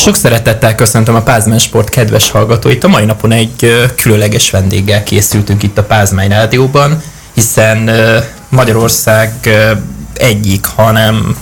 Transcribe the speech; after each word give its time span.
Sok 0.00 0.16
szeretettel 0.16 0.74
köszöntöm 0.74 1.14
a 1.14 1.22
Pázmány 1.22 1.58
Sport 1.58 1.88
kedves 1.88 2.30
hallgatóit. 2.30 2.84
A 2.84 2.88
mai 2.88 3.04
napon 3.04 3.32
egy 3.32 3.88
különleges 3.96 4.50
vendéggel 4.50 5.02
készültünk 5.02 5.62
itt 5.62 5.78
a 5.78 5.82
Pázmány 5.82 6.28
Rádióban, 6.28 7.02
hiszen 7.34 7.90
Magyarország 8.48 9.32
egyik, 10.14 10.66
hanem 10.66 11.36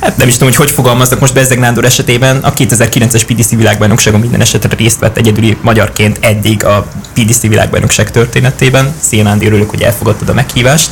hát 0.00 0.16
nem 0.16 0.28
is 0.28 0.32
tudom, 0.32 0.48
hogy 0.48 0.56
hogy 0.56 0.70
fogalmaznak 0.70 1.20
most 1.20 1.34
Bezzeg 1.34 1.58
Nándor 1.58 1.84
esetében, 1.84 2.36
a 2.36 2.52
2009-es 2.52 3.22
PDC 3.26 3.50
világbajnokságon 3.50 4.20
minden 4.20 4.40
esetre 4.40 4.76
részt 4.76 4.98
vett 4.98 5.16
egyedüli 5.16 5.56
magyarként 5.60 6.18
eddig 6.20 6.64
a 6.64 6.86
PDC 7.14 7.40
világbajnokság 7.40 8.10
történetében. 8.10 8.94
Szia 9.00 9.22
Nándi, 9.22 9.46
örülök, 9.46 9.70
hogy 9.70 9.82
elfogadtad 9.82 10.28
a 10.28 10.34
meghívást. 10.34 10.90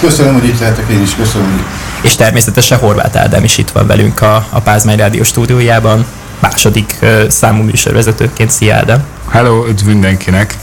Köszönöm, 0.00 0.32
hogy 0.32 0.44
itt 0.44 0.58
lehetek, 0.58 0.90
én 0.90 1.02
is 1.02 1.14
köszönöm. 1.14 1.66
És 2.00 2.16
természetesen 2.16 2.78
Horváth 2.78 3.20
Ádám 3.20 3.44
is 3.44 3.58
itt 3.58 3.70
van 3.70 3.86
velünk 3.86 4.22
a, 4.22 4.46
a 4.50 4.60
Pázmány 4.60 4.96
Rádió 4.96 5.22
stúdiójában 5.22 6.06
második 6.38 6.98
számú 7.28 7.62
műsorvezetőként. 7.62 8.50
Szia 8.50 8.74
Ádám! 8.74 9.04
Hello, 9.30 9.66
üdv 9.68 9.86
mindenkinek! 9.86 10.56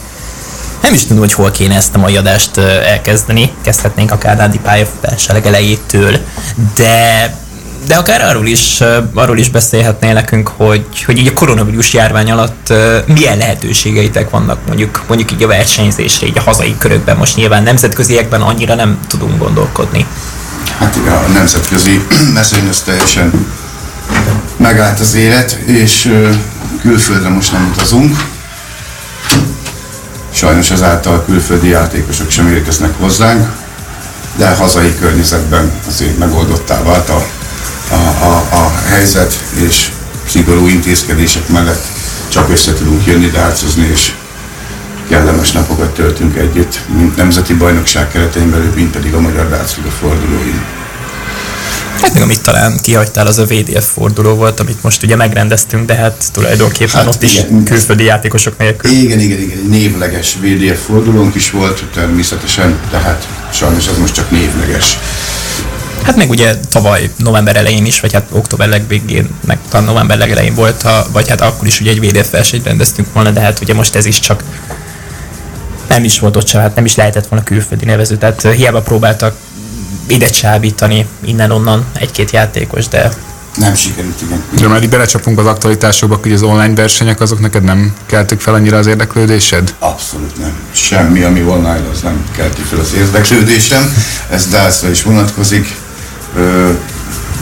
Nem 0.82 0.94
is 0.94 1.02
tudom, 1.02 1.18
hogy 1.18 1.34
hol 1.34 1.52
kéne 1.52 1.76
ezt 1.76 1.96
a 1.96 1.98
mai 1.98 2.18
adást 2.18 2.58
elkezdeni. 2.58 3.52
Kezdhetnénk 3.62 4.12
akár 4.12 4.38
Nádi 4.38 4.60
pályafutás 4.60 5.28
legelejétől, 5.28 6.18
de 6.76 7.40
de 7.88 7.96
akár 7.96 8.22
arról 8.22 8.48
is, 8.48 8.82
arról 9.14 9.38
is 9.38 9.50
beszélhetnél 9.50 10.14
nekünk, 10.14 10.48
hogy, 10.48 11.04
hogy 11.06 11.18
így 11.18 11.28
a 11.28 11.34
koronavírus 11.34 11.94
járvány 11.94 12.32
alatt 12.32 12.74
milyen 13.06 13.38
lehetőségeitek 13.38 14.30
vannak 14.30 14.60
mondjuk, 14.68 15.04
mondjuk 15.08 15.32
így 15.32 15.44
a 15.44 15.48
versenyzésre, 15.48 16.28
így 16.28 16.38
a 16.38 16.42
hazai 16.42 16.76
körökben. 16.78 17.18
Most 17.18 17.36
nyilván 17.36 17.64
nemzetköziekben 17.64 18.42
annyira 18.42 18.76
nem 18.76 19.00
tudunk 19.08 19.38
gondolkodni. 19.38 20.06
Hát 20.78 20.96
a 20.96 21.32
nemzetközi 21.34 22.02
mezőny 22.34 22.68
az 22.68 22.80
teljesen 22.80 23.48
megállt 24.62 25.00
az 25.00 25.14
élet, 25.14 25.52
és 25.52 26.14
külföldre 26.82 27.30
most 27.30 27.52
nem 27.52 27.70
utazunk. 27.74 28.18
Sajnos 30.34 30.72
ezáltal 30.72 31.26
külföldi 31.26 31.68
játékosok 31.68 32.30
sem 32.30 32.48
érkeznek 32.48 32.94
hozzánk, 33.00 33.52
de 34.36 34.56
hazai 34.56 34.96
környezetben 35.00 35.72
azért 35.88 36.18
megoldottá 36.18 36.84
vált 36.84 37.10
a, 37.10 37.26
a, 37.90 38.26
a, 38.26 38.48
a 38.52 38.72
helyzet, 38.90 39.40
és 39.54 39.92
szigorú 40.28 40.68
intézkedések 40.68 41.48
mellett 41.48 41.86
csak 42.28 42.50
össze 42.50 42.74
tudunk 42.74 43.06
jönni, 43.06 43.28
dárcozni, 43.28 43.88
és 43.92 44.14
kellemes 45.10 45.52
napokat 45.52 45.94
töltünk 45.94 46.36
együtt, 46.36 46.80
mint 46.98 47.16
nemzeti 47.16 47.54
bajnokság 47.54 48.12
keretein 48.12 48.52
belül, 48.52 48.72
mint 48.76 48.92
pedig 48.92 49.14
a 49.14 49.20
Magyar 49.20 49.50
Dárcliga 49.50 49.90
fordulóin. 49.90 50.81
Hát 52.02 52.14
még 52.14 52.24
amit 52.24 52.42
talán 52.42 52.80
kihagytál, 52.84 53.28
az 53.28 53.38
a 53.38 53.46
VDF 53.46 53.92
forduló 53.92 54.36
volt, 54.36 54.60
amit 54.60 54.84
most 54.84 55.04
ugye 55.04 55.16
megrendeztünk, 55.16 55.86
de 55.86 55.96
hát 55.96 56.24
tulajdonképpen 56.32 56.96
hát 56.96 57.08
ott 57.08 57.24
igen, 57.24 57.62
is 57.62 57.64
külföldi 57.66 58.04
játékosok 58.04 58.58
nélkül. 58.58 58.92
Igen, 58.92 59.20
igen, 59.20 59.40
igen, 59.40 59.58
névleges 59.70 60.38
VDF 60.42 60.86
fordulónk 60.86 61.36
is 61.36 61.52
volt 61.52 61.84
természetesen, 61.94 62.80
de 62.92 62.98
hát 62.98 63.28
sajnos 63.54 63.88
az 63.88 63.98
most 63.98 64.14
csak 64.14 64.32
névleges. 64.32 64.98
Hát 66.04 66.16
meg 66.16 66.30
ugye 66.30 66.56
tavaly 66.72 67.10
november 67.16 67.56
elején 67.56 67.86
is, 67.86 68.00
vagy 68.00 68.14
hát 68.14 68.28
október 68.32 68.70
legvégén, 68.70 69.30
meg 69.46 69.58
talán 69.70 69.86
november 69.86 70.18
legelején 70.18 70.54
volt, 70.54 70.84
a, 70.84 71.06
vagy 71.12 71.30
hát 71.30 71.42
akkor 71.42 71.68
is 71.68 71.80
ugye 71.80 71.92
egy 71.92 72.00
VDF 72.00 72.30
versenyt 72.30 72.66
rendeztünk 72.66 73.14
volna, 73.14 73.32
de 73.32 73.40
hát 73.40 73.60
ugye 73.62 73.74
most 73.74 73.96
ez 73.96 74.06
is 74.06 74.20
csak 74.20 74.44
nem 75.88 76.04
is 76.04 76.20
volt 76.20 76.36
ott 76.36 76.48
sem, 76.48 76.62
hát 76.62 76.76
nem 76.76 76.86
is 76.86 76.96
lehetett 76.96 77.28
volna 77.28 77.46
külföldi 77.46 77.86
nevező, 77.86 78.18
tehát 78.18 78.42
hiába 78.42 78.82
próbáltak 78.82 79.36
ide 80.12 80.28
csábítani 80.28 81.08
innen-onnan 81.26 81.86
egy-két 81.94 82.32
játékos, 82.32 82.88
de 82.88 83.12
nem 83.56 83.76
sikerült, 83.76 84.22
igen. 84.22 84.44
De 84.52 84.68
már 84.68 84.84
így 84.84 84.90
belecsapunk 84.90 85.40
az 85.40 85.46
aktualitásokba, 85.46 86.20
hogy 86.22 86.32
az 86.34 86.42
online 86.42 86.74
versenyek 86.74 87.22
azok 87.22 87.40
neked 87.40 87.64
nem 87.64 87.94
keltik 88.06 88.40
fel 88.40 88.54
annyira 88.54 88.78
az 88.78 88.88
érdeklődésed? 88.88 89.76
Abszolút 89.80 90.38
nem. 90.38 90.54
Semmi, 90.72 91.24
ami 91.24 91.44
online, 91.44 91.84
az 91.92 92.02
nem 92.02 92.26
kelti 92.36 92.62
fel 92.62 92.80
az 92.80 92.94
érdeklődésem. 92.94 93.94
Ez 94.30 94.48
darts 94.48 94.82
is 94.92 95.04
vonatkozik. 95.04 95.76
Ö, 96.36 96.72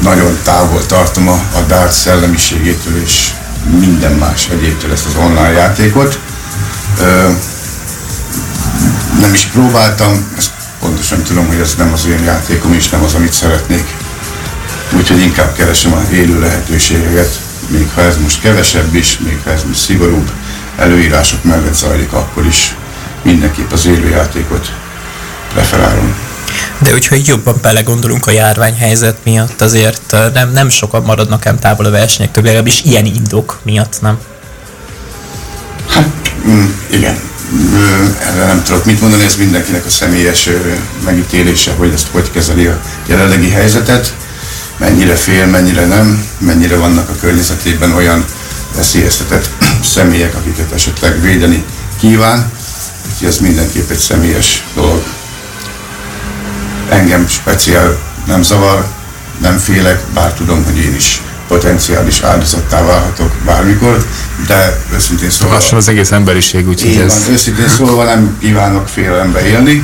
nagyon 0.01 0.37
távol 0.43 0.85
tartom 0.85 1.27
a, 1.27 1.41
a 1.55 1.61
darts 1.67 1.93
szellemiségétől 1.93 3.01
és 3.01 3.29
minden 3.79 4.11
más 4.11 4.49
egyébtől 4.51 4.91
ezt 4.91 5.05
az 5.05 5.15
online 5.15 5.51
játékot. 5.51 6.19
Ö, 6.99 7.29
nem 9.19 9.33
is 9.33 9.45
próbáltam, 9.45 10.27
ezt 10.37 10.51
pontosan 10.79 11.23
tudom, 11.23 11.47
hogy 11.47 11.59
ez 11.59 11.75
nem 11.77 11.93
az 11.93 12.05
én 12.05 12.23
játékom, 12.23 12.73
és 12.73 12.89
nem 12.89 13.03
az, 13.03 13.13
amit 13.13 13.33
szeretnék. 13.33 13.95
Úgyhogy 14.97 15.19
inkább 15.19 15.53
keresem 15.55 15.93
a 15.93 16.13
élő 16.13 16.39
lehetőségeket, 16.39 17.39
még 17.67 17.89
ha 17.95 18.01
ez 18.01 18.17
most 18.17 18.41
kevesebb 18.41 18.95
is, 18.95 19.17
még 19.17 19.39
ha 19.43 19.51
ez 19.51 19.63
most 19.67 19.79
szigorúbb 19.79 20.31
előírások 20.77 21.43
mellett 21.43 21.73
zajlik, 21.73 22.13
akkor 22.13 22.45
is 22.45 22.75
mindenképp 23.21 23.71
az 23.71 23.85
élő 23.85 24.09
játékot 24.09 24.71
preferálom. 25.53 26.15
De 26.77 26.91
hogyha 26.91 27.15
így 27.15 27.27
jobban 27.27 27.55
belegondolunk 27.61 28.27
a 28.27 28.31
járványhelyzet 28.31 29.17
miatt, 29.23 29.61
azért 29.61 30.15
nem, 30.33 30.51
nem 30.51 30.69
sokan 30.69 31.03
maradnak 31.03 31.45
ám 31.45 31.59
távol 31.59 31.85
a 31.85 31.89
versenyek, 31.89 32.31
több 32.31 32.43
legalábbis 32.43 32.81
ilyen 32.83 33.05
indok 33.05 33.59
miatt, 33.63 34.01
nem? 34.01 34.17
Hát, 35.87 36.33
mm, 36.47 36.65
igen 36.89 37.28
erre 38.19 38.45
nem 38.45 38.63
tudok 38.63 38.85
mit 38.85 39.01
mondani, 39.01 39.23
ez 39.23 39.35
mindenkinek 39.35 39.85
a 39.85 39.89
személyes 39.89 40.49
megítélése, 41.05 41.71
hogy 41.77 41.91
ezt 41.93 42.07
hogy 42.11 42.31
kezeli 42.31 42.65
a 42.65 42.81
jelenlegi 43.05 43.49
helyzetet, 43.49 44.15
mennyire 44.77 45.15
fél, 45.15 45.45
mennyire 45.45 45.85
nem, 45.85 46.27
mennyire 46.37 46.75
vannak 46.75 47.09
a 47.09 47.15
környezetében 47.19 47.91
olyan 47.91 48.25
veszélyeztetett 48.75 49.49
személyek, 49.95 50.35
akiket 50.35 50.71
esetleg 50.71 51.21
védeni 51.21 51.63
kíván, 51.99 52.51
úgyhogy 53.11 53.27
ez 53.27 53.37
mindenképp 53.37 53.89
egy 53.89 53.97
személyes 53.97 54.63
dolog. 54.75 55.03
Engem 56.89 57.27
speciál 57.27 57.97
nem 58.25 58.41
zavar, 58.41 58.87
nem 59.41 59.57
félek, 59.57 60.03
bár 60.13 60.33
tudom, 60.33 60.63
hogy 60.65 60.77
én 60.77 60.95
is 60.95 61.21
potenciális 61.49 62.21
áldozattá 62.21 62.85
válhatok 62.85 63.31
bármikor, 63.45 64.05
de 64.47 64.81
őszintén 64.93 65.29
szólva... 65.29 65.53
Lassan 65.53 65.77
az 65.77 65.87
egész 65.87 66.11
emberiség, 66.11 66.67
úgyhogy 66.67 66.97
ez... 66.97 67.23
Van, 67.23 67.33
őszintén 67.33 67.67
szólva 67.67 68.03
nem 68.03 68.37
kívánok 68.39 68.87
félelembe 68.87 69.45
élni, 69.45 69.83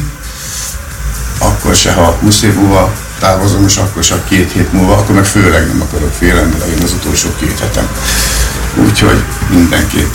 akkor 1.38 1.76
se, 1.76 1.94
ha 1.94 2.18
20 2.22 2.42
év 2.42 2.54
múlva 2.54 2.94
távozom, 3.20 3.66
és 3.66 3.78
akkor 3.78 4.04
se 4.04 4.16
két 4.28 4.52
hét 4.52 4.74
múlva, 4.74 4.98
akkor 4.98 5.16
meg 5.16 5.26
főleg 5.26 5.68
nem 5.68 5.82
akarok 5.82 6.14
félelembe 6.14 6.58
legyen 6.58 6.82
az 6.84 6.92
utolsó 6.92 7.30
két 7.40 7.60
hetem. 7.60 7.88
Úgyhogy 8.76 9.24
mindenképp. 9.50 10.14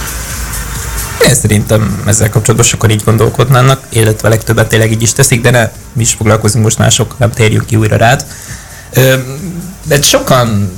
Én 1.28 1.34
szerintem 1.34 2.02
ezzel 2.06 2.30
kapcsolatban 2.30 2.68
sokan 2.68 2.90
így 2.90 3.02
gondolkodnának, 3.04 3.82
illetve 3.88 4.28
legtöbbet 4.28 4.68
tényleg 4.68 4.92
így 4.92 5.02
is 5.02 5.12
teszik, 5.12 5.40
de 5.40 5.50
ne 5.50 5.70
mi 5.92 6.02
is 6.02 6.12
foglalkozunk 6.12 6.64
most 6.64 6.78
mások, 6.78 7.18
nem 7.18 7.30
térjünk 7.30 7.66
ki 7.66 7.76
újra 7.76 7.96
rád. 7.96 8.24
De 9.84 10.02
sokan 10.02 10.72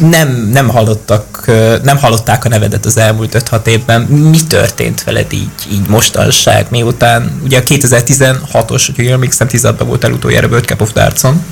nem, 0.00 0.48
nem 0.52 0.68
hallottak, 0.68 1.50
nem 1.82 1.96
hallották 1.96 2.44
a 2.44 2.48
nevedet 2.48 2.86
az 2.86 2.96
elmúlt 2.96 3.44
5-6 3.50 3.66
évben. 3.66 4.02
Mi 4.02 4.38
történt 4.48 5.04
veled 5.04 5.32
így, 5.32 5.50
így 5.72 5.88
mostanság, 5.88 6.66
miután 6.70 7.40
ugye 7.44 7.58
a 7.58 7.62
2016-os, 7.62 8.88
hogy 8.94 9.04
jól 9.04 9.12
emlékszem, 9.12 9.48
16-ban 9.50 9.84
volt 9.86 10.08
utoljára 10.08 10.46
World 10.46 10.64
Cup 10.64 10.80
of 10.80 10.92
Darts-on. 10.92 11.44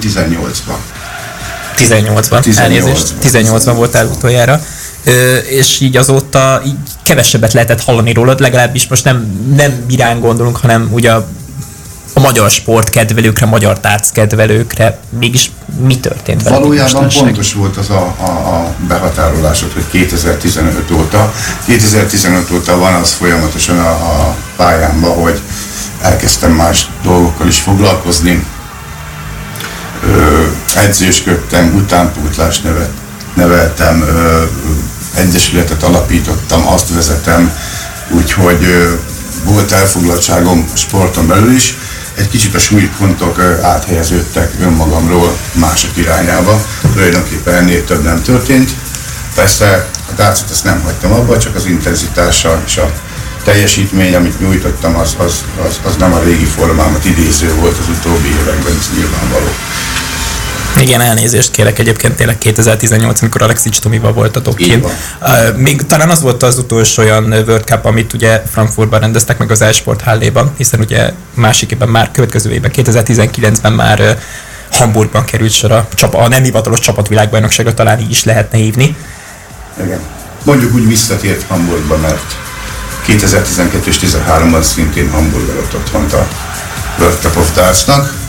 18-ban. 0.00 0.76
18-ban, 1.76 2.40
18 2.40 2.56
elnézést. 2.58 3.12
18-ban 3.22 3.72
voltál 3.74 4.06
utoljára. 4.06 4.60
Ö, 5.04 5.36
és 5.36 5.80
így 5.80 5.96
azóta 5.96 6.62
így 6.66 6.76
kevesebbet 7.02 7.52
lehetett 7.52 7.82
hallani 7.82 8.12
rólad, 8.12 8.40
legalábbis 8.40 8.88
most 8.88 9.04
nem, 9.04 9.46
nem 9.56 9.84
irán 9.88 10.20
gondolunk, 10.20 10.56
hanem 10.56 10.88
ugye 10.92 11.12
a 11.12 11.28
a 12.14 12.20
magyar 12.20 12.50
sport 12.50 12.90
kedvelőkre, 12.90 13.46
magyar 13.46 13.80
tárc 13.80 14.10
kedvelőkre 14.10 14.98
mégis 15.18 15.50
mi 15.80 15.98
történt 15.98 16.42
vele? 16.42 16.58
Valójában 16.58 17.08
pontos 17.08 17.52
volt 17.52 17.76
az 17.76 17.90
a, 17.90 18.14
a, 18.18 18.24
a 18.24 18.74
behatárolásod, 18.88 19.72
hogy 19.72 19.84
2015 19.90 20.90
óta, 20.90 21.32
2015 21.66 22.50
óta 22.50 22.78
van 22.78 22.94
az 22.94 23.12
folyamatosan 23.12 23.78
a, 23.78 23.90
a 23.90 24.34
pályámban, 24.56 25.14
hogy 25.22 25.40
elkezdtem 26.00 26.52
más 26.52 26.86
dolgokkal 27.02 27.46
is 27.46 27.58
foglalkozni. 27.58 28.46
Ö, 30.04 30.42
edzősködtem, 30.76 31.74
utánpótlást 31.74 32.64
nevet, 32.64 32.90
neveltem, 33.34 34.02
ö, 34.02 34.42
egyesületet 35.14 35.82
alapítottam, 35.82 36.66
azt 36.66 36.94
vezetem, 36.94 37.52
úgyhogy 38.10 38.64
ö, 38.64 38.92
volt 39.44 39.72
elfoglaltságom 39.72 40.68
sporton 40.74 41.26
belül 41.26 41.54
is, 41.54 41.76
egy 42.14 42.28
kicsit 42.28 42.54
a 42.54 42.58
súlypontok 42.58 43.38
áthelyeződtek 43.62 44.52
önmagamról 44.60 45.36
mások 45.52 45.96
irányába. 45.96 46.64
Tulajdonképpen 46.92 47.54
ennél 47.54 47.84
több 47.84 48.02
nem 48.02 48.22
történt. 48.22 48.70
Persze 49.34 49.88
a 50.10 50.14
tárcot 50.14 50.50
ezt 50.50 50.64
nem 50.64 50.80
hagytam 50.82 51.12
abba, 51.12 51.38
csak 51.38 51.54
az 51.54 51.66
intenzitása 51.66 52.62
és 52.66 52.76
a 52.76 52.92
teljesítmény, 53.44 54.14
amit 54.14 54.40
nyújtottam, 54.40 54.96
az, 54.96 55.14
az, 55.18 55.44
az, 55.66 55.80
az 55.84 55.96
nem 55.96 56.12
a 56.12 56.22
régi 56.22 56.44
formámat 56.44 57.04
idéző 57.04 57.54
volt 57.54 57.78
az 57.78 57.88
utóbbi 57.88 58.28
években, 58.28 58.76
ez 58.78 58.90
nyilvánvaló. 58.96 59.48
Igen, 60.80 61.00
elnézést 61.00 61.50
kérek 61.50 61.78
egyébként 61.78 62.14
tényleg 62.14 62.38
2018, 62.38 63.20
amikor 63.20 63.42
Alexics 63.42 63.78
Tomival 63.78 64.12
voltatok 64.12 64.56
kint. 64.56 64.84
Uh, 64.84 65.56
még 65.56 65.86
talán 65.86 66.10
az 66.10 66.20
volt 66.20 66.42
az 66.42 66.58
utolsó 66.58 67.02
olyan 67.02 67.24
World 67.24 67.64
Cup, 67.64 67.84
amit 67.84 68.12
ugye 68.12 68.42
Frankfurtban 68.50 69.00
rendeztek 69.00 69.38
meg 69.38 69.50
az 69.50 69.62
Esport 69.62 70.00
Halléban, 70.00 70.52
hiszen 70.56 70.80
ugye 70.80 71.12
másik 71.34 71.70
évben 71.70 71.88
már 71.88 72.10
következő 72.10 72.50
évben, 72.50 72.70
2019-ben 72.74 73.72
már 73.72 74.00
uh, 74.00 74.10
Hamburgban 74.70 75.24
került 75.24 75.52
sor 75.52 75.72
a, 75.72 75.88
csapa, 75.94 76.18
a 76.18 76.28
nem 76.28 76.42
hivatalos 76.42 76.80
csapatvilágbajnokságra, 76.80 77.74
talán 77.74 78.00
így 78.00 78.10
is 78.10 78.24
lehetne 78.24 78.58
hívni. 78.58 78.96
Igen. 79.82 80.00
Mondjuk 80.44 80.74
úgy 80.74 80.86
visszatért 80.86 81.42
Hamburgba, 81.48 81.96
mert 81.96 82.36
2012 83.04 83.88
és 83.88 83.98
13-ban 83.98 84.62
szintén 84.62 85.10
Hamburg 85.10 85.48
adott 85.48 85.74
otthont 85.74 86.12
a 86.12 86.28
World 86.98 87.18
Cup 87.20 87.36
of 87.36 87.54
Darts-nak. 87.54 88.23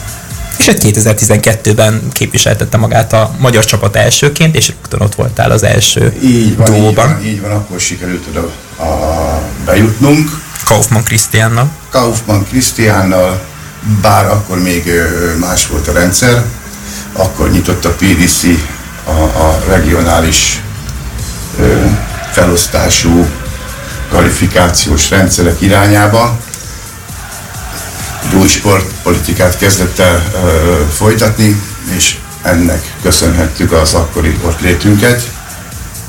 Hát 0.66 0.78
2012-ben 0.82 2.02
képviseltette 2.12 2.76
magát 2.76 3.12
a 3.12 3.34
magyar 3.38 3.64
csapat 3.64 3.96
elsőként, 3.96 4.56
és 4.56 4.68
rögtön 4.68 5.00
ott 5.00 5.14
voltál 5.14 5.50
az 5.50 5.62
első 5.62 6.16
Így 6.22 6.56
van, 6.56 6.74
így 6.74 6.94
van, 6.94 7.24
így 7.24 7.40
van, 7.40 7.50
akkor 7.50 7.80
sikerült 7.80 8.24
oda 8.28 8.50
a, 8.84 9.40
bejutnunk. 9.64 10.30
Kaufmann 10.64 11.02
Krisztiánnal. 11.02 11.70
Kaufmann 11.90 12.42
Krisztiánnal, 12.42 13.40
bár 14.02 14.26
akkor 14.26 14.62
még 14.62 14.90
más 15.40 15.66
volt 15.66 15.88
a 15.88 15.92
rendszer, 15.92 16.44
akkor 17.12 17.50
nyitott 17.50 17.84
a 17.84 17.90
PDC 17.90 18.42
a, 19.04 19.10
a 19.22 19.62
regionális 19.68 20.62
ö, 21.60 21.84
felosztású 22.32 23.26
kvalifikációs 24.08 25.10
rendszerek 25.10 25.60
irányába. 25.60 26.38
Egy 28.28 28.34
új 28.34 28.48
sportpolitikát 28.48 29.58
kezdett 29.58 29.98
el 29.98 30.22
ö, 30.44 30.82
folytatni, 30.90 31.62
és 31.96 32.16
ennek 32.42 32.94
köszönhettük 33.02 33.72
az 33.72 33.94
akkori 33.94 34.38
ott 34.44 34.60
létünket 34.60 35.34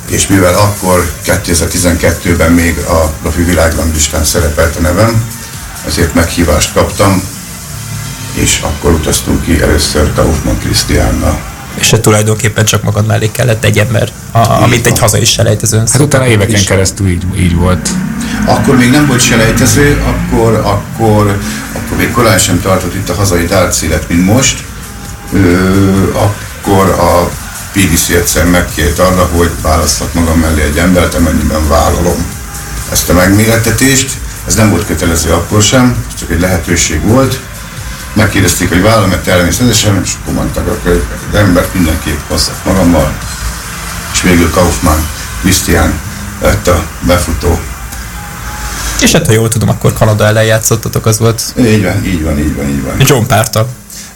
és 0.09 0.27
mivel 0.27 0.53
akkor 0.53 1.11
2012-ben 1.25 2.51
még 2.51 2.77
a 2.77 3.13
profi 3.21 3.43
világranglistán 3.43 4.23
szerepelt 4.23 4.75
a 4.75 4.81
nevem, 4.81 5.23
ezért 5.87 6.13
meghívást 6.13 6.73
kaptam, 6.73 7.23
és 8.33 8.59
akkor 8.61 8.91
utaztunk 8.91 9.43
ki 9.43 9.61
először 9.61 10.13
Kaufmann 10.13 10.57
Krisztiánnal. 10.59 11.41
És 11.79 11.91
hát 11.91 12.01
tulajdonképpen 12.01 12.65
csak 12.65 12.83
magad 12.83 13.05
mellé 13.05 13.29
kellett 13.31 13.63
egy 13.63 13.77
ember, 13.77 14.09
a, 14.31 14.37
amit 14.37 14.85
egy 14.85 14.91
van. 14.91 14.99
hazai 15.01 15.25
selejtezőn 15.25 15.87
Hát 15.91 16.01
utána 16.01 16.27
éveken 16.27 16.55
is. 16.55 16.63
keresztül 16.63 17.07
így, 17.07 17.23
így 17.39 17.55
volt. 17.55 17.89
Akkor 18.45 18.77
még 18.77 18.89
nem 18.89 19.07
volt 19.07 19.21
selejtező, 19.21 20.03
akkor, 20.05 20.53
akkor 20.53 21.37
még 21.95 22.11
korán 22.11 22.37
sem 22.37 22.61
tartott 22.61 22.95
itt 22.95 23.09
a 23.09 23.13
hazai 23.13 23.45
darts 23.45 23.81
élet, 23.81 24.09
mint 24.09 24.25
most. 24.25 24.63
Ö, 25.33 26.11
akkor 26.13 26.89
a 26.89 27.29
PDC 27.71 28.09
egyszer 28.09 28.45
megkért 28.45 28.99
arra, 28.99 29.29
hogy 29.35 29.51
választok 29.61 30.13
magam 30.13 30.39
mellé 30.39 30.61
egy 30.61 30.77
embert, 30.77 31.13
amennyiben 31.13 31.67
vállalom 31.67 32.25
ezt 32.91 33.09
a 33.09 33.13
megmérettetést. 33.13 34.11
Ez 34.47 34.55
nem 34.55 34.69
volt 34.69 34.85
kötelező 34.85 35.31
akkor 35.31 35.61
sem, 35.61 36.05
csak 36.19 36.31
egy 36.31 36.39
lehetőség 36.39 37.01
volt. 37.01 37.39
Megkérdezték, 38.13 38.69
hogy 38.69 38.81
vállalom-e 38.81 39.17
természetesen, 39.17 40.01
és 40.03 40.13
akkor 40.21 40.33
mondták, 40.33 40.63
hogy 40.83 41.03
az 41.31 41.37
embert 41.37 41.73
mindenképp 41.73 42.19
hozzak 42.27 42.65
magammal. 42.65 43.17
És 44.13 44.21
végül 44.21 44.49
Kaufmann 44.49 44.99
Christian 45.41 45.99
lett 46.41 46.67
a 46.67 46.85
befutó 47.01 47.59
És 49.01 49.11
hát 49.11 49.25
ha 49.25 49.33
jól 49.33 49.47
tudom, 49.47 49.69
akkor 49.69 49.93
Kanada 49.93 50.25
ellen 50.25 50.43
játszottatok, 50.43 51.05
az 51.05 51.19
volt 51.19 51.41
így 51.59 51.83
van, 51.83 52.05
így 52.05 52.23
van, 52.23 52.39
így 52.39 52.55
van, 52.55 52.69
így 52.69 52.83
van. 52.83 52.95
John 52.99 53.25
Párta. 53.25 53.67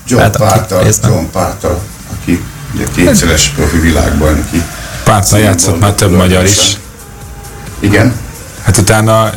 John 0.07 0.23
aki 0.23 0.37
Pártal, 0.37 0.83
részben. 0.83 1.11
John 1.11 1.25
Pártal, 1.31 1.81
aki 2.19 2.43
ugye 2.73 2.85
kétszeres 2.95 3.47
profi 3.47 3.79
világbajnoki. 3.79 4.63
Pártal 5.03 5.39
játszott 5.39 5.79
már 5.79 5.93
több 5.93 6.11
magyar 6.11 6.43
is. 6.43 6.77
Igen, 7.79 8.13
Hát 8.63 8.77
utána 8.77 9.31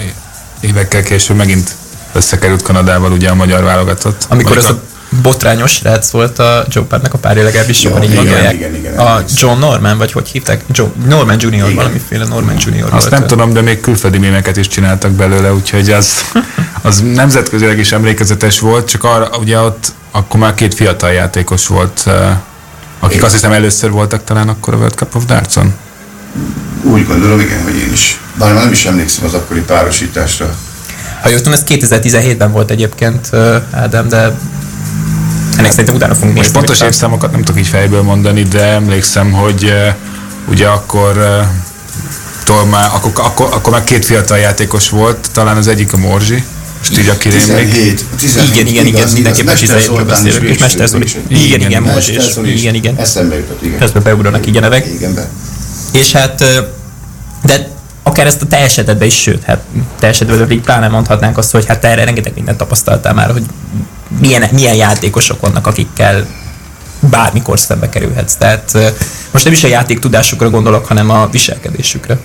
évekkel 0.61 1.02
később 1.02 1.37
megint 1.37 1.70
összekerült 2.12 2.62
Kanadával 2.62 3.12
ugye 3.12 3.29
a 3.29 3.35
magyar 3.35 3.62
válogatott. 3.62 4.26
Amikor 4.29 4.55
Mondjuk 4.56 4.79
a 4.79 4.94
botrányos 5.23 5.71
srác 5.73 6.11
volt 6.11 6.39
a 6.39 6.65
Joe 6.69 6.85
a 7.11 7.17
párja, 7.17 7.43
legalábbis 7.43 7.83
Jó, 7.83 7.91
sokan 7.91 8.05
így 8.05 8.11
igen, 8.11 8.25
gondolják. 8.25 8.55
igen, 8.55 8.75
igen, 8.75 8.99
A. 8.99 9.23
John 9.37 9.59
Norman, 9.59 9.99
vagy 9.99 10.13
hogy 10.13 10.29
hívták? 10.29 10.65
John, 10.71 10.91
Norman 11.09 11.37
Junior, 11.41 11.65
Igen. 11.69 11.77
valamiféle 11.77 12.27
Norman 12.27 12.57
Junior 12.59 12.89
Azt 12.93 13.09
volt. 13.09 13.11
nem 13.11 13.27
tudom, 13.27 13.53
de 13.53 13.61
még 13.61 13.81
külföldi 13.81 14.19
mémeket 14.19 14.57
is 14.57 14.69
csináltak 14.69 15.11
belőle, 15.11 15.53
úgyhogy 15.53 15.91
az, 15.91 16.25
az 16.83 17.03
nemzetközileg 17.15 17.79
is 17.79 17.93
emlékezetes 17.93 18.61
volt, 18.61 18.89
csak 18.89 19.05
arra, 19.05 19.29
ugye 19.39 19.59
ott 19.59 19.93
akkor 20.11 20.41
már 20.41 20.55
két 20.55 20.75
fiatal 20.75 21.13
játékos 21.13 21.67
volt, 21.67 22.05
akik 23.01 23.23
azt 23.23 23.33
hiszem 23.33 23.53
először 23.53 23.91
voltak 23.91 24.25
talán 24.25 24.49
akkor 24.49 24.75
a 24.75 24.77
World 24.77 24.95
Cup 24.95 25.15
of 25.15 25.25
Darts-on. 25.25 25.75
úgy 26.83 27.07
gondolom, 27.07 27.41
igen, 27.41 27.63
hogy 27.63 27.77
én 27.77 27.93
is. 27.93 28.21
Bár 28.39 28.55
nem 28.55 28.73
is 28.73 28.87
emlékszem 28.87 29.25
az 29.25 29.35
akkori 29.35 29.61
párosításra. 29.61 30.55
Ha 31.23 31.29
jól 31.29 31.39
tudom, 31.39 31.53
ez 31.53 31.65
2017-ben 31.69 32.53
volt 32.53 32.71
egyébként, 32.71 33.31
Ádám, 33.71 34.09
de 34.09 34.37
ennek 35.59 35.71
szerintem 35.71 35.95
utána 35.95 36.15
fogunk 36.15 36.37
Most 36.37 36.53
pontos 36.53 36.81
évszámokat 36.81 37.31
nem 37.31 37.43
tudok 37.43 37.61
így 37.61 37.67
fejből 37.67 38.03
mondani, 38.03 38.43
de 38.43 38.62
emlékszem, 38.62 39.33
hogy 39.33 39.73
ugye 40.49 40.67
akkor 40.67 41.45
már, 42.71 42.91
akkor, 42.93 43.12
akkor, 43.15 43.49
akkor 43.53 43.73
már 43.73 43.85
két 43.85 44.05
fiatal 44.05 44.39
játékos 44.39 44.91
volt, 44.91 45.29
talán 45.33 45.56
az 45.56 45.69
egyik 45.69 45.93
a 45.93 45.97
Morzsi, 45.97 46.45
most 46.79 46.99
így 46.99 47.09
aki 47.09 47.29
rémlik. 47.29 47.71
17, 47.71 48.05
17, 48.19 48.51
Igen, 48.51 48.67
igen, 48.67 48.87
igen, 48.87 49.09
mindenképpen 49.12 49.56
igaz, 49.56 49.69
Mester 49.69 49.79
17-ről 49.79 49.85
Zoltán 49.85 50.27
is 50.27 50.33
beszélünk, 50.33 50.55
és 50.55 50.59
Mester 50.59 50.89
Igen, 51.29 51.61
igen, 51.61 52.01
Zoli 52.33 52.53
is. 52.53 52.61
igen, 52.61 52.75
igen. 52.75 52.97
Eszembe 52.97 53.37
jutott, 53.37 53.62
igen. 53.62 53.79
Közben 53.79 54.03
beugranak 54.03 54.47
így 54.47 54.56
a 54.56 54.61
nevek. 54.61 54.87
Igen, 54.87 55.15
be. 55.15 55.29
És 55.93 56.12
hát, 56.12 56.45
de 57.43 57.69
akár 58.03 58.27
ezt 58.27 58.43
a 58.43 58.47
te 58.47 58.56
esetedben 58.56 59.06
is, 59.06 59.21
sőt, 59.21 59.43
hát 59.43 59.61
te 59.99 60.06
esetedben 60.06 60.51
így 60.51 60.61
pláne 60.61 60.89
mondhatnánk 60.89 61.39
azt, 61.39 61.51
hogy 61.51 61.67
hát 61.67 61.81
te 61.81 61.89
erre 61.89 62.05
rengeteg 62.05 62.33
mindent 62.35 62.59
tapasztaltál 62.59 63.15
már, 63.15 63.31
hogy 63.31 63.45
milyen, 64.21 64.49
milyen 64.53 64.75
játékosok 64.75 65.41
vannak, 65.41 65.67
akikkel 65.67 66.27
bármikor 67.01 67.61
szembe 67.61 67.89
kerülhetsz. 67.89 68.34
Tehát 68.34 68.79
most 69.31 69.44
nem 69.44 69.53
is 69.53 69.65
a 69.65 69.69
játék 69.69 69.99
tudásukra 69.99 70.51
gondolok, 70.51 70.87
hanem 70.87 71.11
a 71.11 71.29
viselkedésükre. 71.31 72.19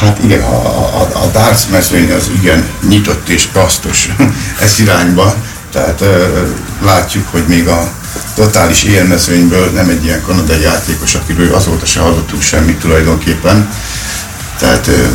Hát 0.00 0.18
igen, 0.24 0.42
a, 0.42 0.54
a, 1.00 1.08
a 1.12 1.30
darts 1.32 1.68
mezőny 1.70 2.12
az 2.12 2.30
igen 2.40 2.68
nyitott 2.88 3.28
és 3.28 3.48
kasztos 3.52 4.08
ez 4.64 4.78
irányba, 4.80 5.34
tehát 5.72 6.00
ö, 6.00 6.42
látjuk, 6.84 7.28
hogy 7.30 7.44
még 7.46 7.68
a 7.68 7.88
totális 8.34 8.82
élmezőnyből 8.82 9.70
nem 9.70 9.88
egy 9.88 10.04
ilyen 10.04 10.22
kanadai 10.22 10.60
játékos, 10.60 11.14
akiről 11.14 11.54
azóta 11.54 11.86
se 11.86 12.00
hallottunk 12.00 12.42
semmit 12.42 12.78
tulajdonképpen. 12.78 13.68
Tehát 14.58 14.86
ö, 14.86 15.06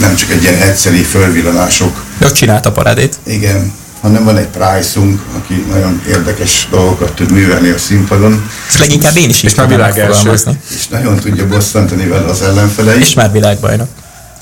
nem 0.00 0.14
csak 0.14 0.30
egy 0.30 0.42
ilyen 0.42 0.60
egyszeri 0.60 1.02
fölvillanások, 1.02 2.02
ott 2.22 2.32
csinálta 2.32 2.68
a 2.68 2.72
parádét. 2.72 3.18
igen, 3.26 3.72
hanem 4.00 4.24
van 4.24 4.36
egy 4.36 4.46
Price-unk, 4.46 5.20
aki 5.36 5.64
nagyon 5.70 6.02
érdekes 6.08 6.68
dolgokat 6.70 7.12
tud 7.12 7.32
művelni 7.32 7.68
a 7.68 7.78
színpadon, 7.78 8.50
Ezt 8.68 8.78
leginkább 8.78 9.16
én 9.16 9.28
is 9.28 9.42
És 9.42 9.54
már 9.54 9.66
tudnám 9.66 9.92
világ 9.92 10.08
első. 10.08 10.52
és 10.74 10.88
nagyon 10.88 11.16
tudja 11.16 11.46
bosszantani 11.46 12.06
vele 12.06 12.24
az 12.24 12.42
ellenfeleit. 12.42 13.00
És 13.00 13.14
már 13.14 13.32
világbajnok. 13.32 13.88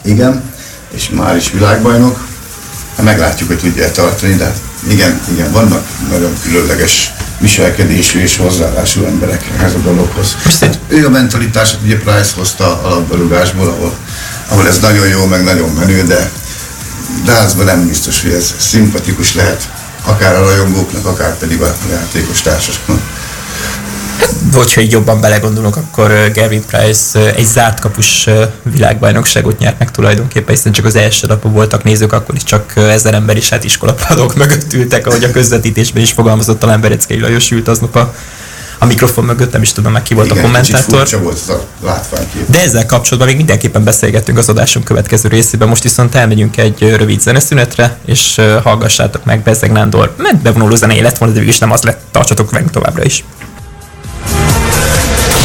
Igen, 0.05 0.43
és 0.95 1.09
már 1.11 1.37
is 1.37 1.51
világbajnok. 1.51 2.27
Hát 2.97 3.05
meglátjuk, 3.05 3.49
hogy 3.49 3.59
tudja 3.59 3.91
tartani, 3.91 4.35
de 4.35 4.55
igen, 4.89 5.21
igen, 5.33 5.53
vannak 5.53 5.87
nagyon 6.11 6.33
különleges 6.43 7.13
viselkedésű 7.39 8.21
és 8.21 8.37
hozzáállású 8.37 9.05
emberek 9.05 9.45
ehhez 9.59 9.75
a 9.75 9.79
dologhoz. 9.79 10.37
Hát 10.61 10.79
ő 10.89 11.07
a 11.07 11.11
mentalitását 11.11 11.79
ugye 11.85 11.99
Price 11.99 12.33
hozta 12.37 12.83
a 12.83 12.89
labdarúgásból, 12.89 13.69
ahol, 13.69 13.95
ahol 14.49 14.67
ez 14.69 14.79
nagyon 14.79 15.09
jó, 15.09 15.25
meg 15.25 15.45
nagyon 15.45 15.71
menő, 15.71 16.03
de 16.03 16.31
Dászban 17.25 17.65
nem 17.65 17.87
biztos, 17.87 18.23
hogy 18.23 18.33
ez 18.33 18.55
szimpatikus 18.59 19.35
lehet, 19.35 19.69
akár 20.05 20.35
a 20.35 20.45
rajongóknak, 20.45 21.07
akár 21.07 21.39
pedig 21.39 21.61
a 21.61 21.75
játékos 21.91 22.43
társasnak. 22.43 23.01
Vagy 24.53 24.75
ha 24.75 24.81
így 24.81 24.93
jobban 24.93 25.21
belegondolunk, 25.21 25.77
akkor 25.77 26.11
ö, 26.11 26.31
Gavin 26.35 26.65
Price 26.67 27.19
ö, 27.19 27.27
egy 27.27 27.45
zárt 27.45 27.81
kapus 27.81 28.27
ö, 28.27 28.45
világbajnokságot 28.63 29.59
nyert 29.59 29.79
meg 29.79 29.91
tulajdonképpen, 29.91 30.55
hiszen 30.55 30.73
csak 30.73 30.85
az 30.85 30.97
első 30.97 31.27
napon 31.27 31.53
voltak 31.53 31.85
nézők, 31.85 32.13
akkor 32.13 32.35
is 32.35 32.43
csak 32.43 32.73
ezer 32.77 33.15
ember 33.15 33.37
is 33.37 33.49
hát 33.49 33.65
iskolapadok 33.65 34.37
mögött 34.43 34.73
ültek, 34.73 35.07
ahogy 35.07 35.25
a 35.25 35.31
közvetítésben 35.31 36.03
is 36.03 36.13
fogalmazott, 36.13 36.59
talán 36.59 36.81
Bereckei 36.81 37.21
Lajos 37.21 37.51
ült 37.51 37.69
aznap 37.69 37.97
a, 37.97 38.15
a 38.79 38.85
mikrofon 38.87 39.25
mögött, 39.25 39.53
nem 39.53 39.63
is 39.63 39.73
tudom 39.73 39.93
meg 39.93 40.03
ki 40.03 40.15
volt 40.15 40.31
a 40.31 40.35
Igen, 40.35 40.53
kicsit 40.53 40.75
kommentátor. 40.85 41.23
volt 41.23 41.39
ez 41.43 41.49
a 41.49 41.65
látványkép. 41.85 42.51
De 42.51 42.61
ezzel 42.63 42.87
kapcsolatban 42.87 43.27
még 43.27 43.37
mindenképpen 43.37 43.85
beszélgettünk 43.85 44.39
az 44.39 44.49
adásunk 44.49 44.85
következő 44.85 45.29
részében. 45.29 45.69
Most 45.69 45.83
viszont 45.83 46.15
elmegyünk 46.15 46.57
egy 46.57 46.95
rövid 46.97 47.21
zeneszünetre, 47.21 47.97
és 48.05 48.41
hallgassátok 48.63 49.25
meg 49.25 49.43
Bezeg 49.43 49.73
Nándor. 49.73 50.15
Mert 50.19 50.37
bevonuló 50.43 50.75
zenéje 50.75 51.03
lett 51.03 51.19
volna, 51.19 51.35
de 51.35 51.41
végülis 51.41 51.61
nem 51.61 51.71
az 51.73 51.83
lett. 51.83 52.01
Tartsatok 52.11 52.51
velünk 52.51 52.71
továbbra 52.71 53.05
is. 53.05 53.25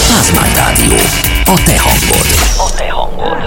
Pázmány 0.10 0.52
Rádió. 0.56 0.94
A 1.46 1.62
te 1.66 1.80
hangod. 1.80 2.26
A 2.58 2.74
te 2.76 2.90
hangod. 2.90 3.40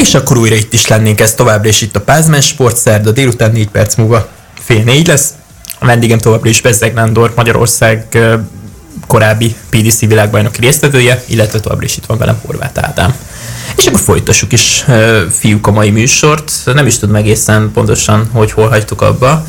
És 0.00 0.14
akkor 0.14 0.36
újra 0.36 0.54
itt 0.54 0.72
is 0.72 0.86
lennénk 0.86 1.20
ez 1.20 1.34
továbbra 1.34 1.68
is 1.68 1.80
itt 1.80 1.96
a 1.96 2.00
Pázmán 2.00 2.40
Sport 2.40 2.76
szerda 2.76 3.10
délután 3.10 3.52
4 3.52 3.68
perc 3.68 3.94
múlva 3.94 4.28
fél 4.60 4.82
négy 4.82 5.06
lesz. 5.06 5.28
A 5.78 5.86
vendégem 5.86 6.18
továbbra 6.18 6.48
is 6.48 6.60
Bezzeg 6.60 6.94
Nándor, 6.94 7.32
Magyarország 7.36 8.18
korábbi 9.06 9.54
PDC 9.70 9.98
világbajnoki 9.98 10.60
résztvevője, 10.60 11.24
illetve 11.26 11.60
továbbra 11.60 11.84
is 11.84 11.96
itt 11.96 12.06
van 12.06 12.18
velem 12.18 12.40
Horváth 12.46 12.84
Ádám. 12.84 13.14
És 13.76 13.86
akkor 13.86 14.00
folytassuk 14.00 14.52
is 14.52 14.84
fiúk 15.30 15.66
a 15.66 15.70
mai 15.70 15.90
műsort. 15.90 16.52
Nem 16.64 16.86
is 16.86 16.98
tudom 16.98 17.14
egészen 17.14 17.70
pontosan, 17.72 18.28
hogy 18.32 18.52
hol 18.52 18.68
hagytuk 18.68 19.02
abba. 19.02 19.46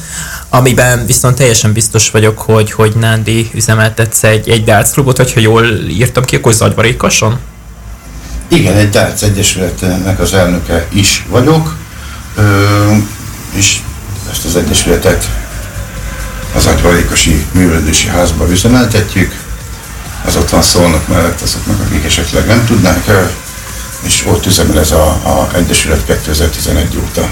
Amiben 0.49 1.05
viszont 1.05 1.35
teljesen 1.35 1.73
biztos 1.73 2.11
vagyok, 2.11 2.39
hogy, 2.39 2.71
hogy 2.71 2.95
Nándi 2.95 3.49
üzemeltetsz 3.53 4.23
egy, 4.23 4.49
egy 4.49 4.63
darts 4.63 4.89
klubot, 4.89 5.17
vagy 5.17 5.33
ha 5.33 5.39
jól 5.39 5.65
írtam 5.89 6.23
ki, 6.23 6.35
akkor 6.35 6.53
Zagyvarékason? 6.53 7.39
Igen, 8.53 8.75
egy 8.75 8.89
Dárc 8.89 9.21
Egyesületnek 9.21 10.19
az 10.19 10.33
elnöke 10.33 10.87
is 10.89 11.25
vagyok, 11.29 11.75
és 13.51 13.79
ezt 14.31 14.45
az 14.45 14.55
egyesületet 14.55 15.29
az 16.55 16.65
Agyvarékosi 16.65 17.45
Művelődési 17.51 18.07
Házba 18.07 18.49
üzemeltetjük. 18.49 19.33
Az 20.25 20.35
ott 20.35 20.49
van 20.49 20.61
szólnak 20.61 21.07
mellett 21.07 21.41
azoknak, 21.41 21.79
akik 21.79 22.05
esetleg 22.05 22.45
nem 22.45 22.65
tudnák, 22.65 23.11
és 24.01 24.25
ott 24.27 24.45
üzemel 24.45 24.79
ez 24.79 24.91
a, 24.91 25.07
a 25.07 25.49
Egyesület 25.55 26.05
2011 26.05 26.97
óta. 26.97 27.29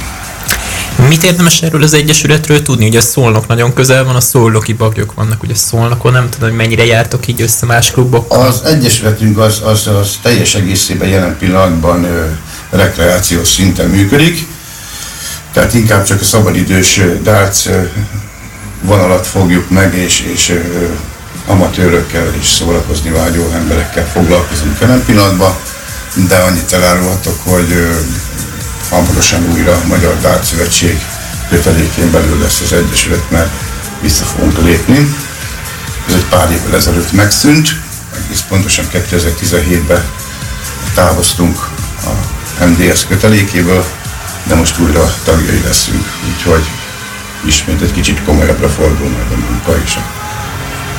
Mit 1.08 1.24
érdemes 1.24 1.62
erről 1.62 1.84
az 1.84 1.94
Egyesületről 1.94 2.62
tudni? 2.62 2.88
Ugye 2.88 3.02
Szolnok 3.02 3.48
nagyon 3.48 3.74
közel 3.74 4.04
van, 4.04 4.16
a 4.16 4.20
szolnoki 4.20 4.74
bagyok 4.74 5.14
vannak 5.14 5.44
ugye 5.44 5.56
Szolnokon, 5.56 6.12
nem 6.12 6.30
tudom, 6.30 6.50
hogy 6.50 6.58
mennyire 6.58 6.86
jártok 6.86 7.28
így 7.28 7.42
össze 7.42 7.66
más 7.66 7.92
klubokkal. 7.92 8.48
Az 8.48 8.62
Egyesületünk 8.64 9.38
az, 9.38 9.62
az, 9.64 9.88
az 9.88 10.20
teljes 10.22 10.56
egészében 10.56 11.08
jelen 11.08 11.38
pillanatban 11.38 12.04
ö, 12.04 12.26
rekreációs 12.70 13.48
szinten 13.48 13.90
működik, 13.90 14.48
tehát 15.54 15.74
inkább 15.74 16.04
csak 16.04 16.22
a 16.22 16.24
szabadidős 16.24 16.98
ö, 16.98 17.82
vonalat 18.82 19.28
fogjuk 19.28 19.70
meg, 19.70 19.96
és, 19.96 20.20
és 20.34 20.50
ö, 20.50 20.86
amatőrökkel 21.48 22.34
és 22.40 22.48
szórakozni 22.48 23.10
vágyó 23.10 23.52
emberekkel 23.54 24.08
foglalkozunk 24.08 24.80
jelen 24.80 25.04
pillanatban, 25.06 25.56
de 26.28 26.36
annyit 26.38 26.74
elárulhatok, 26.74 27.40
hogy 27.44 27.72
ö, 27.72 27.90
hamarosan 28.90 29.52
újra 29.54 29.82
Magyar 29.88 30.20
Darts 30.22 30.46
Szövetség 30.46 31.00
kötelékén 31.50 32.12
belül 32.12 32.40
lesz 32.40 32.62
az 32.62 32.74
Egyesület, 32.74 33.30
mert 33.30 33.50
vissza 34.02 34.24
fogunk 34.24 34.62
lépni. 34.64 35.16
Ez 36.08 36.14
egy 36.14 36.26
pár 36.26 36.52
évvel 36.52 36.76
ezelőtt 36.76 37.12
megszűnt, 37.12 37.70
egész 38.24 38.44
pontosan 38.50 38.86
2017-ben 38.94 40.04
távoztunk 40.94 41.68
a 42.60 42.66
MDS 42.66 43.06
kötelékéből, 43.08 43.86
de 44.44 44.56
most 44.56 44.80
újra 44.80 45.14
tagjai 45.24 45.62
leszünk, 45.62 46.06
úgyhogy 46.28 46.64
ismét 47.46 47.82
egy 47.82 47.92
kicsit 47.92 48.24
komolyabbra 48.24 48.70
fordul 48.70 49.10
majd 49.10 49.32
a 49.32 49.36
munka 49.50 49.82
és 49.86 49.96
a 49.96 50.19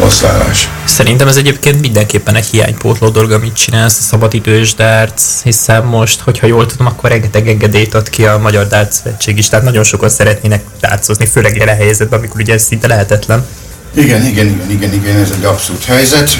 oszlálás. 0.02 0.68
Szerintem 0.84 1.28
ez 1.28 1.36
egyébként 1.36 1.80
mindenképpen 1.80 2.34
egy 2.34 2.46
hiánypótló 2.46 3.08
dolog, 3.08 3.30
amit 3.30 3.54
csinálsz 3.54 3.98
a 3.98 4.02
szabadidős 4.02 4.74
darts, 4.74 5.22
hiszen 5.42 5.84
most, 5.84 6.20
hogyha 6.20 6.46
jól 6.46 6.66
tudom, 6.66 6.86
akkor 6.86 7.10
rengeteg 7.10 7.48
engedélyt 7.48 7.94
ad 7.94 8.08
ki 8.08 8.26
a 8.26 8.38
Magyar 8.38 8.66
Darts 8.66 8.92
Szövetség 8.92 9.38
is, 9.38 9.48
tehát 9.48 9.64
nagyon 9.64 9.84
sokan 9.84 10.08
szeretnének 10.08 10.64
dartsozni, 10.80 11.26
főleg 11.26 11.56
jelen 11.56 11.76
helyzetben, 11.76 12.18
amikor 12.18 12.40
ugye 12.40 12.52
ez 12.52 12.62
szinte 12.62 12.86
lehetetlen. 12.86 13.46
Igen, 13.94 14.26
igen, 14.26 14.46
igen, 14.46 14.70
igen, 14.70 14.92
igen, 14.92 15.16
ez 15.16 15.30
egy 15.36 15.44
abszolút 15.44 15.84
helyzet, 15.84 16.38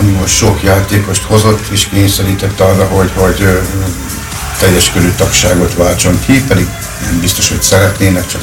ami 0.00 0.10
most 0.10 0.34
sok 0.34 0.62
játékost 0.62 1.22
hozott 1.22 1.66
és 1.70 1.88
kényszerített 1.88 2.60
arra, 2.60 2.84
hogy, 2.84 3.10
hogy 3.14 3.60
teljes 4.58 4.90
körű 4.90 5.12
tagságot 5.16 5.74
váltson 5.74 6.18
ki, 6.26 6.44
pedig 6.48 6.66
nem 7.04 7.20
biztos, 7.20 7.48
hogy 7.48 7.62
szeretnének, 7.62 8.26
csak 8.26 8.40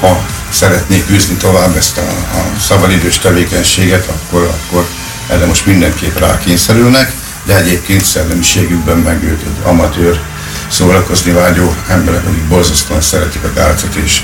ha 0.00 0.26
szeretnék 0.48 1.10
űzni 1.10 1.34
tovább 1.34 1.76
ezt 1.76 1.98
a, 1.98 2.36
a 2.38 2.58
szabadidős 2.60 3.18
tevékenységet, 3.18 4.06
akkor, 4.06 4.50
akkor 4.66 4.86
erre 5.28 5.46
most 5.46 5.66
mindenképp 5.66 6.18
rákényszerülnek, 6.18 7.12
de 7.44 7.56
egyébként 7.56 8.04
szellemiségükben 8.04 8.96
meg 8.96 9.22
ők 9.22 9.40
egy 9.40 9.62
amatőr 9.62 10.20
szórakozni 10.68 11.32
vágyó 11.32 11.74
emberek, 11.88 12.26
akik 12.26 12.42
borzasztóan 12.42 13.00
szeretik 13.00 13.44
a 13.44 13.48
dárcot, 13.48 13.94
és 13.94 14.22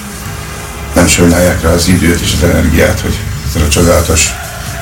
nem 0.94 1.06
sajnálják 1.06 1.62
rá 1.62 1.70
az 1.70 1.88
időt 1.88 2.20
és 2.20 2.32
az 2.32 2.48
energiát, 2.48 3.00
hogy 3.00 3.18
ezzel 3.48 3.62
a 3.62 3.68
csodálatos 3.68 4.34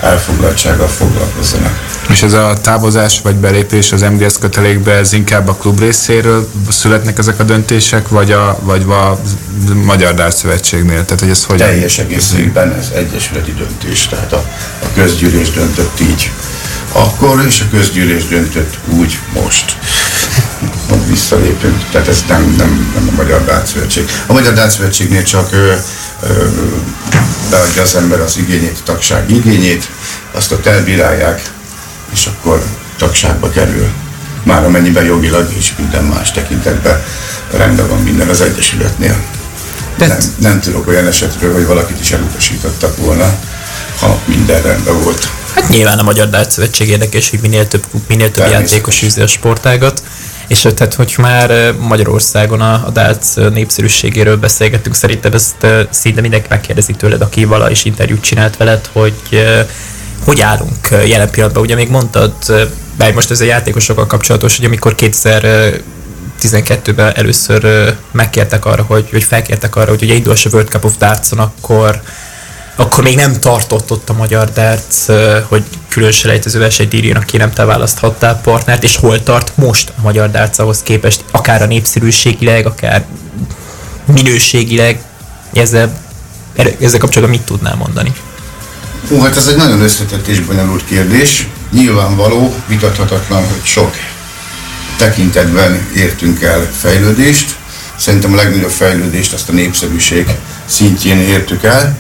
elfoglaltsággal 0.03 0.89
foglalkozzanak. 0.89 1.79
És 2.09 2.23
ez 2.23 2.33
a 2.33 2.57
távozás 2.63 3.21
vagy 3.23 3.35
belépés 3.35 3.93
az 3.93 4.01
MDS 4.01 4.39
kötelékbe, 4.41 4.93
ez 4.93 5.13
inkább 5.13 5.49
a 5.49 5.55
klub 5.55 5.81
részéről 5.81 6.51
születnek 6.71 7.19
ezek 7.19 7.41
a 7.41 7.43
döntések, 7.43 8.09
vagy 8.09 8.33
a, 8.33 8.59
vagy 8.63 8.85
a 8.89 9.21
Magyar 9.85 10.15
Darts 10.15 10.35
Szövetségnél? 10.35 11.05
Tehát, 11.05 11.21
hogy 11.21 11.31
ez 11.31 11.45
hogy 11.45 11.57
Teljes 11.57 11.99
egészében 11.99 12.73
ez 12.73 12.91
egyesületi 12.95 13.55
döntés, 13.55 14.07
tehát 14.07 14.33
a, 14.33 14.45
a 14.83 14.87
közgyűlés 14.95 15.51
döntött 15.51 16.01
így 16.01 16.31
akkor, 16.93 17.45
és 17.47 17.61
a 17.61 17.65
közgyűlés 17.71 18.27
döntött 18.27 18.79
úgy 18.89 19.19
most. 19.33 19.77
Visszalépünk, 21.09 21.85
tehát 21.91 22.09
ez 22.09 22.25
nem, 22.29 22.55
nem, 22.59 22.91
nem 22.95 23.09
a 23.13 23.17
Magyar 23.17 23.45
Darts 23.45 23.69
Szövetség. 23.69 24.11
A 24.27 24.33
Magyar 24.33 24.53
Darts 24.53 24.73
Szövetségnél 24.73 25.23
csak 25.23 25.51
beadja 27.51 27.83
az 27.83 27.95
ember 27.95 28.21
az 28.21 28.37
igényét, 28.37 28.79
a 28.79 28.83
tagság 28.85 29.31
igényét, 29.31 29.89
azt 30.33 30.53
ott 30.53 30.67
elbírálják, 30.67 31.51
és 32.13 32.27
akkor 32.27 32.63
tagságba 32.99 33.51
kerül. 33.51 33.89
Már 34.43 34.65
amennyiben 34.65 35.05
jogilag 35.05 35.53
és 35.59 35.73
minden 35.79 36.05
más 36.05 36.31
tekintetben 36.31 37.03
rendben 37.51 37.89
van 37.89 38.03
minden 38.03 38.29
az 38.29 38.41
Egyesületnél. 38.41 39.17
Nem, 39.99 40.09
Tehát- 40.09 40.29
nem 40.39 40.61
tudok 40.61 40.87
olyan 40.89 41.07
esetről, 41.07 41.53
hogy 41.53 41.67
valakit 41.67 42.01
is 42.01 42.13
elutasítottak 42.13 42.97
volna, 42.97 43.35
ha 43.99 44.19
minden 44.25 44.63
rendben 44.63 45.03
volt. 45.03 45.29
Hát 45.55 45.69
nyilván 45.69 45.99
a 45.99 46.03
Magyar 46.03 46.31
Darts 46.31 46.53
Szövetség 46.53 46.89
érdekes, 46.89 47.31
hogy 47.31 47.41
minél 47.41 47.69
több 47.69 47.85
minél 48.07 48.31
több 48.31 48.51
játékos 48.51 49.03
űzi 49.03 49.21
a 49.21 49.27
sportágat. 49.27 50.03
És 50.53 50.69
tehát, 50.75 50.95
hogy 50.95 51.15
már 51.19 51.75
Magyarországon 51.79 52.61
a, 52.61 52.73
a 52.73 52.93
ö, 53.37 53.49
népszerűségéről 53.49 54.37
beszélgettünk, 54.37 54.95
szerintem 54.95 55.33
ezt 55.33 55.67
szinte 55.91 56.21
mindenki 56.21 56.47
megkérdezi 56.49 56.93
tőled, 56.93 57.21
aki 57.21 57.45
vala 57.45 57.71
is 57.71 57.85
interjút 57.85 58.21
csinált 58.21 58.57
veled, 58.57 58.89
hogy 58.93 59.15
hogy 60.25 60.41
állunk 60.41 60.89
jelen 61.07 61.31
pillanatban. 61.31 61.63
Ugye 61.63 61.75
még 61.75 61.89
mondtad, 61.89 62.33
bár 62.97 63.13
most 63.13 63.31
ez 63.31 63.41
a 63.41 63.45
játékosokkal 63.45 64.07
kapcsolatos, 64.07 64.57
hogy 64.57 64.65
amikor 64.65 64.95
2012-ben 64.99 67.13
először 67.15 67.65
ö, 67.65 67.89
megkértek 68.11 68.65
arra, 68.65 68.83
hogy, 68.83 69.09
hogy 69.11 69.23
felkértek 69.23 69.77
arra, 69.77 69.91
hogy 69.91 70.03
ugye 70.03 70.15
indulás 70.15 70.47
a 70.47 70.51
World 70.53 70.69
Cup 70.69 70.85
of 70.85 70.97
Darts-on, 70.99 71.39
akkor 71.39 72.03
akkor 72.77 73.05
még 73.05 73.17
nem 73.17 73.41
tartott 73.41 73.91
ott 73.91 74.09
a 74.09 74.13
magyar 74.13 74.51
ö, 75.07 75.39
hogy 75.49 75.65
külön 75.89 76.11
selejtező 76.11 76.59
versenyt 76.59 76.95
írjon, 76.95 77.17
aki 77.17 77.37
nem 77.37 77.53
te 77.53 77.65
választhattál 77.65 78.41
partnert, 78.41 78.83
és 78.83 78.97
hol 78.97 79.23
tart 79.23 79.53
most 79.55 79.93
a 79.99 80.01
magyar 80.03 80.31
darts 80.31 80.59
ahhoz 80.59 80.83
képest, 80.83 81.25
akár 81.31 81.63
a 81.63 81.67
népszerűségileg, 81.67 82.67
akár 82.67 83.05
minőségileg, 84.05 85.03
ezzel, 85.53 86.01
ezzel 86.81 87.01
kapcsolatban 87.01 87.39
mit 87.39 87.47
tudnál 87.47 87.75
mondani? 87.75 88.13
Hú, 89.09 89.21
hát 89.21 89.37
ez 89.37 89.47
egy 89.47 89.57
nagyon 89.57 89.81
összetett 89.81 90.27
és 90.27 90.41
bonyolult 90.41 90.85
kérdés. 90.85 91.47
Nyilvánvaló, 91.71 92.55
vitathatatlan, 92.67 93.47
hogy 93.47 93.65
sok 93.65 93.95
tekintetben 94.97 95.89
értünk 95.95 96.43
el 96.43 96.69
fejlődést. 96.77 97.57
Szerintem 97.97 98.33
a 98.33 98.37
legnagyobb 98.37 98.71
fejlődést 98.71 99.33
azt 99.33 99.49
a 99.49 99.53
népszerűség 99.53 100.27
szintjén 100.67 101.19
értük 101.19 101.65
el. 101.65 101.97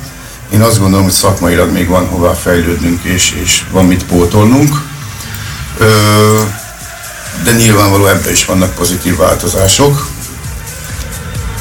Én 0.52 0.62
azt 0.62 0.78
gondolom, 0.78 1.04
hogy 1.04 1.12
szakmailag 1.14 1.72
még 1.72 1.88
van 1.88 2.06
hová 2.06 2.32
fejlődnünk, 2.32 3.02
és, 3.02 3.30
és 3.42 3.64
van 3.70 3.84
mit 3.84 4.04
pótolnunk. 4.04 4.82
Ö, 5.78 6.42
de 7.44 7.52
nyilvánvaló 7.52 8.06
ebben 8.06 8.32
is 8.32 8.44
vannak 8.44 8.74
pozitív 8.74 9.16
változások. 9.16 10.08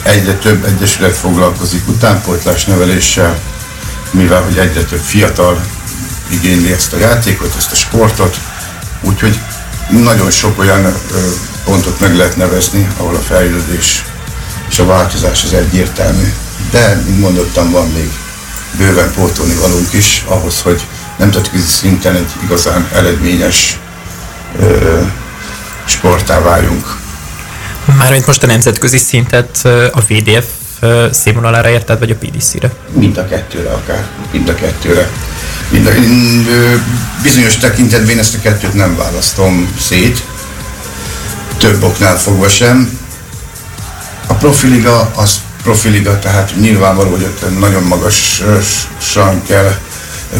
Egyre 0.04 0.34
több 0.34 0.66
egyesület 0.66 1.16
foglalkozik 1.16 1.88
utánpótlás 1.88 2.66
neveléssel, 2.66 3.40
mivel 4.12 4.42
hogy 4.42 4.58
egyre 4.58 4.84
több 4.84 5.02
fiatal 5.02 5.66
igényli 6.28 6.72
ezt 6.72 6.94
a 6.94 6.98
játékot, 6.98 7.56
ezt 7.58 7.72
a 7.72 7.76
sportot, 7.76 8.40
úgyhogy 9.02 9.40
nagyon 9.90 10.32
sok 10.32 10.60
olyan 10.60 10.94
pontot 11.64 12.00
meg 12.00 12.16
lehet 12.16 12.38
nevezni, 12.38 12.88
ahol 12.98 13.16
a 13.16 13.20
fejlődés 13.20 14.06
és 14.70 14.80
a 14.80 14.86
változás 14.86 15.44
az 15.44 15.54
egyértelmű. 15.54 16.34
De, 16.72 17.02
mint 17.06 17.20
mondottam, 17.20 17.72
van 17.72 17.88
még 17.88 18.12
bőven 18.78 19.12
pótolni 19.12 19.54
valunk 19.54 19.94
is, 19.94 20.24
ahhoz, 20.28 20.62
hogy 20.62 20.82
nemzetközi 21.18 21.68
szinten 21.68 22.16
egy 22.16 22.30
igazán 22.44 22.88
eredményes 22.94 23.80
ö, 24.60 25.02
sportá 25.86 26.40
váljunk. 26.40 27.00
Mármint 27.98 28.26
most 28.26 28.44
a 28.44 28.48
nemzetközi 28.48 28.98
szintet 28.98 29.66
a 29.92 30.02
VDF 30.08 30.46
színvonalára 31.12 31.70
érted, 31.70 32.00
vagy 32.00 32.12
a 32.12 32.16
PDC-re? 32.16 32.74
Mind 32.94 33.18
a 33.18 33.28
kettőre 33.28 33.70
akár, 33.70 34.08
mind 34.32 34.50
a 34.50 34.56
kettőre. 34.56 35.10
Mind 35.70 35.88
a, 35.88 35.92
bizonyos 37.24 37.58
tekintetben 37.58 38.10
én 38.10 38.20
ezt 38.20 38.36
a 38.36 38.40
kettőt 38.42 38.74
nem 38.74 38.96
választom 38.96 39.74
szét. 39.80 40.24
több 41.58 41.84
oknál 41.84 42.18
fogva 42.18 42.50
sem. 42.50 43.00
A 44.28 44.34
profiliga 44.34 45.12
az 45.16 45.40
profiliga, 45.64 46.20
tehát 46.20 46.54
nyilvánvaló, 46.60 47.10
hogy 47.12 47.24
ott 47.24 47.60
nagyon 47.60 47.84
magasan 47.84 49.44
kell 49.48 49.76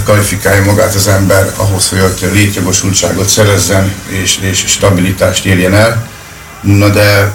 kvalifikálja 0.04 0.64
magát 0.64 0.96
az 0.96 1.08
ember 1.08 1.54
ahhoz, 1.56 1.90
hogy 1.90 2.00
ott 2.00 2.22
létjogosultságot 2.34 3.28
szerezzen 3.28 3.94
és, 4.08 4.38
és 4.42 4.64
stabilitást 4.68 5.46
érjen 5.46 5.74
el. 5.74 6.08
Na 6.62 6.90
de 6.90 7.32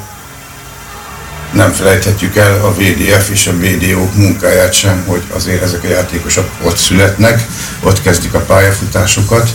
nem 1.53 1.73
felejthetjük 1.73 2.37
el 2.37 2.65
a 2.65 2.73
VDF 2.73 3.29
és 3.31 3.47
a 3.47 3.53
VDO 3.53 4.09
munkáját 4.15 4.73
sem, 4.73 5.05
hogy 5.07 5.23
azért 5.33 5.63
ezek 5.63 5.85
a 5.85 5.89
játékosok 5.89 6.49
ott 6.63 6.77
születnek, 6.77 7.47
ott 7.81 8.03
kezdik 8.03 8.35
a 8.35 8.41
pályafutásokat, 8.41 9.51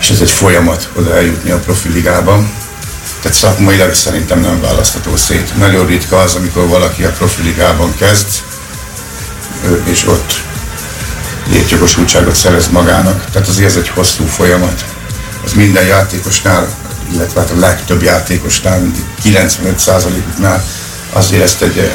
és 0.00 0.10
ez 0.10 0.20
egy 0.20 0.30
folyamat 0.30 0.88
oda 0.94 1.14
eljutni 1.14 1.50
a 1.50 1.58
profiligában. 1.58 2.52
Tehát 3.22 3.38
szakmailag 3.38 3.94
szerintem 3.94 4.40
nem 4.40 4.60
választható 4.60 5.16
szét. 5.16 5.56
Nagyon 5.56 5.86
ritka 5.86 6.18
az, 6.20 6.34
amikor 6.34 6.68
valaki 6.68 7.04
a 7.04 7.10
profiligában 7.10 7.94
kezd, 7.96 8.26
és 9.84 10.06
ott 10.06 10.42
létjogosultságot 11.50 12.34
szerez 12.34 12.68
magának. 12.68 13.24
Tehát 13.30 13.48
azért 13.48 13.68
ez 13.68 13.76
egy 13.76 13.88
hosszú 13.88 14.24
folyamat. 14.24 14.84
Az 15.44 15.52
minden 15.52 15.84
játékosnál, 15.84 16.68
illetve 17.12 17.40
hát 17.40 17.50
a 17.50 17.58
legtöbb 17.58 18.02
játékosnál, 18.02 18.80
mint 18.80 18.96
95%-uknál 19.24 20.64
azért 21.12 21.42
ezt 21.42 21.62
egy 21.62 21.90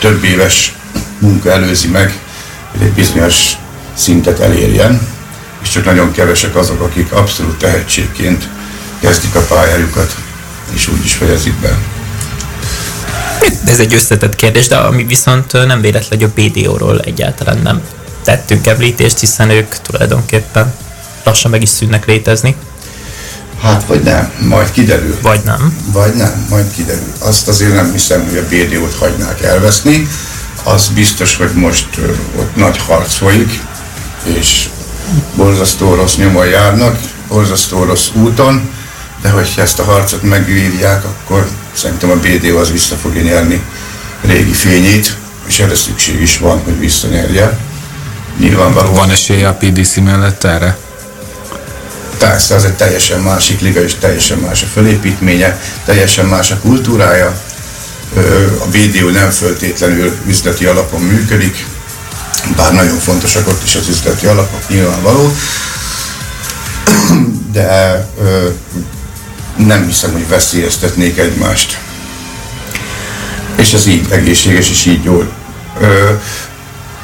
több 0.00 0.24
éves 0.24 0.74
munka 1.18 1.50
előzi 1.50 1.88
meg, 1.88 2.18
hogy 2.70 2.82
egy 2.82 2.92
bizonyos 2.92 3.52
szintet 3.94 4.40
elérjen, 4.40 5.08
és 5.62 5.68
csak 5.68 5.84
nagyon 5.84 6.12
kevesek 6.12 6.56
azok, 6.56 6.80
akik 6.80 7.12
abszolút 7.12 7.58
tehetségként 7.58 8.48
kezdik 9.00 9.34
a 9.34 9.40
pályájukat, 9.40 10.16
és 10.74 10.88
úgy 10.88 11.04
is 11.04 11.14
fejezik 11.14 11.54
be. 11.54 11.78
Ez 13.64 13.80
egy 13.80 13.94
összetett 13.94 14.36
kérdés, 14.36 14.68
de 14.68 14.76
ami 14.76 15.04
viszont 15.04 15.52
nem 15.52 15.80
véletlen, 15.80 16.20
hogy 16.20 16.22
a 16.22 16.40
BDO-ról 16.40 17.00
egyáltalán 17.00 17.58
nem 17.58 17.82
tettünk 18.24 18.66
említést, 18.66 19.18
hiszen 19.18 19.50
ők 19.50 19.74
tulajdonképpen 19.74 20.74
lassan 21.24 21.50
meg 21.50 21.62
is 21.62 21.68
szűnnek 21.68 22.06
létezni. 22.06 22.56
Hát 23.62 23.84
vagy 23.86 24.02
nem, 24.02 24.32
majd 24.40 24.70
kiderül. 24.70 25.18
Vagy 25.22 25.40
nem. 25.44 25.76
Vagy 25.92 26.14
nem, 26.14 26.46
majd 26.48 26.66
kiderül. 26.74 27.12
Azt 27.18 27.48
azért 27.48 27.74
nem 27.74 27.92
hiszem, 27.92 28.24
hogy 28.24 28.36
a 28.36 28.46
BDO-t 28.48 28.94
hagynák 28.98 29.42
elveszni. 29.42 30.08
Az 30.62 30.88
biztos, 30.94 31.36
hogy 31.36 31.52
most 31.54 31.88
ott 32.36 32.56
nagy 32.56 32.78
harc 32.78 33.14
folyik, 33.14 33.60
és 34.24 34.68
borzasztó 35.34 35.94
rossz 35.94 36.16
nyomon 36.16 36.46
járnak, 36.46 36.98
borzasztó 37.28 37.84
rossz 37.84 38.08
úton, 38.14 38.70
de 39.28 39.34
hogyha 39.34 39.62
ezt 39.62 39.78
a 39.78 39.84
harcot 39.84 40.22
megvívják, 40.22 41.04
akkor 41.04 41.48
szerintem 41.72 42.10
a 42.10 42.14
BDO 42.14 42.58
az 42.58 42.70
vissza 42.72 42.96
fogja 42.96 43.22
nyerni 43.22 43.62
régi 44.20 44.52
fényét, 44.52 45.16
és 45.46 45.58
erre 45.58 45.74
szükség 45.74 46.20
is 46.20 46.38
van, 46.38 46.60
hogy 46.64 46.78
visszanyerje. 46.78 47.58
Nyilvánvalóan. 48.38 48.94
Van 48.94 49.10
esélye 49.10 49.48
a 49.48 49.54
PDC 49.54 49.96
mellett 49.96 50.44
erre? 50.44 50.76
Persze, 52.18 52.54
az 52.54 52.64
egy 52.64 52.74
teljesen 52.74 53.20
másik 53.20 53.60
liga, 53.60 53.82
és 53.82 53.94
teljesen 53.94 54.38
más 54.38 54.62
a 54.62 54.66
fölépítménye, 54.66 55.60
teljesen 55.84 56.26
más 56.26 56.50
a 56.50 56.58
kultúrája. 56.58 57.40
A 58.58 58.66
BDO 58.66 59.10
nem 59.10 59.30
föltétlenül 59.30 60.16
üzleti 60.26 60.64
alapon 60.66 61.00
működik, 61.00 61.66
bár 62.56 62.72
nagyon 62.72 62.98
fontosak 62.98 63.48
ott 63.48 63.62
is 63.64 63.74
az 63.74 63.88
üzleti 63.88 64.26
alapok, 64.26 64.68
nyilvánvaló, 64.68 65.32
de 67.52 68.06
nem 69.66 69.86
hiszem, 69.86 70.12
hogy 70.12 70.28
veszélyeztetnék 70.28 71.18
egymást. 71.18 71.78
És 73.56 73.72
ez 73.72 73.86
így 73.86 74.06
egészséges, 74.10 74.70
és 74.70 74.86
így 74.86 75.04
jól 75.04 75.28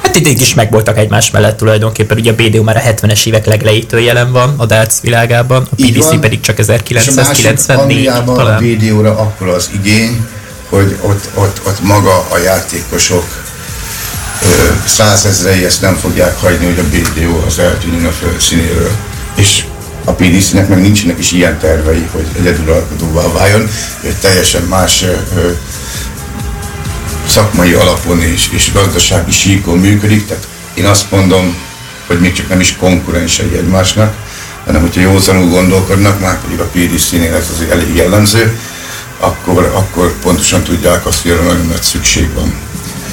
Hát 0.02 0.16
idég 0.16 0.40
is 0.40 0.54
megvoltak 0.54 0.98
egymás 0.98 1.30
mellett 1.30 1.56
tulajdonképpen, 1.56 2.18
ugye 2.18 2.30
a 2.30 2.34
BDO 2.34 2.62
már 2.62 2.76
a 2.76 2.80
70-es 2.80 3.26
évek 3.26 3.46
legelejétől 3.46 4.00
jelen 4.00 4.32
van 4.32 4.54
a 4.56 4.66
darts 4.66 5.00
világában, 5.00 5.68
a 5.70 5.74
PDC 5.76 6.20
pedig 6.20 6.40
csak 6.40 6.58
1994 6.58 8.04
talán. 8.24 8.56
a 8.56 8.58
BDO-ra 8.58 9.18
akkor 9.18 9.48
az 9.48 9.70
igény, 9.74 10.26
hogy 10.68 10.96
ott, 11.00 11.28
ott, 11.34 11.60
ott 11.66 11.82
maga 11.82 12.26
a 12.30 12.38
játékosok 12.38 13.24
százezrei 14.84 15.64
ezt 15.64 15.80
nem 15.80 15.94
fogják 15.94 16.40
hagyni, 16.40 16.64
hogy 16.64 16.78
a 16.78 16.82
BDO 16.82 17.46
az 17.46 17.58
eltűnjön 17.58 18.06
a 18.06 18.10
felszínéről. 18.10 18.90
És 19.34 19.64
a 20.04 20.12
PDC-nek 20.12 20.68
meg 20.68 20.80
nincsenek 20.80 21.18
is 21.18 21.32
ilyen 21.32 21.58
tervei, 21.58 22.08
hogy 22.12 22.26
egyedülalkotóvá 22.38 23.32
váljon, 23.32 23.68
hogy 24.02 24.16
teljesen 24.20 24.62
más 24.62 25.04
szakmai 27.28 27.72
alapon 27.72 28.22
és, 28.22 28.48
és 28.52 28.72
gazdasági 28.72 29.30
síkon 29.30 29.78
működik, 29.78 30.26
tehát 30.26 30.46
én 30.74 30.84
azt 30.84 31.10
mondom, 31.10 31.56
hogy 32.06 32.20
még 32.20 32.32
csak 32.32 32.48
nem 32.48 32.60
is 32.60 32.76
konkurensei 32.76 33.56
egymásnak, 33.56 34.14
hanem 34.64 34.80
hogyha 34.80 35.00
józanul 35.00 35.48
gondolkodnak, 35.48 36.20
már 36.20 36.40
pedig 36.40 36.60
a 36.60 36.70
PDC-nél 36.72 37.34
ez 37.34 37.50
azért 37.54 37.70
elég 37.70 37.94
jellemző, 37.94 38.58
akkor, 39.18 39.72
akkor 39.74 40.12
pontosan 40.22 40.62
tudják 40.62 41.06
azt, 41.06 41.22
hogy 41.22 41.30
erre 41.30 41.42
nagyon 41.42 41.66
nagy 41.66 41.82
szükség 41.82 42.32
van. 42.34 42.54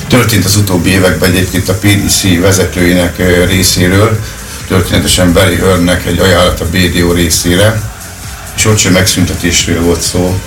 Történt 0.08 0.46
az 0.46 0.56
utóbbi 0.56 0.90
években 0.90 1.32
egyébként 1.32 1.70
a 1.70 1.74
PDC 1.74 2.40
vezetőinek 2.40 3.18
részéről, 3.48 4.20
történetesen 4.68 5.34
Barry 5.34 5.56
Hearnnek 5.56 6.06
egy 6.06 6.20
ajánlat 6.20 6.60
a 6.60 6.66
BDO 6.72 7.14
részére, 7.14 7.82
és 8.56 8.66
ott 8.66 8.78
sem 8.78 8.92
megszüntetésről 8.92 9.82
volt 9.82 10.02
szó, 10.02 10.40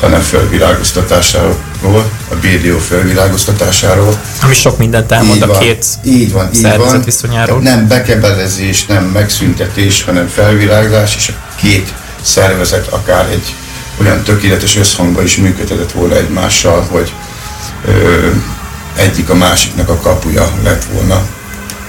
hanem 0.00 0.20
felvilágoztatásáról, 0.20 2.10
a 2.30 2.34
BDO 2.34 2.78
felvilágoztatásáról. 2.78 4.20
Ami 4.42 4.54
sok 4.54 4.78
mindent 4.78 5.12
elmond 5.12 5.36
így 5.36 5.42
a 5.42 5.58
két 5.58 5.86
így 6.02 6.32
van, 6.32 6.50
így 6.54 6.76
van. 6.76 7.02
viszonyáról. 7.02 7.60
Nem 7.60 7.88
bekebelezés, 7.88 8.86
nem 8.86 9.04
megszüntetés, 9.04 10.02
hanem 10.02 10.28
felvilágzás, 10.28 11.16
és 11.16 11.28
a 11.28 11.54
két 11.60 11.94
szervezet 12.22 12.86
akár 12.86 13.28
egy 13.30 13.54
olyan 14.00 14.22
tökéletes 14.22 14.76
összhangban 14.76 15.24
is 15.24 15.36
működhetett 15.36 15.92
volna 15.92 16.16
egymással, 16.16 16.86
hogy 16.90 17.12
ö, 17.86 18.28
egyik 18.96 19.30
a 19.30 19.34
másiknak 19.34 19.88
a 19.88 19.96
kapuja 19.96 20.52
lett 20.62 20.84
volna, 20.84 21.26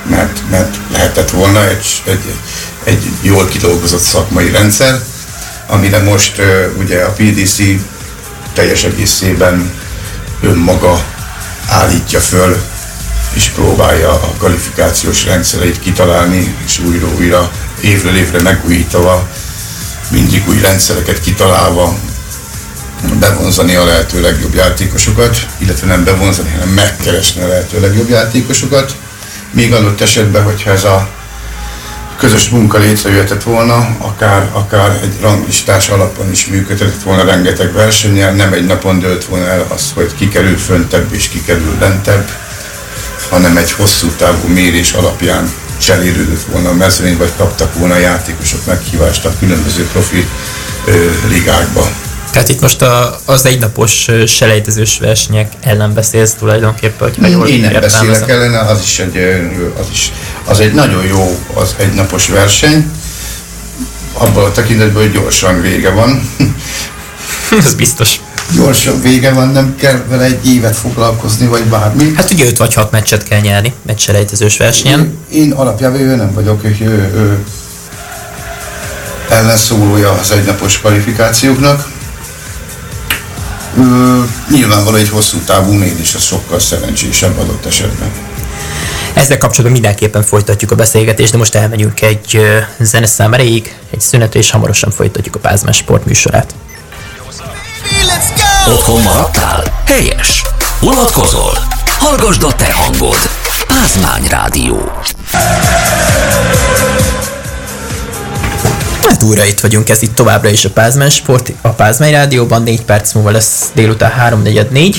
mert, 0.09 0.41
mert 0.49 0.77
lehetett 0.91 1.29
volna 1.29 1.67
egy, 1.67 2.01
egy, 2.05 2.33
egy 2.83 3.03
jól 3.21 3.45
kidolgozott 3.45 4.01
szakmai 4.01 4.51
rendszer, 4.51 5.01
amire 5.67 6.03
most 6.03 6.41
ugye 6.77 7.03
a 7.03 7.11
PDC 7.11 7.61
teljes 8.53 8.83
egészében 8.83 9.71
önmaga 10.41 11.03
állítja 11.67 12.19
föl, 12.19 12.57
és 13.33 13.47
próbálja 13.47 14.11
a 14.11 14.33
kvalifikációs 14.37 15.25
rendszereit 15.25 15.79
kitalálni, 15.79 16.55
és 16.65 16.79
újra-újra, 16.79 17.51
évről 17.81 18.15
évre 18.15 18.41
megújítva, 18.41 19.27
mindig 20.11 20.43
új 20.47 20.59
rendszereket 20.59 21.21
kitalálva, 21.21 21.97
bevonzani 23.19 23.75
a 23.75 23.85
lehető 23.85 24.21
legjobb 24.21 24.53
játékosokat, 24.53 25.47
illetve 25.57 25.87
nem 25.87 26.03
bevonzani, 26.03 26.49
hanem 26.51 26.69
megkeresni 26.69 27.41
a 27.41 27.47
lehető 27.47 27.79
legjobb 27.79 28.09
játékosokat. 28.09 28.95
Még 29.51 29.73
adott 29.73 30.01
esetben, 30.01 30.43
hogyha 30.43 30.71
ez 30.71 30.83
a 30.83 31.09
közös 32.17 32.49
munka 32.49 32.77
létrejöhetett 32.77 33.43
volna, 33.43 33.95
akár, 33.97 34.49
akár 34.51 34.99
egy 35.03 35.13
ranglistás 35.21 35.89
alapon 35.89 36.31
is 36.31 36.45
működhetett 36.45 37.03
volna 37.03 37.23
rengeteg 37.23 37.73
versenyen, 37.73 38.35
nem 38.35 38.53
egy 38.53 38.65
napon 38.65 38.99
dőlt 38.99 39.25
volna 39.25 39.47
el 39.47 39.65
az, 39.73 39.91
hogy 39.95 40.15
kikerül 40.15 40.57
föntebb 40.57 41.13
és 41.13 41.29
kikerül 41.29 41.75
lentebb, 41.79 42.29
hanem 43.29 43.57
egy 43.57 43.71
hosszú 43.71 44.07
távú 44.07 44.47
mérés 44.47 44.91
alapján 44.91 45.51
cserélődött 45.77 46.43
volna 46.51 46.69
a 46.69 46.73
mezőny, 46.73 47.17
vagy 47.17 47.31
kaptak 47.37 47.73
volna 47.73 47.93
a 47.93 47.97
játékosok 47.97 48.65
meghívást 48.65 49.25
a 49.25 49.33
különböző 49.39 49.87
profi 49.91 50.27
ö, 50.85 51.09
ligákba. 51.27 51.89
Tehát 52.31 52.49
itt 52.49 52.61
most 52.61 52.81
a, 52.81 53.19
az 53.25 53.45
egynapos 53.45 54.07
selejtezős 54.27 54.99
versenyek 54.99 55.51
ellen 55.61 55.93
beszélsz 55.93 56.33
tulajdonképpen, 56.33 57.11
hogy 57.13 57.31
jól 57.31 57.47
Én 57.47 57.59
nem 57.59 57.81
beszélek 57.81 58.29
ellene, 58.29 58.59
az 58.59 58.81
is 58.81 58.99
egy, 58.99 59.17
az 59.79 59.85
is, 59.91 60.11
az 60.45 60.59
egy 60.59 60.73
nagyon 60.73 61.05
jó 61.05 61.39
az 61.53 61.75
egynapos 61.77 62.27
verseny, 62.27 62.91
abban 64.13 64.43
a 64.43 64.51
tekintetben, 64.51 65.01
hogy 65.01 65.11
gyorsan 65.11 65.61
vége 65.61 65.89
van. 65.89 66.21
Ez 67.65 67.73
biztos. 67.73 68.19
Gyorsan 68.55 69.01
vége 69.01 69.33
van, 69.33 69.49
nem 69.49 69.75
kell 69.75 70.03
vele 70.07 70.23
egy 70.23 70.45
évet 70.45 70.75
foglalkozni, 70.75 71.47
vagy 71.47 71.63
bármi. 71.63 72.11
Hát 72.15 72.31
ugye 72.31 72.45
5 72.45 72.57
vagy 72.57 72.73
6 72.73 72.91
meccset 72.91 73.23
kell 73.23 73.39
nyerni, 73.39 73.73
egy 73.85 73.99
selejtezős 73.99 74.57
versenyen. 74.57 74.99
Én, 74.99 75.41
én 75.41 75.51
alapjában 75.51 75.99
ő 75.99 76.15
nem 76.15 76.33
vagyok 76.33 76.63
ő, 76.63 76.75
ő, 76.81 77.11
ő 77.15 77.43
ellenszólója 79.29 80.11
az 80.11 80.31
egynapos 80.31 80.79
kvalifikációknak 80.79 81.87
nyilvánvaló 84.51 84.97
egy 84.97 85.09
hosszú 85.09 85.37
távú 85.37 85.71
mégis 85.71 86.13
az 86.13 86.23
sokkal 86.23 86.59
szerencsésebb 86.59 87.37
adott 87.37 87.65
esetben. 87.65 88.11
Ezzel 89.13 89.37
kapcsolatban 89.37 89.71
mindenképpen 89.71 90.23
folytatjuk 90.23 90.71
a 90.71 90.75
beszélgetést, 90.75 91.31
de 91.31 91.37
most 91.37 91.55
elmegyünk 91.55 92.01
egy 92.01 92.39
zeneszám 92.79 93.33
erejéig, 93.33 93.75
egy 93.91 94.01
szünetre, 94.01 94.39
és 94.39 94.51
hamarosan 94.51 94.91
folytatjuk 94.91 95.35
a 95.35 95.39
Pázmás 95.39 95.77
Sport 95.77 96.05
műsorát. 96.05 96.53
Otthon 98.67 99.01
maradtál? 99.01 99.83
Helyes. 99.85 100.43
Unatkozol? 100.81 101.57
Hallgasd 101.99 102.43
a 102.43 102.53
te 102.53 102.71
hangod. 102.73 103.17
Pázmány 103.67 104.27
Rádió. 104.29 104.91
Hát 109.09 109.23
újra 109.23 109.45
itt 109.45 109.59
vagyunk, 109.59 109.89
ez 109.89 110.01
itt 110.01 110.15
továbbra 110.15 110.49
is 110.49 110.65
a 110.65 110.69
Pázmány 110.69 111.09
Sport, 111.09 111.51
a 111.61 111.69
Pázmány 111.69 112.11
Rádióban, 112.11 112.63
4 112.63 112.81
perc 112.81 113.13
múlva 113.13 113.31
lesz 113.31 113.71
délután 113.73 114.11
3.44, 114.43 114.95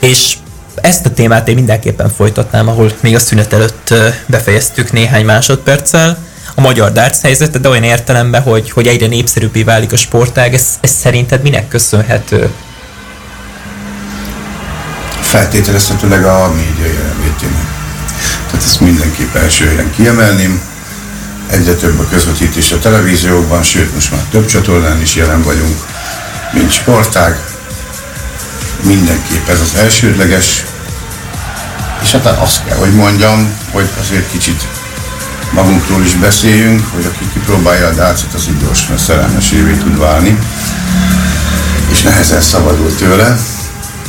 és 0.00 0.36
ezt 0.74 1.06
a 1.06 1.10
témát 1.10 1.48
én 1.48 1.54
mindenképpen 1.54 2.10
folytatnám, 2.10 2.68
ahol 2.68 2.92
még 3.00 3.14
a 3.14 3.18
szünet 3.18 3.52
előtt 3.52 3.94
befejeztük 4.26 4.92
néhány 4.92 5.24
másodperccel. 5.24 6.18
A 6.54 6.60
magyar 6.60 6.92
darts 6.92 7.16
helyzete, 7.22 7.58
de 7.58 7.68
olyan 7.68 7.82
értelemben, 7.82 8.42
hogy, 8.42 8.70
hogy 8.70 8.86
egyre 8.86 9.06
népszerűbbé 9.06 9.62
válik 9.62 9.92
a 9.92 9.96
sportág, 9.96 10.54
ez, 10.54 10.66
ez 10.80 10.90
szerinted 10.90 11.42
minek 11.42 11.68
köszönhető? 11.68 12.50
feltételezhetőleg 15.28 16.24
a 16.24 16.52
média 16.54 16.92
jelenlétének. 16.92 17.66
Tehát 18.50 18.64
ezt 18.64 18.80
mindenképp 18.80 19.34
első 19.34 19.66
helyen 19.66 19.90
kiemelném. 19.96 20.60
Egyre 21.50 21.74
több 21.74 21.98
a 21.98 22.08
közvetítés 22.10 22.72
a 22.72 22.78
televíziókban, 22.78 23.62
sőt 23.62 23.94
most 23.94 24.10
már 24.10 24.20
több 24.30 24.46
csatornán 24.46 25.00
is 25.00 25.14
jelen 25.14 25.42
vagyunk, 25.42 25.76
mint 26.52 26.70
sportág. 26.70 27.40
Mindenképp 28.82 29.48
ez 29.48 29.60
az 29.60 29.74
elsődleges. 29.74 30.64
És 32.02 32.10
hát 32.10 32.26
azt 32.26 32.64
kell, 32.64 32.76
hogy 32.76 32.94
mondjam, 32.94 33.52
hogy 33.70 33.88
azért 34.00 34.30
kicsit 34.30 34.68
magunkról 35.50 36.02
is 36.02 36.14
beszéljünk, 36.14 36.86
hogy 36.94 37.04
aki 37.04 37.28
kipróbálja 37.32 37.86
a 37.86 37.92
dácot, 37.92 38.34
az 38.34 38.46
így 38.48 38.64
gyorsan 38.64 38.98
szerelmesévé 38.98 39.72
tud 39.72 39.98
válni, 39.98 40.38
és 41.90 42.02
nehezen 42.02 42.40
szabadul 42.40 42.94
tőle 42.94 43.38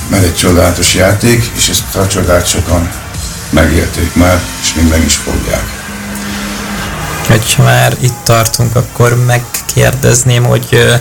mert 0.10 0.24
egy 0.24 0.36
csodálatos 0.36 0.96
játék, 0.96 1.52
és 1.56 1.70
ezt 1.70 1.96
a 1.96 2.08
csodát 2.08 2.48
sokan 2.48 2.90
megérték 3.50 4.16
már, 4.16 4.42
és 4.62 4.74
még 4.74 4.88
meg 4.88 5.04
is 5.04 5.16
fogják. 5.16 5.79
Hogy 7.30 7.56
már 7.58 7.96
itt 8.00 8.18
tartunk, 8.24 8.76
akkor 8.76 9.26
megkérdezném, 9.26 10.44
hogy 10.44 11.00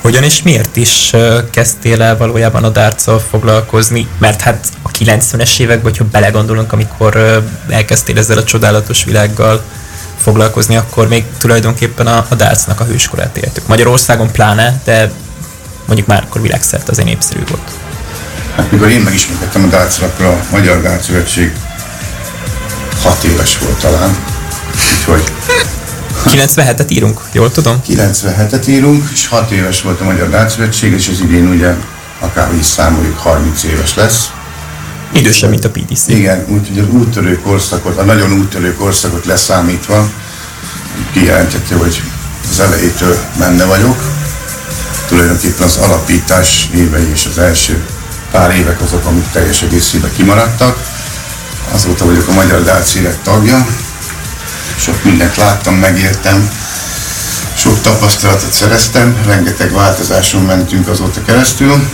hogyan 0.00 0.22
és 0.22 0.42
miért 0.42 0.76
is 0.76 1.12
kezdtél 1.50 2.02
el 2.02 2.16
valójában 2.16 2.64
a 2.64 2.68
dárccal 2.68 3.18
foglalkozni, 3.30 4.08
mert 4.18 4.40
hát 4.40 4.66
a 4.82 4.90
90-es 4.90 5.58
években, 5.58 5.82
hogyha 5.82 6.04
belegondolunk, 6.10 6.72
amikor 6.72 7.42
elkezdtél 7.68 8.18
ezzel 8.18 8.38
a 8.38 8.44
csodálatos 8.44 9.04
világgal 9.04 9.62
foglalkozni, 10.18 10.76
akkor 10.76 11.08
még 11.08 11.24
tulajdonképpen 11.38 12.06
a, 12.06 12.26
a 12.28 12.34
dárcnak 12.34 12.80
a 12.80 12.84
hőskorát 12.84 13.36
éltük. 13.36 13.66
Magyarországon 13.66 14.30
pláne, 14.32 14.80
de 14.84 15.12
mondjuk 15.86 16.08
már 16.08 16.22
akkor 16.22 16.40
világszerte 16.40 16.90
azért 16.90 17.08
népszerű 17.08 17.40
volt. 17.48 17.70
Hát 18.56 18.70
mikor 18.70 18.88
én 18.88 19.00
megismerkedtem 19.00 19.64
a 19.64 19.66
dárcra, 19.66 20.06
akkor 20.06 20.26
a 20.26 20.44
Magyar 20.50 20.82
Dárc 20.82 21.04
Szövetség 21.04 21.52
6 23.02 23.24
éves 23.24 23.58
volt 23.58 23.80
talán, 23.80 24.16
úgyhogy 24.96 25.32
97-et 26.24 26.90
írunk, 26.90 27.20
jól 27.32 27.50
tudom? 27.50 27.82
97-et 27.88 28.68
írunk, 28.68 29.08
és 29.12 29.28
6 29.28 29.50
éves 29.50 29.82
volt 29.82 30.00
a 30.00 30.04
Magyar 30.04 30.30
Dárc 30.30 30.52
Szövetség, 30.52 30.92
és 30.92 31.08
az 31.08 31.20
idén 31.20 31.48
ugye 31.48 31.74
akárhogy 32.20 32.58
is 32.58 32.66
számoljuk 32.66 33.18
30 33.18 33.62
éves 33.62 33.94
lesz. 33.94 34.30
Idősebb, 35.12 35.50
mint 35.50 35.64
a 35.64 35.70
PDC. 35.70 36.08
Igen, 36.08 36.44
úgyhogy 36.48 36.78
az 36.78 36.88
úttörő 36.88 37.40
korszakot, 37.40 37.98
a 37.98 38.04
nagyon 38.04 38.32
úttörő 38.32 38.74
korszakot 38.74 39.24
leszámítva 39.24 40.10
kijelentette, 41.12 41.74
hogy 41.74 42.02
az 42.50 42.60
elejétől 42.60 43.16
benne 43.38 43.64
vagyok. 43.64 43.96
Tulajdonképpen 45.08 45.66
az 45.66 45.76
alapítás 45.76 46.70
évei 46.74 47.10
és 47.12 47.26
az 47.30 47.38
első 47.38 47.84
pár 48.30 48.56
évek 48.56 48.80
azok, 48.80 49.04
amik 49.04 49.30
teljes 49.32 49.62
egészében 49.62 50.10
kimaradtak. 50.16 50.78
Azóta 51.72 52.04
vagyok 52.04 52.28
a 52.28 52.32
Magyar 52.32 52.82
Élet 52.96 53.18
tagja. 53.18 53.66
Sok 54.76 55.04
mindent 55.04 55.36
láttam, 55.36 55.74
megértem, 55.74 56.50
sok 57.54 57.80
tapasztalatot 57.80 58.52
szereztem, 58.52 59.16
rengeteg 59.26 59.72
változáson 59.72 60.42
mentünk 60.42 60.88
azóta 60.88 61.22
keresztül. 61.22 61.88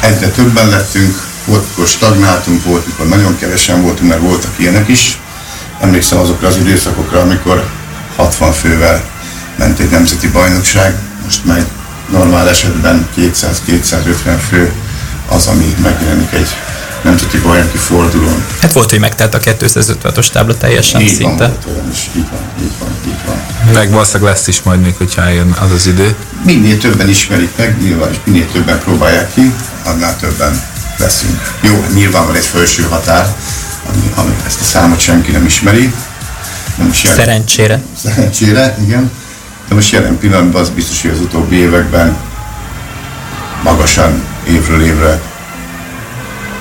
Egyre 0.00 0.28
többen 0.28 0.68
lettünk, 0.68 1.22
volt, 1.44 1.68
mikor 1.68 1.86
stagnáltunk, 1.86 2.64
volt, 2.64 2.86
mikor 2.86 3.08
nagyon 3.08 3.36
kevesen 3.38 3.82
voltunk, 3.82 4.08
mert 4.08 4.20
voltak 4.20 4.52
ilyenek 4.56 4.88
is. 4.88 5.18
Emlékszem 5.80 6.18
azokra 6.18 6.48
az 6.48 6.56
időszakokra, 6.56 7.20
amikor 7.20 7.68
60 8.16 8.52
fővel 8.52 9.02
ment 9.56 9.78
egy 9.78 9.90
nemzeti 9.90 10.28
bajnokság, 10.28 10.94
most 11.24 11.44
meg 11.44 11.64
normál 12.10 12.48
esetben 12.48 13.08
200-250 13.16 14.38
fő 14.48 14.72
az, 15.28 15.46
ami 15.46 15.74
megjelenik 15.82 16.32
egy 16.32 16.56
nemzeti 17.02 17.38
bajnoki 17.38 17.76
fordulón. 17.78 18.44
Hát 18.60 18.72
volt, 18.72 18.90
hogy 18.90 18.98
megtelt 19.00 19.34
a 19.34 19.38
256-os 19.38 20.28
tábla 20.30 20.56
teljesen 20.56 21.00
Így 21.00 21.06
van, 21.08 21.16
szinte. 21.16 21.46
volt 21.46 21.66
olyan 21.74 21.90
is, 21.92 22.08
így 22.16 22.28
van, 22.30 22.40
így 22.62 22.72
van, 22.78 22.88
így 23.06 23.18
van. 23.26 23.36
Meg 23.74 23.90
valószínűleg 23.90 24.32
lesz 24.32 24.46
is 24.46 24.62
majd 24.62 24.80
még, 24.80 24.94
hogyha 24.96 25.22
eljön 25.22 25.56
az 25.60 25.70
az 25.70 25.86
idő. 25.86 26.14
Minél 26.44 26.78
többen 26.78 27.08
ismerik 27.08 27.50
meg, 27.56 27.82
nyilván, 27.82 28.10
és 28.10 28.16
minél 28.24 28.46
többen 28.52 28.78
próbálják 28.78 29.32
ki, 29.34 29.52
annál 29.84 30.16
többen 30.16 30.60
leszünk. 30.96 31.52
Jó, 31.60 31.84
nyilván 31.94 32.26
van 32.26 32.34
egy 32.34 32.44
felső 32.44 32.82
határ, 32.82 33.34
ami, 33.92 34.12
ami 34.14 34.36
ezt 34.46 34.60
a 34.60 34.64
számot 34.64 35.00
senki 35.00 35.30
nem 35.30 35.44
ismeri. 35.46 35.92
Nem 36.76 36.88
is 36.88 37.02
jelen- 37.02 37.20
Szerencsére. 37.20 37.82
Szerencsére, 38.04 38.76
igen. 38.82 39.10
De 39.68 39.74
most 39.74 39.92
jelen 39.92 40.18
pillanatban 40.18 40.60
az 40.60 40.68
biztos, 40.68 41.02
hogy 41.02 41.10
az 41.10 41.20
utóbbi 41.20 41.56
években 41.56 42.16
magasan 43.62 44.22
évről 44.48 44.82
évre 44.82 45.20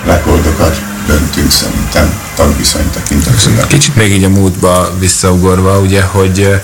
rekordokat 0.10 0.82
döntünk 1.08 1.52
szerintem 1.52 2.20
tagviszony 2.36 2.90
tekintetében. 2.94 3.68
Kicsit 3.68 3.96
még 3.96 4.12
így 4.12 4.24
a 4.24 4.30
múltba 4.30 4.92
visszaugorva, 5.00 5.80
ugye, 5.80 6.02
hogy 6.02 6.40
eh, 6.40 6.62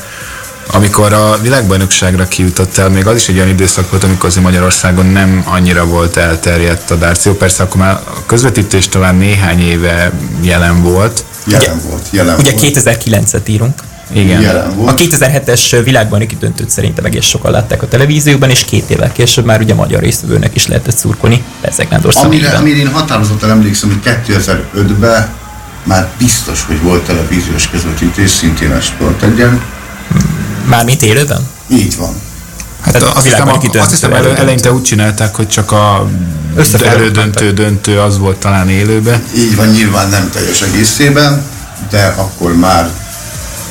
amikor 0.71 1.13
a 1.13 1.37
világbajnokságra 1.41 2.27
kijutottál, 2.27 2.89
még 2.89 3.07
az 3.07 3.15
is 3.15 3.27
egy 3.27 3.35
olyan 3.35 3.49
időszak 3.49 3.89
volt, 3.89 4.03
amikor 4.03 4.29
azért 4.29 4.45
Magyarországon 4.45 5.05
nem 5.05 5.43
annyira 5.47 5.85
volt 5.85 6.17
elterjedt 6.17 6.91
a 6.91 6.95
dárció. 6.95 7.33
Persze 7.33 7.63
akkor 7.63 7.81
már 7.81 7.91
a 7.91 8.25
közvetítés 8.25 8.87
talán 8.87 9.15
néhány 9.15 9.61
éve 9.61 10.11
jelen 10.41 10.81
volt. 10.83 11.23
Jelen 11.47 11.81
volt, 11.89 12.07
jelen 12.09 12.39
Ugye 12.39 12.51
volt. 12.51 12.63
2009-et 12.63 13.49
írunk. 13.49 13.73
Igen. 14.11 14.41
Jelen 14.41 14.69
A 14.69 14.73
volt. 14.73 15.01
2007-es 15.03 15.81
világbajnoki 15.83 16.37
döntőt 16.39 16.69
szerintem 16.69 17.05
egész 17.05 17.25
sokan 17.25 17.51
látták 17.51 17.81
a 17.81 17.87
televízióban, 17.87 18.49
és 18.49 18.65
két 18.65 18.89
évvel 18.89 19.11
később 19.11 19.45
már 19.45 19.61
ugye 19.61 19.73
magyar 19.73 20.01
résztvevőnek 20.01 20.55
is 20.55 20.67
lehetett 20.67 20.97
szurkolni 20.97 21.43
Bezeg 21.61 21.87
Nándor 21.89 22.11
Amire, 22.15 22.21
személyében. 22.21 22.59
amire 22.61 22.77
én 22.77 22.91
határozottan 22.91 23.49
emlékszem, 23.49 23.89
hogy 23.89 24.17
2005-ben 24.27 25.29
már 25.83 26.07
biztos, 26.17 26.63
hogy 26.63 26.81
volt 26.81 27.05
televíziós 27.05 27.69
közvetítés, 27.69 28.29
szintén 28.29 28.71
a 28.71 28.81
Sport 28.81 29.23
egyen. 29.23 29.61
Mármint 30.65 31.01
élőben? 31.01 31.47
Így 31.67 31.97
van. 31.97 32.13
Hát 32.81 32.93
Tehát 32.93 33.13
a 33.13 33.17
azt 33.17 33.25
hiszem, 33.25 33.47
a, 33.47 33.79
azt 33.79 33.89
hiszem 33.89 34.13
elő, 34.13 34.33
eleinte 34.35 34.71
úgy 34.73 34.81
csinálták, 34.81 35.35
hogy 35.35 35.47
csak 35.47 35.71
a 35.71 36.09
elődöntő 36.85 37.51
döntő 37.51 37.99
az 37.99 38.17
volt 38.17 38.37
talán 38.37 38.69
élőbe. 38.69 39.21
Így 39.35 39.55
van, 39.55 39.67
nyilván 39.67 40.09
nem 40.09 40.29
teljes 40.29 40.61
egészében, 40.61 41.43
de 41.89 42.13
akkor 42.17 42.55
már 42.55 42.89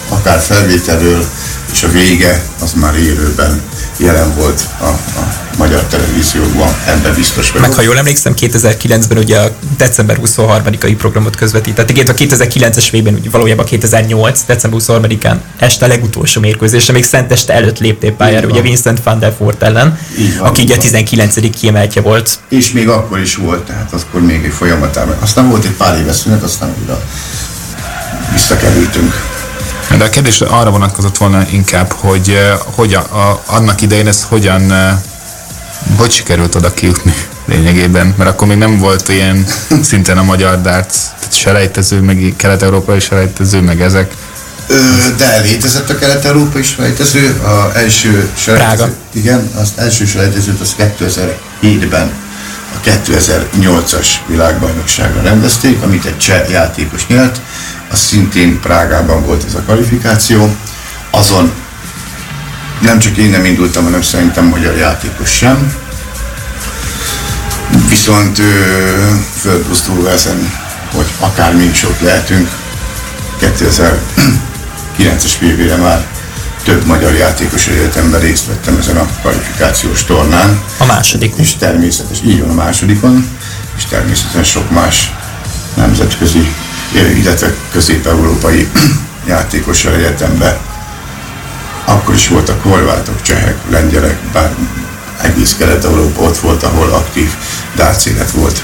akár 0.08 0.40
felvételről, 0.40 1.24
és 1.72 1.82
a 1.82 1.88
vége 1.88 2.42
az 2.62 2.72
már 2.72 2.94
élőben 2.98 3.62
jelen 3.96 4.34
volt 4.34 4.68
a, 4.78 4.84
a 4.84 5.44
magyar 5.58 5.82
televíziókban, 5.82 6.68
ebben 6.86 7.14
biztos 7.14 7.50
vagyok. 7.50 7.66
Meg 7.66 7.76
ha 7.76 7.82
jól 7.82 7.98
emlékszem, 7.98 8.34
2009-ben 8.40 9.18
ugye 9.18 9.38
a 9.38 9.50
december 9.76 10.18
23-ai 10.24 10.94
programot 10.98 11.36
közvetítették, 11.36 11.96
illetve 11.96 12.44
a 12.44 12.46
2009-es 12.46 12.88
végben 12.90 13.14
ugye 13.14 13.30
valójában 13.30 13.64
2008. 13.64 14.42
december 14.46 14.80
23-án 14.84 15.36
este 15.58 15.84
a 15.84 15.88
legutolsó 15.88 16.40
mérkőzésre, 16.40 16.92
még 16.92 17.04
szenteste 17.04 17.52
előtt 17.52 17.78
léptél 17.78 18.12
pályára, 18.12 18.46
ugye. 18.46 18.60
Vincent 18.60 19.02
van 19.02 19.18
der 19.18 19.34
Voort 19.38 19.62
ellen, 19.62 19.98
Így 20.18 20.38
van, 20.38 20.48
aki 20.48 20.62
ugye 20.62 20.74
a 20.74 20.76
van. 20.76 20.84
19. 20.84 21.50
kiemeltje 21.50 22.00
volt. 22.00 22.38
És 22.48 22.72
még 22.72 22.88
akkor 22.88 23.18
is 23.20 23.36
volt, 23.36 23.66
tehát 23.66 23.92
akkor 23.92 24.20
még 24.20 24.44
egy 24.44 24.52
folyamatában. 24.52 25.16
Aztán 25.20 25.48
volt 25.48 25.64
egy 25.64 25.70
pár 25.70 25.98
éves 25.98 26.16
szünet, 26.16 26.42
aztán 26.42 26.74
újra 26.80 27.02
visszakerültünk. 28.32 29.33
De 29.98 30.04
a 30.04 30.08
kérdés 30.08 30.40
arra 30.40 30.70
vonatkozott 30.70 31.16
volna 31.16 31.46
inkább, 31.50 31.92
hogy, 31.92 32.30
eh, 32.30 32.58
hogy 32.74 32.94
a, 32.94 32.98
a, 32.98 33.42
annak 33.46 33.80
idején 33.80 34.06
ez 34.06 34.26
hogyan, 34.28 34.72
eh, 34.72 34.96
hogy 35.96 36.10
sikerült 36.10 36.54
oda 36.54 36.74
kijutni 36.74 37.14
lényegében, 37.52 38.14
mert 38.18 38.30
akkor 38.30 38.48
még 38.48 38.56
nem 38.56 38.78
volt 38.78 39.08
ilyen 39.08 39.46
szinten 39.82 40.18
a 40.18 40.22
magyar 40.22 40.60
darts, 40.60 40.94
tehát 41.18 41.34
selejtező, 41.34 42.00
meg 42.00 42.34
kelet-európai 42.36 43.00
selejtező, 43.00 43.60
meg 43.60 43.80
ezek. 43.80 44.14
Ö, 44.66 44.76
de 45.16 45.40
létezett 45.40 45.90
a 45.90 45.98
kelet-európai 45.98 46.62
selejtező, 46.62 47.40
a 47.42 47.70
első 47.78 48.30
selejtező, 48.36 48.76
Prága. 48.76 48.92
igen, 49.12 49.50
az 49.60 49.72
első 49.76 50.04
selejtezőt 50.04 50.60
az 50.60 50.74
2007-ben 50.78 52.23
a 52.74 52.88
2008-as 52.88 54.06
világbajnokságra 54.26 55.22
rendezték, 55.22 55.82
amit 55.82 56.04
egy 56.04 56.18
cseh 56.18 56.50
játékos 56.50 57.06
nyert, 57.06 57.40
az 57.90 57.98
szintén 57.98 58.60
Prágában 58.60 59.24
volt 59.24 59.44
ez 59.46 59.54
a 59.54 59.60
kvalifikáció, 59.60 60.56
azon 61.10 61.52
nem 62.80 62.98
csak 62.98 63.16
én 63.16 63.30
nem 63.30 63.44
indultam, 63.44 63.84
hanem 63.84 64.02
szerintem 64.02 64.44
magyar 64.44 64.76
játékos 64.76 65.30
sem, 65.30 65.82
Viszont 67.88 68.40
földbuzdulva 69.40 70.10
ezen, 70.10 70.52
hogy 70.92 71.06
akármi 71.18 71.64
is 71.64 71.84
ott 71.84 72.00
lehetünk, 72.00 72.48
2009-es 73.40 75.34
vb 75.40 75.80
már 75.80 76.06
több 76.64 76.86
magyar 76.86 77.14
játékos 77.14 77.66
életemben 77.66 78.20
részt 78.20 78.46
vettem 78.46 78.76
ezen 78.76 78.96
a 78.96 79.06
kvalifikációs 79.20 80.04
tornán. 80.04 80.62
A 80.78 80.84
második. 80.84 81.34
És 81.36 81.56
természetes, 81.56 82.18
így 82.24 82.40
van 82.40 82.50
a 82.50 82.54
másodikon, 82.54 83.28
és 83.76 83.84
természetesen 83.84 84.44
sok 84.44 84.70
más 84.70 85.12
nemzetközi, 85.74 86.54
illetve 86.92 87.54
közép-európai 87.72 88.68
játékossal 89.26 89.94
egyetemben. 89.94 90.56
Akkor 91.84 92.14
is 92.14 92.28
voltak 92.28 92.62
horvátok, 92.62 93.22
csehek, 93.22 93.56
lengyelek, 93.70 94.18
bár 94.32 94.54
egész 95.20 95.54
Kelet-Európa 95.58 96.22
ott 96.22 96.38
volt, 96.38 96.62
ahol 96.62 96.92
aktív 96.92 97.30
dárc 97.74 98.06
élet 98.06 98.30
volt. 98.30 98.62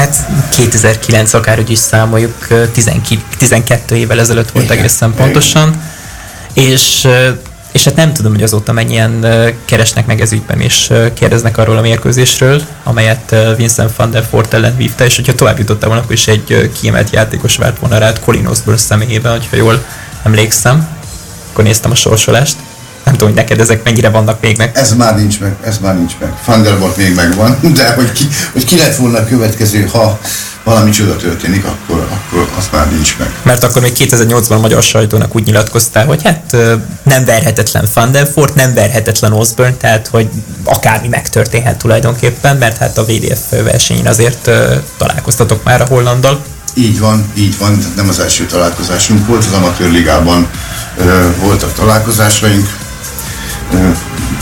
Hát 0.00 0.26
2009 0.50 1.32
akárhogy 1.34 1.70
is 1.70 1.78
számoljuk, 1.78 2.46
12 3.38 3.96
évvel 3.96 4.20
ezelőtt 4.20 4.50
volt 4.50 4.64
igen, 4.64 4.78
egészen 4.78 5.14
pontosan. 5.14 5.68
Igen. 6.54 6.68
És 6.68 7.08
és 7.72 7.84
hát 7.84 7.96
nem 7.96 8.12
tudom, 8.12 8.32
hogy 8.32 8.42
azóta 8.42 8.72
mennyien 8.72 9.26
keresnek 9.64 10.06
meg 10.06 10.20
ez 10.20 10.32
ügyben, 10.32 10.60
és 10.60 10.92
kérdeznek 11.14 11.58
arról 11.58 11.76
a 11.76 11.80
mérkőzésről, 11.80 12.62
amelyet 12.82 13.34
Vincent 13.56 13.96
van 13.96 14.10
der 14.10 14.24
Fort 14.30 14.54
ellen 14.54 14.76
vívta, 14.76 15.04
és 15.04 15.16
hogyha 15.16 15.34
tovább 15.34 15.58
jutottál 15.58 15.88
volna, 15.88 16.02
akkor 16.02 16.14
is 16.14 16.28
egy 16.28 16.70
kiemelt 16.80 17.10
játékos 17.10 17.56
várt 17.56 17.78
volna 17.78 17.98
rád 17.98 18.20
Colin 18.20 18.46
Osborne 18.46 18.80
személyében, 18.80 19.32
hogyha 19.32 19.56
jól 19.56 19.84
emlékszem. 20.22 20.88
Akkor 21.50 21.64
néztem 21.64 21.90
a 21.90 21.94
sorsolást. 21.94 22.56
Nem 23.04 23.14
tudom, 23.14 23.28
hogy 23.28 23.36
neked 23.36 23.60
ezek 23.60 23.84
mennyire 23.84 24.08
vannak 24.08 24.40
még 24.40 24.56
meg. 24.56 24.70
Ez 24.74 24.94
már 24.94 25.16
nincs 25.16 25.40
meg, 25.40 25.54
ez 25.64 25.78
már 25.78 25.96
nincs 25.96 26.12
meg. 26.20 26.32
Van 26.44 26.62
der 26.62 26.76
Fort 26.78 26.96
még 26.96 27.14
megvan, 27.14 27.58
de 27.76 27.92
hogy 27.94 28.12
ki, 28.12 28.28
hogy 28.52 28.64
ki 28.64 28.76
lett 28.76 28.96
volna 28.96 29.18
a 29.18 29.24
következő, 29.24 29.88
ha 29.92 30.20
valami 30.64 30.90
csoda 30.90 31.16
történik, 31.16 31.64
akkor, 31.64 32.08
akkor 32.10 32.48
az 32.58 32.68
már 32.72 32.90
nincs 32.90 33.16
meg. 33.18 33.34
Mert 33.42 33.62
akkor 33.62 33.82
még 33.82 33.92
2008-ban 33.98 34.50
a 34.50 34.58
magyar 34.58 34.82
sajtónak 34.82 35.34
úgy 35.34 35.44
nyilatkoztál, 35.44 36.06
hogy 36.06 36.22
hát 36.22 36.56
nem 37.02 37.24
verhetetlen 37.24 37.86
Fandenfort, 37.86 38.54
nem 38.54 38.74
verhetetlen 38.74 39.32
Osborne, 39.32 39.74
tehát 39.74 40.08
hogy 40.08 40.28
akármi 40.64 41.08
megtörténhet 41.08 41.76
tulajdonképpen, 41.76 42.56
mert 42.56 42.76
hát 42.76 42.98
a 42.98 43.04
VDF 43.04 43.62
versenyen 43.64 44.06
azért 44.06 44.50
találkoztatok 44.96 45.64
már 45.64 45.80
a 45.80 45.86
hollandal. 45.86 46.44
Így 46.74 47.00
van, 47.00 47.30
így 47.34 47.58
van, 47.58 47.78
nem 47.96 48.08
az 48.08 48.18
első 48.18 48.46
találkozásunk 48.46 49.26
volt, 49.26 49.44
az 49.44 49.52
amatőr 49.52 49.90
ligában 49.90 50.48
voltak 51.40 51.72
találkozásaink. 51.72 52.68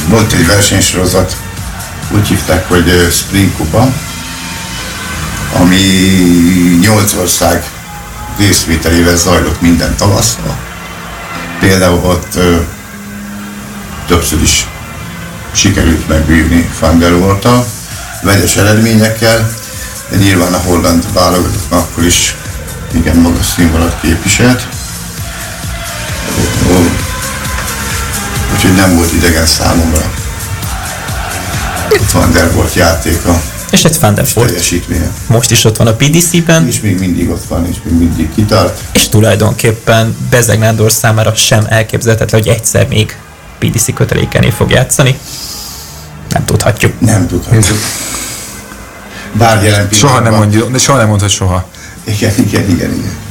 Volt 0.08 0.32
egy 0.32 0.46
versenysorozat, 0.46 1.36
úgy 2.10 2.28
hívták, 2.28 2.68
hogy 2.68 3.08
Spring 3.12 3.56
Kupa, 3.56 3.92
ami 5.52 5.76
nyolc 6.80 7.14
ország 7.14 7.64
részvételével 8.38 9.16
zajlott 9.16 9.60
minden 9.60 9.96
tavaszra. 9.96 10.56
Például 11.60 12.04
ott 12.04 12.34
ö, 12.34 12.56
többször 14.06 14.42
is 14.42 14.66
sikerült 15.52 16.08
megvívni 16.08 16.70
Van 16.80 16.98
der 16.98 17.12
vegyes 18.22 18.56
eredményekkel, 18.56 19.50
de 20.08 20.16
nyilván 20.16 20.52
a 20.52 20.58
holland 20.58 21.12
válogatott 21.12 21.72
akkor 21.72 22.04
is 22.04 22.36
igen 22.94 23.16
magas 23.16 23.46
színvonalat 23.46 24.00
képviselt. 24.00 24.77
Úgyhogy 28.58 28.74
nem 28.74 28.94
volt 28.96 29.12
idegen 29.12 29.46
számomra 29.46 30.10
Van 32.12 32.32
der 32.32 32.52
volt 32.52 32.74
játéka. 32.74 33.42
És 33.70 33.84
egy 33.84 34.00
Van 34.00 34.14
der 34.14 34.26
Most 35.26 35.50
is 35.50 35.64
ott 35.64 35.76
van 35.76 35.86
a 35.86 35.92
PDC-ben. 35.92 36.66
És 36.66 36.80
még 36.80 36.98
mindig 36.98 37.30
ott 37.30 37.44
van, 37.48 37.66
és 37.66 37.76
még 37.84 37.94
mindig 37.94 38.34
kitart. 38.34 38.80
És 38.92 39.08
tulajdonképpen 39.08 40.16
Bezeg 40.30 40.58
Nándor 40.58 40.92
számára 40.92 41.34
sem 41.34 41.66
elképzelhetetlen, 41.68 42.42
hogy 42.42 42.50
egyszer 42.50 42.88
még 42.88 43.16
PDC 43.58 43.94
kötelékené 43.94 44.50
fog 44.50 44.70
játszani. 44.70 45.18
Nem 46.30 46.44
tudhatjuk. 46.44 47.00
Nem 47.00 47.26
tudhatjuk. 47.26 47.78
Bár 49.32 49.64
jelen 49.64 49.88
Soha 49.92 50.20
nem 50.20 50.34
mondja, 50.34 50.64
de 50.64 50.78
soha 50.78 50.98
nem 50.98 51.08
mondhat 51.08 51.30
soha. 51.30 51.68
Igen, 52.04 52.32
igen, 52.36 52.70
igen, 52.70 52.92
igen. 52.92 53.27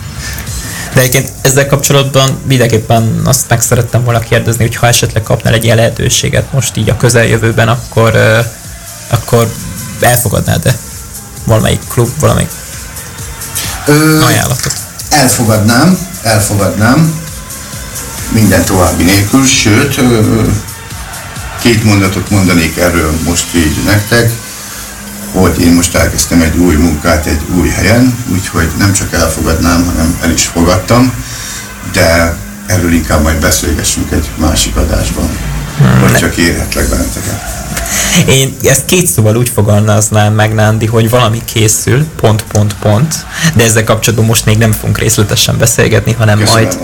De 0.98 1.04
egyébként 1.04 1.32
ezzel 1.42 1.68
kapcsolatban 1.68 2.40
mindenképpen 2.48 3.22
azt 3.26 3.50
meg 3.50 3.62
szerettem 3.62 4.04
volna 4.04 4.20
kérdezni, 4.20 4.64
hogy 4.64 4.76
ha 4.76 4.88
esetleg 4.88 5.24
kapnál 5.24 5.54
egy 5.54 5.64
ilyen 5.64 5.76
lehetőséget 5.76 6.54
most 6.54 6.78
így 6.78 6.90
a 6.90 6.98
közeljövőben, 6.98 7.68
akkor, 7.68 8.16
akkor 9.08 9.52
elfogadnád-e 10.00 10.78
valamelyik 11.44 11.80
klub, 11.88 12.10
valamelyik 12.20 12.50
Ö, 13.86 14.22
ajánlatot? 14.22 14.74
Elfogadnám, 15.10 15.98
elfogadnám, 16.22 17.22
minden 18.32 18.66
további 18.66 19.04
nélkül, 19.04 19.46
sőt, 19.46 20.02
két 21.62 21.84
mondatot 21.84 22.30
mondanék 22.30 22.78
erről 22.78 23.12
most 23.26 23.46
így 23.56 23.84
nektek, 23.86 24.32
hogy 25.32 25.62
én 25.62 25.74
most 25.74 25.96
elkezdtem 25.96 26.42
egy 26.42 26.58
új 26.58 26.76
munkát 26.76 27.26
egy 27.26 27.42
új 27.56 27.70
helyen, 27.70 28.18
úgyhogy 28.32 28.68
nem 28.78 28.94
csak 28.94 29.14
elfogadnám, 29.14 29.86
hanem 29.86 30.18
el 30.22 30.32
is 30.32 30.46
fogadtam, 30.46 31.14
de 31.92 32.38
erről 32.66 32.94
inkább 32.94 33.22
majd 33.22 33.40
beszélgessünk 33.40 34.12
egy 34.12 34.30
másik 34.36 34.76
adásban, 34.76 35.30
hmm, 35.78 36.00
vagy 36.02 36.18
csak 36.18 36.38
érhetlek 36.38 36.90
benneteket. 36.90 37.56
Én 38.28 38.56
ezt 38.64 38.86
két 38.86 39.08
szóval 39.08 39.36
úgy 39.38 39.50
fogalmaznám 39.50 40.34
meg, 40.34 40.54
Nándi, 40.54 40.86
hogy 40.86 41.10
valami 41.10 41.42
készül, 41.46 42.06
pont, 42.16 42.44
pont, 42.44 42.76
pont, 42.80 43.26
de 43.56 43.64
ezzel 43.64 43.84
kapcsolatban 43.84 44.28
most 44.28 44.46
még 44.46 44.58
nem 44.58 44.72
fogunk 44.72 44.98
részletesen 44.98 45.58
beszélgetni, 45.58 46.12
hanem 46.12 46.40
Köszönöm 46.40 46.64
majd 46.64 46.78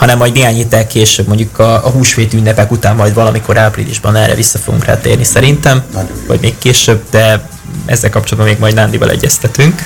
hanem 0.00 0.18
majd 0.18 0.32
néhány 0.32 0.54
héttel 0.54 0.86
később, 0.86 1.26
mondjuk 1.26 1.58
a, 1.58 1.86
a 1.86 1.90
húsvét 1.90 2.32
ünnepek 2.32 2.70
után 2.70 2.96
majd 2.96 3.14
valamikor 3.14 3.58
áprilisban 3.58 4.16
erre 4.16 4.34
vissza 4.34 4.58
fogunk 4.58 4.84
rátérni 4.84 5.24
szerintem, 5.24 5.82
vagy 6.26 6.40
még 6.40 6.58
később, 6.58 7.02
de 7.10 7.48
ezzel 7.86 8.10
kapcsolatban 8.10 8.52
még 8.52 8.60
majd 8.60 8.74
Nándival 8.74 9.10
egyeztetünk. 9.10 9.82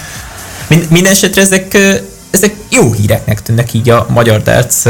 Mind, 0.67 0.87
minden 0.91 1.13
esetre 1.13 1.41
ezek, 1.41 1.75
ezek 2.31 2.55
jó 2.71 2.93
híreknek 2.93 3.43
tűnnek 3.43 3.73
így 3.73 3.91
a 3.91 4.07
magyar 4.09 4.43
darts 4.43 4.83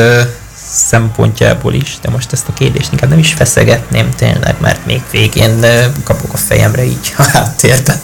szempontjából 0.71 1.75
is, 1.75 1.97
de 2.03 2.11
most 2.11 2.33
ezt 2.33 2.49
a 2.49 2.53
kérdést 2.53 2.93
inkább 2.93 3.11
nem 3.11 3.19
is 3.19 3.33
feszegetném 3.33 4.11
tényleg, 4.11 4.55
mert 4.61 4.87
még 4.87 5.03
végén 5.11 5.67
kapok 6.03 6.33
a 6.33 6.37
fejemre 6.37 6.85
így 6.85 7.15
a 7.17 7.23
háttérben. 7.23 8.01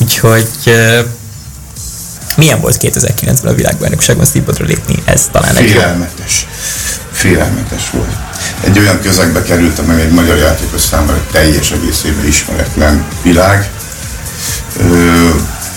Úgyhogy 0.00 0.48
milyen 2.42 2.60
volt 2.60 2.76
2009-ben 2.80 3.52
a 3.52 3.54
világbajnokságon 3.54 4.24
színpadra 4.24 4.64
lépni? 4.64 5.02
Ez 5.04 5.28
talán 5.32 5.56
egy 5.56 5.70
Félelmetes. 5.70 6.46
Félelmetes 7.12 7.90
volt. 7.90 8.10
Egy 8.64 8.78
olyan 8.78 9.00
közegbe 9.00 9.42
kerültem, 9.42 9.84
meg 9.84 10.00
egy 10.00 10.10
magyar 10.10 10.36
játékos 10.36 10.80
számára 10.80 11.26
teljes 11.32 11.70
egészében 11.70 12.26
ismeretlen 12.26 13.04
világ. 13.22 13.70
Ö, 14.80 15.28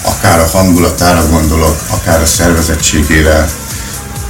akár 0.01 0.39
a 0.39 0.47
hangulatára 0.47 1.30
gondolok, 1.30 1.82
akár 1.89 2.21
a 2.21 2.25
szervezettségére, 2.25 3.49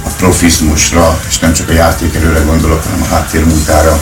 a 0.02 0.08
profizmusra, 0.16 1.20
és 1.28 1.38
nem 1.38 1.52
csak 1.52 1.68
a 1.68 1.72
játékerőre 1.72 2.40
gondolok, 2.40 2.82
hanem 2.84 3.02
a 3.02 3.14
háttérmunkára. 3.14 4.00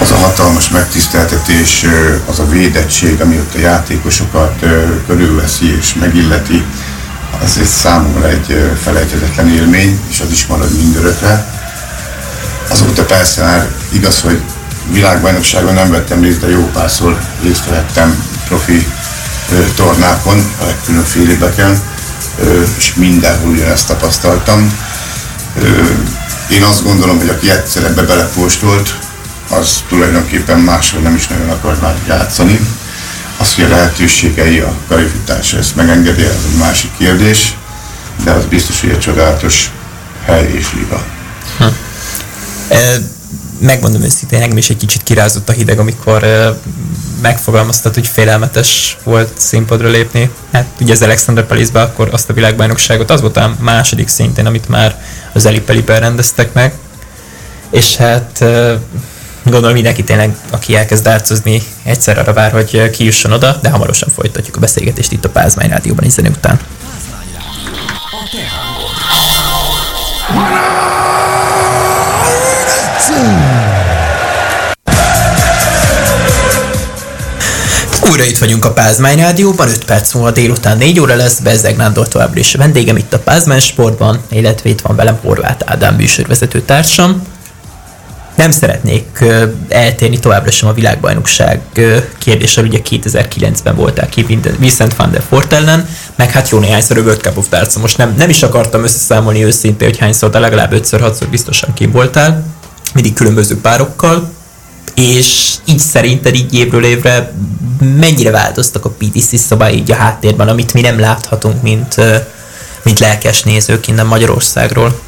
Az 0.00 0.10
a 0.10 0.15
hatalmas 0.26 0.68
megtiszteltetés, 0.68 1.84
az 2.26 2.38
a 2.38 2.48
védettség, 2.48 3.20
ami 3.20 3.38
ott 3.38 3.54
a 3.54 3.58
játékosokat 3.58 4.64
körülveszi 5.06 5.76
és 5.76 5.94
megilleti, 5.94 6.64
az 7.42 7.58
egy 7.58 7.66
számomra 7.66 8.28
egy 8.28 8.70
felejthetetlen 8.82 9.48
élmény, 9.48 10.00
és 10.08 10.20
az 10.20 10.30
is 10.30 10.46
marad 10.46 10.76
mindörökre. 10.76 11.46
Azóta 12.68 13.04
persze 13.04 13.42
már 13.42 13.68
igaz, 13.92 14.20
hogy 14.20 14.40
világbajnokságon 14.90 15.74
nem 15.74 15.90
vettem 15.90 16.22
részt, 16.22 16.40
de 16.40 16.48
jó 16.48 16.70
párszor 16.72 17.18
részt 17.42 17.68
vettem 17.68 18.24
profi 18.48 18.86
tornákon, 19.74 20.52
a 20.60 20.64
legkülönfélébeken 20.64 21.80
és 22.76 22.94
mindenhol 22.94 23.50
ugyanezt 23.50 23.86
tapasztaltam. 23.86 24.78
Én 26.50 26.62
azt 26.62 26.84
gondolom, 26.84 27.18
hogy 27.18 27.28
aki 27.28 27.50
egyszer 27.50 27.84
ebbe 27.84 28.02
belepóstolt, 28.02 28.98
az 29.48 29.82
tulajdonképpen 29.88 30.58
máshol 30.58 31.00
nem 31.00 31.14
is 31.14 31.26
nagyon 31.26 31.48
akar 31.48 31.78
már 31.80 31.94
játszani. 32.08 32.60
Az, 33.38 33.54
hogy 33.54 33.64
a 33.64 33.68
lehetőségei, 33.68 34.58
a 34.58 34.74
kvalifikása 34.86 35.58
ezt 35.58 35.76
megengedi, 35.76 36.22
ez 36.22 36.46
egy 36.52 36.58
másik 36.58 36.90
kérdés, 36.98 37.54
de 38.24 38.30
az 38.30 38.44
biztos, 38.44 38.80
hogy 38.80 38.90
egy 38.90 38.98
csodálatos 38.98 39.70
hely 40.24 40.52
és 40.52 40.72
liga. 40.72 41.04
Hm 41.58 41.64
megmondom 43.60 44.02
őszintén, 44.02 44.42
engem 44.42 44.56
is 44.56 44.70
egy 44.70 44.76
kicsit 44.76 45.02
kirázott 45.02 45.48
a 45.48 45.52
hideg, 45.52 45.78
amikor 45.78 46.22
uh, 46.22 46.56
megfogalmaztad, 47.22 47.94
hogy 47.94 48.06
félelmetes 48.06 48.96
volt 49.04 49.32
színpadra 49.36 49.88
lépni. 49.88 50.30
Hát 50.52 50.66
ugye 50.80 50.92
az 50.92 51.02
Alexander 51.02 51.46
palace 51.46 51.80
akkor 51.80 52.08
azt 52.12 52.30
a 52.30 52.32
világbajnokságot, 52.32 53.10
az 53.10 53.20
volt 53.20 53.36
a 53.36 53.56
második 53.60 54.08
szintén, 54.08 54.46
amit 54.46 54.68
már 54.68 55.02
az 55.32 55.46
Eli 55.46 55.60
Peliben 55.60 56.00
rendeztek 56.00 56.52
meg. 56.52 56.72
És 57.70 57.96
hát 57.96 58.38
uh, 58.40 58.72
Gondolom 59.50 59.74
mindenki 59.74 60.04
tényleg, 60.04 60.36
aki 60.50 60.76
elkezd 60.76 61.04
dárcozni, 61.04 61.62
egyszer 61.82 62.18
arra 62.18 62.32
vár, 62.32 62.52
hogy 62.52 62.90
kijusson 62.90 63.32
oda, 63.32 63.58
de 63.62 63.70
hamarosan 63.70 64.08
folytatjuk 64.08 64.56
a 64.56 64.60
beszélgetést 64.60 65.12
itt 65.12 65.24
a 65.24 65.28
Pázmány 65.28 65.68
Rádióban, 65.68 66.04
és 66.04 66.12
zene 66.12 66.28
után. 66.28 66.60
Újra 78.10 78.24
itt 78.24 78.38
vagyunk 78.38 78.64
a 78.64 78.72
Pázmány 78.72 79.18
Rádióban, 79.18 79.68
5 79.68 79.84
perc 79.84 80.12
múlva 80.12 80.30
délután 80.30 80.76
4 80.76 81.00
óra 81.00 81.14
lesz, 81.14 81.38
Bezzeg 81.38 81.76
Nándor 81.76 82.08
továbbra 82.08 82.40
is 82.40 82.54
vendégem 82.54 82.96
itt 82.96 83.12
a 83.12 83.18
Pázmány 83.18 83.60
Sportban, 83.60 84.22
illetve 84.30 84.68
itt 84.68 84.80
van 84.80 84.96
velem 84.96 85.18
Horváth 85.22 85.72
Ádám 85.72 85.94
műsorvezető 85.94 86.60
társam. 86.60 87.34
Nem 88.36 88.50
szeretnék 88.50 89.24
eltérni 89.68 90.18
továbbra 90.18 90.50
sem 90.50 90.68
a 90.68 90.72
világbajnokság 90.72 91.60
kérdéssel, 92.18 92.64
ugye 92.64 92.78
2009-ben 92.90 93.74
voltál 93.76 94.08
ki 94.08 94.22
Vin- 94.22 94.58
Vincent 94.58 94.96
van 94.96 95.10
der 95.10 95.22
Fort 95.28 95.52
ellen, 95.52 95.88
meg 96.14 96.30
hát 96.30 96.48
jó 96.48 96.58
néhányszor 96.58 96.98
World 96.98 97.20
Cup 97.20 97.36
of 97.36 97.48
Darts, 97.48 97.76
most 97.76 97.96
nem, 97.96 98.14
nem 98.16 98.28
is 98.28 98.42
akartam 98.42 98.82
összeszámolni 98.82 99.44
őszintén, 99.44 99.88
hogy 99.88 99.98
hányszor, 99.98 100.30
de 100.30 100.38
legalább 100.38 100.72
5-6-szor 100.74 101.26
biztosan 101.30 101.74
ki 101.74 101.86
voltál, 101.86 102.44
mindig 102.94 103.14
különböző 103.14 103.60
párokkal, 103.60 104.30
és 104.94 105.54
így 105.64 105.78
szerinted 105.78 106.34
így 106.34 106.54
évről 106.54 106.84
évre 106.84 107.32
mennyire 107.78 108.30
változtak 108.30 108.84
a 108.84 108.90
PTC 108.90 109.38
szabály 109.38 109.74
így 109.74 109.90
a 109.90 109.96
háttérben, 109.96 110.48
amit 110.48 110.72
mi 110.72 110.80
nem 110.80 110.98
láthatunk, 110.98 111.62
mint, 111.62 111.94
mint 112.82 112.98
lelkes 112.98 113.42
nézők 113.42 113.88
innen 113.88 114.06
Magyarországról? 114.06 115.00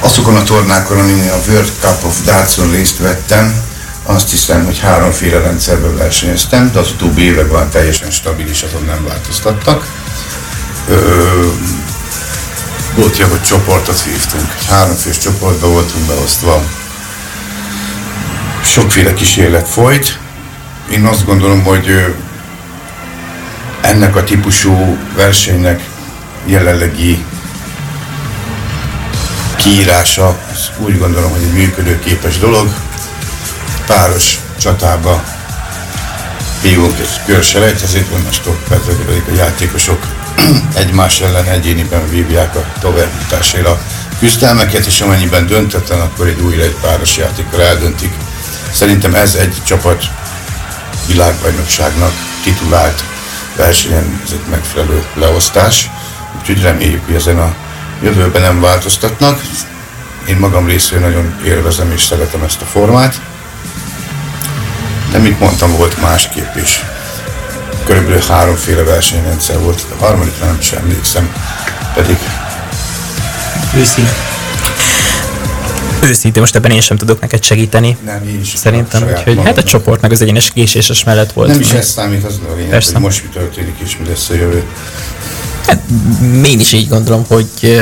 Azokon 0.00 0.36
a 0.36 0.42
tornákon, 0.42 0.98
amin 0.98 1.28
a 1.30 1.50
World 1.50 1.72
Cup 1.80 2.04
of 2.04 2.22
Dartson 2.24 2.70
részt 2.70 2.98
vettem, 2.98 3.62
azt 4.02 4.30
hiszem, 4.30 4.64
hogy 4.64 4.78
háromféle 4.78 5.38
rendszerben 5.38 5.96
versenyeztem, 5.96 6.70
de 6.72 6.78
az 6.78 6.90
utóbbi 6.90 7.22
években 7.22 7.70
teljesen 7.70 8.10
stabilis, 8.10 8.62
azon 8.62 8.84
nem 8.84 9.04
változtattak. 9.04 9.86
Ö, 10.88 11.46
volt 12.94 13.18
olyan, 13.18 13.30
hogy 13.30 13.42
csoportot 13.42 14.00
hívtunk, 14.00 14.52
háromfős 14.68 15.18
csoportba 15.18 15.68
voltunk 15.68 16.06
beosztva. 16.06 16.62
Sokféle 18.62 19.14
kísérlet 19.14 19.68
folyt. 19.68 20.18
Én 20.90 21.04
azt 21.04 21.24
gondolom, 21.24 21.62
hogy 21.64 22.14
ennek 23.80 24.16
a 24.16 24.24
típusú 24.24 24.98
versenynek 25.16 25.82
jelenlegi 26.44 27.24
kiírása, 29.58 30.38
úgy 30.76 30.98
gondolom, 30.98 31.30
hogy 31.30 31.42
egy 31.42 31.52
működőképes 31.52 32.38
dolog. 32.38 32.74
Páros 33.86 34.38
csatába 34.60 35.24
vívunk 36.62 36.98
egy 36.98 37.20
körselejtezét, 37.26 38.06
onnastól 38.14 38.58
pedig 38.68 39.22
a 39.30 39.34
játékosok 39.34 40.06
egymás 40.74 41.20
ellen 41.20 41.44
egyéniben 41.44 42.08
vívják 42.08 42.56
a 42.56 42.64
továbbjutásért 42.80 43.66
a 43.66 43.80
küzdelmeket, 44.18 44.86
és 44.86 45.00
amennyiben 45.00 45.46
döntetlen, 45.46 46.00
akkor 46.00 46.26
egy 46.26 46.40
újra 46.40 46.62
egy 46.62 46.76
páros 46.80 47.16
játékkal 47.16 47.62
eldöntik. 47.62 48.12
Szerintem 48.72 49.14
ez 49.14 49.34
egy 49.34 49.54
csapat 49.64 50.04
világbajnokságnak 51.06 52.12
titulált 52.42 53.04
versenyen, 53.56 54.20
ez 54.24 54.32
egy 54.32 54.50
megfelelő 54.50 55.04
leosztás, 55.14 55.90
úgyhogy 56.38 56.62
reméljük, 56.62 57.06
hogy 57.06 57.14
ezen 57.14 57.38
a 57.38 57.54
jövőben 58.02 58.42
nem 58.42 58.60
változtatnak. 58.60 59.42
Én 60.28 60.36
magam 60.36 60.66
részéről 60.66 61.08
nagyon 61.08 61.40
élvezem 61.44 61.90
és 61.92 62.02
szeretem 62.02 62.42
ezt 62.42 62.60
a 62.62 62.64
formát. 62.64 63.20
De 65.10 65.18
mint 65.18 65.40
mondtam, 65.40 65.76
volt 65.76 66.00
másképp 66.00 66.56
is. 66.62 66.84
Körülbelül 67.84 68.22
háromféle 68.28 68.82
versenyrendszer 68.82 69.58
volt, 69.58 69.84
a 69.98 70.04
harmadikra 70.04 70.46
nem 70.46 70.56
is 70.60 70.72
emlékszem, 70.72 71.32
pedig 71.94 72.18
Őszinte. 73.76 74.10
Őszintén, 76.02 76.42
most 76.42 76.54
ebben 76.54 76.70
én 76.70 76.80
sem 76.80 76.96
tudok 76.96 77.20
neked 77.20 77.44
segíteni. 77.44 77.96
nem 78.04 78.28
én 78.28 78.40
is. 78.40 78.52
Szerintem, 78.56 79.02
úgyhogy 79.08 79.40
hát 79.44 79.58
a 79.58 79.62
csoport 79.62 80.00
meg 80.00 80.12
az 80.12 80.22
egyenes 80.22 80.50
késéses 80.50 81.04
mellett 81.04 81.32
volt. 81.32 81.48
Nem 81.48 81.60
is 81.60 81.70
ez 81.70 81.88
számít, 81.88 82.24
az 82.24 82.40
a 82.50 82.54
lényeg, 82.54 82.70
Persze. 82.70 82.92
hogy 82.92 83.00
most 83.00 83.22
mi 83.22 83.28
történik 83.28 83.74
és 83.84 83.96
mi 83.96 84.08
lesz 84.08 84.28
a 84.28 84.34
jövő. 84.34 84.62
Hát, 85.68 85.82
én 86.44 86.60
is 86.60 86.72
így 86.72 86.88
gondolom, 86.88 87.24
hogy 87.28 87.80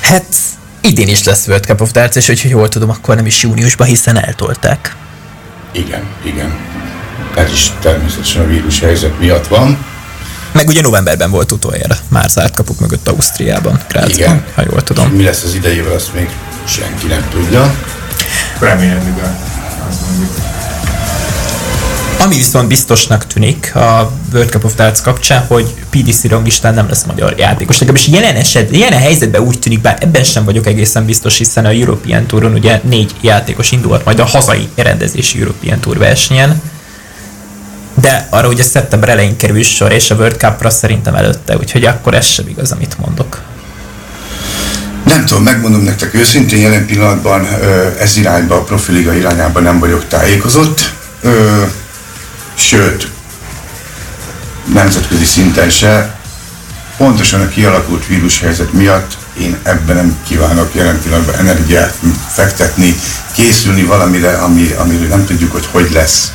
hát 0.00 0.24
idén 0.80 1.08
is 1.08 1.24
lesz 1.24 1.46
World 1.46 1.64
Cup 1.64 1.80
of 1.80 1.90
Darts, 1.90 2.16
és 2.16 2.26
hogyha 2.26 2.48
jól 2.48 2.68
tudom, 2.68 2.90
akkor 2.90 3.16
nem 3.16 3.26
is 3.26 3.42
júniusban, 3.42 3.86
hiszen 3.86 4.16
eltolták. 4.24 4.96
Igen, 5.72 6.02
igen. 6.24 6.56
Ez 7.34 7.52
is 7.52 7.70
természetesen 7.80 8.42
a 8.42 8.46
vírus 8.46 8.80
helyzet 8.80 9.18
miatt 9.18 9.46
van. 9.46 9.84
Meg 10.52 10.68
ugye 10.68 10.80
novemberben 10.80 11.30
volt 11.30 11.52
utoljára, 11.52 11.96
már 12.08 12.28
zárt 12.28 12.54
kapuk 12.56 12.80
mögött 12.80 13.08
Ausztriában, 13.08 13.80
Grazban, 13.88 14.10
Igen. 14.10 14.44
ha 14.54 14.62
jól 14.70 14.82
tudom. 14.82 15.08
mi 15.08 15.22
lesz 15.22 15.42
az 15.42 15.54
idejével, 15.54 15.92
azt 15.92 16.14
még 16.14 16.28
senki 16.66 17.06
nem 17.06 17.28
tudja. 17.30 17.74
Remélhetően. 18.58 19.38
Azt 19.88 20.00
mondjuk. 20.08 20.30
Ami 22.26 22.36
viszont 22.36 22.68
biztosnak 22.68 23.26
tűnik 23.26 23.74
a 23.74 24.12
World 24.32 24.50
Cup 24.50 24.64
of 24.64 24.74
Darts 24.74 25.00
kapcsán, 25.00 25.44
hogy 25.46 25.74
PDC 25.90 26.24
ranglistán 26.24 26.74
nem 26.74 26.88
lesz 26.88 27.04
magyar 27.04 27.34
játékos. 27.38 27.78
Legalábbis 27.78 28.08
jelen, 28.08 28.34
eset, 28.34 28.76
jelen 28.76 29.00
helyzetben 29.00 29.40
úgy 29.40 29.58
tűnik, 29.58 29.80
bár 29.80 29.98
ebben 30.00 30.24
sem 30.24 30.44
vagyok 30.44 30.66
egészen 30.66 31.04
biztos, 31.04 31.38
hiszen 31.38 31.64
a 31.64 31.68
European 31.70 32.26
Touron 32.26 32.52
ugye 32.52 32.80
négy 32.84 33.14
játékos 33.20 33.72
indulhat 33.72 34.04
majd 34.04 34.18
a 34.18 34.24
hazai 34.24 34.68
rendezési 34.74 35.38
European 35.38 35.80
Tour 35.80 35.98
versenyen. 35.98 36.62
De 38.00 38.26
arra 38.30 38.48
ugye 38.48 38.62
szeptember 38.62 39.08
elején 39.08 39.36
kerül 39.36 39.62
sor, 39.62 39.92
és 39.92 40.10
a 40.10 40.14
World 40.14 40.36
Cupra 40.36 40.70
szerintem 40.70 41.14
előtte, 41.14 41.56
úgyhogy 41.56 41.84
akkor 41.84 42.14
ez 42.14 42.26
sem 42.26 42.48
igaz, 42.48 42.72
amit 42.72 42.98
mondok. 42.98 43.40
Nem 45.04 45.24
tudom, 45.26 45.42
megmondom 45.42 45.82
nektek 45.82 46.14
őszintén, 46.14 46.60
jelen 46.60 46.86
pillanatban 46.86 47.48
ez 48.00 48.16
irányba, 48.16 48.54
a 48.54 48.62
profiliga 48.62 49.14
irányában 49.14 49.62
nem 49.62 49.78
vagyok 49.78 50.08
tájékozott. 50.08 50.94
Sőt, 52.56 53.10
nemzetközi 54.72 55.24
szinten 55.24 55.70
se. 55.70 56.14
Pontosan 56.96 57.40
a 57.40 57.48
kialakult 57.48 58.06
vírushelyzet 58.06 58.72
miatt 58.72 59.16
én 59.38 59.56
ebben 59.62 59.96
nem 59.96 60.16
kívánok 60.26 60.74
jelen 60.74 61.00
pillanatban 61.02 61.34
energiát 61.34 61.94
fektetni, 62.28 62.94
készülni 63.34 63.82
valamire, 63.82 64.38
ami, 64.38 64.72
amiről 64.72 65.08
nem 65.08 65.24
tudjuk, 65.24 65.52
hogy 65.52 65.68
hogy 65.70 65.90
lesz. 65.92 66.32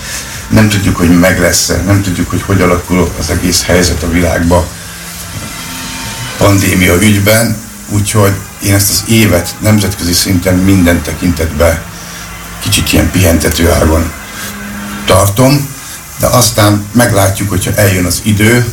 Nem 0.48 0.70
tudjuk, 0.70 0.96
hogy 0.96 1.20
meg 1.20 1.40
lesz-e, 1.40 1.82
nem 1.86 2.02
tudjuk, 2.02 2.30
hogy 2.30 2.42
hogy 2.42 2.62
alakul 2.62 3.12
az 3.20 3.30
egész 3.30 3.64
helyzet 3.64 4.04
a 4.04 4.10
világban 4.10 4.66
pandémia 6.38 6.96
ügyben, 7.02 7.58
úgyhogy 7.90 8.34
én 8.64 8.74
ezt 8.74 8.90
az 8.90 9.04
évet 9.08 9.56
nemzetközi 9.60 10.14
szinten 10.14 10.56
minden 10.56 11.02
tekintetben 11.02 11.82
kicsit 12.60 12.94
ilyen 12.94 13.12
pihentető 13.12 13.72
ágon 13.72 14.12
tartom, 15.06 15.70
de 16.22 16.28
aztán 16.28 16.86
meglátjuk, 16.92 17.50
hogyha 17.50 17.72
eljön 17.76 18.06
az 18.06 18.22
idő, 18.24 18.66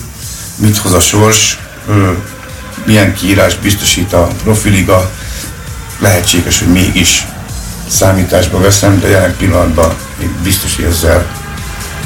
mit 0.57 0.76
hoz 0.76 0.92
a 0.92 1.01
sors, 1.01 1.59
milyen 2.84 3.14
kiírás 3.14 3.57
biztosít 3.57 4.12
a 4.12 4.28
profiliga, 4.42 5.11
lehetséges, 5.99 6.59
hogy 6.59 6.68
mégis 6.68 7.26
számításba 7.86 8.61
veszem, 8.61 9.01
de 9.01 9.09
jelen 9.09 9.36
pillanatban 9.36 9.94
én 10.22 10.36
biztos, 10.42 10.76
hogy 10.76 10.84
ezzel 10.84 11.26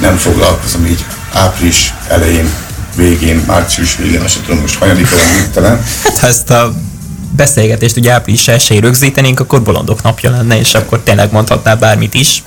nem 0.01 0.16
foglalkozom 0.16 0.86
így 0.86 1.05
április 1.32 1.95
elején, 2.09 2.51
végén, 2.97 3.43
március 3.47 3.97
végén, 3.97 4.20
azt 4.20 4.40
tudom 4.40 4.61
most 4.61 4.78
hanyadika 4.78 5.16
van. 5.55 5.82
Hát 6.03 6.18
ha 6.18 6.26
ezt 6.26 6.51
a 6.51 6.72
beszélgetést 7.36 7.97
ugye 7.97 8.12
április 8.12 8.49
1 8.49 8.80
rögzítenénk, 8.80 9.40
akkor 9.40 9.62
bolondok 9.62 10.03
napja 10.03 10.30
lenne, 10.30 10.59
és 10.59 10.74
akkor 10.74 11.01
tényleg 11.01 11.32
mondhatnál 11.32 11.76
bármit 11.76 12.14
is. 12.14 12.43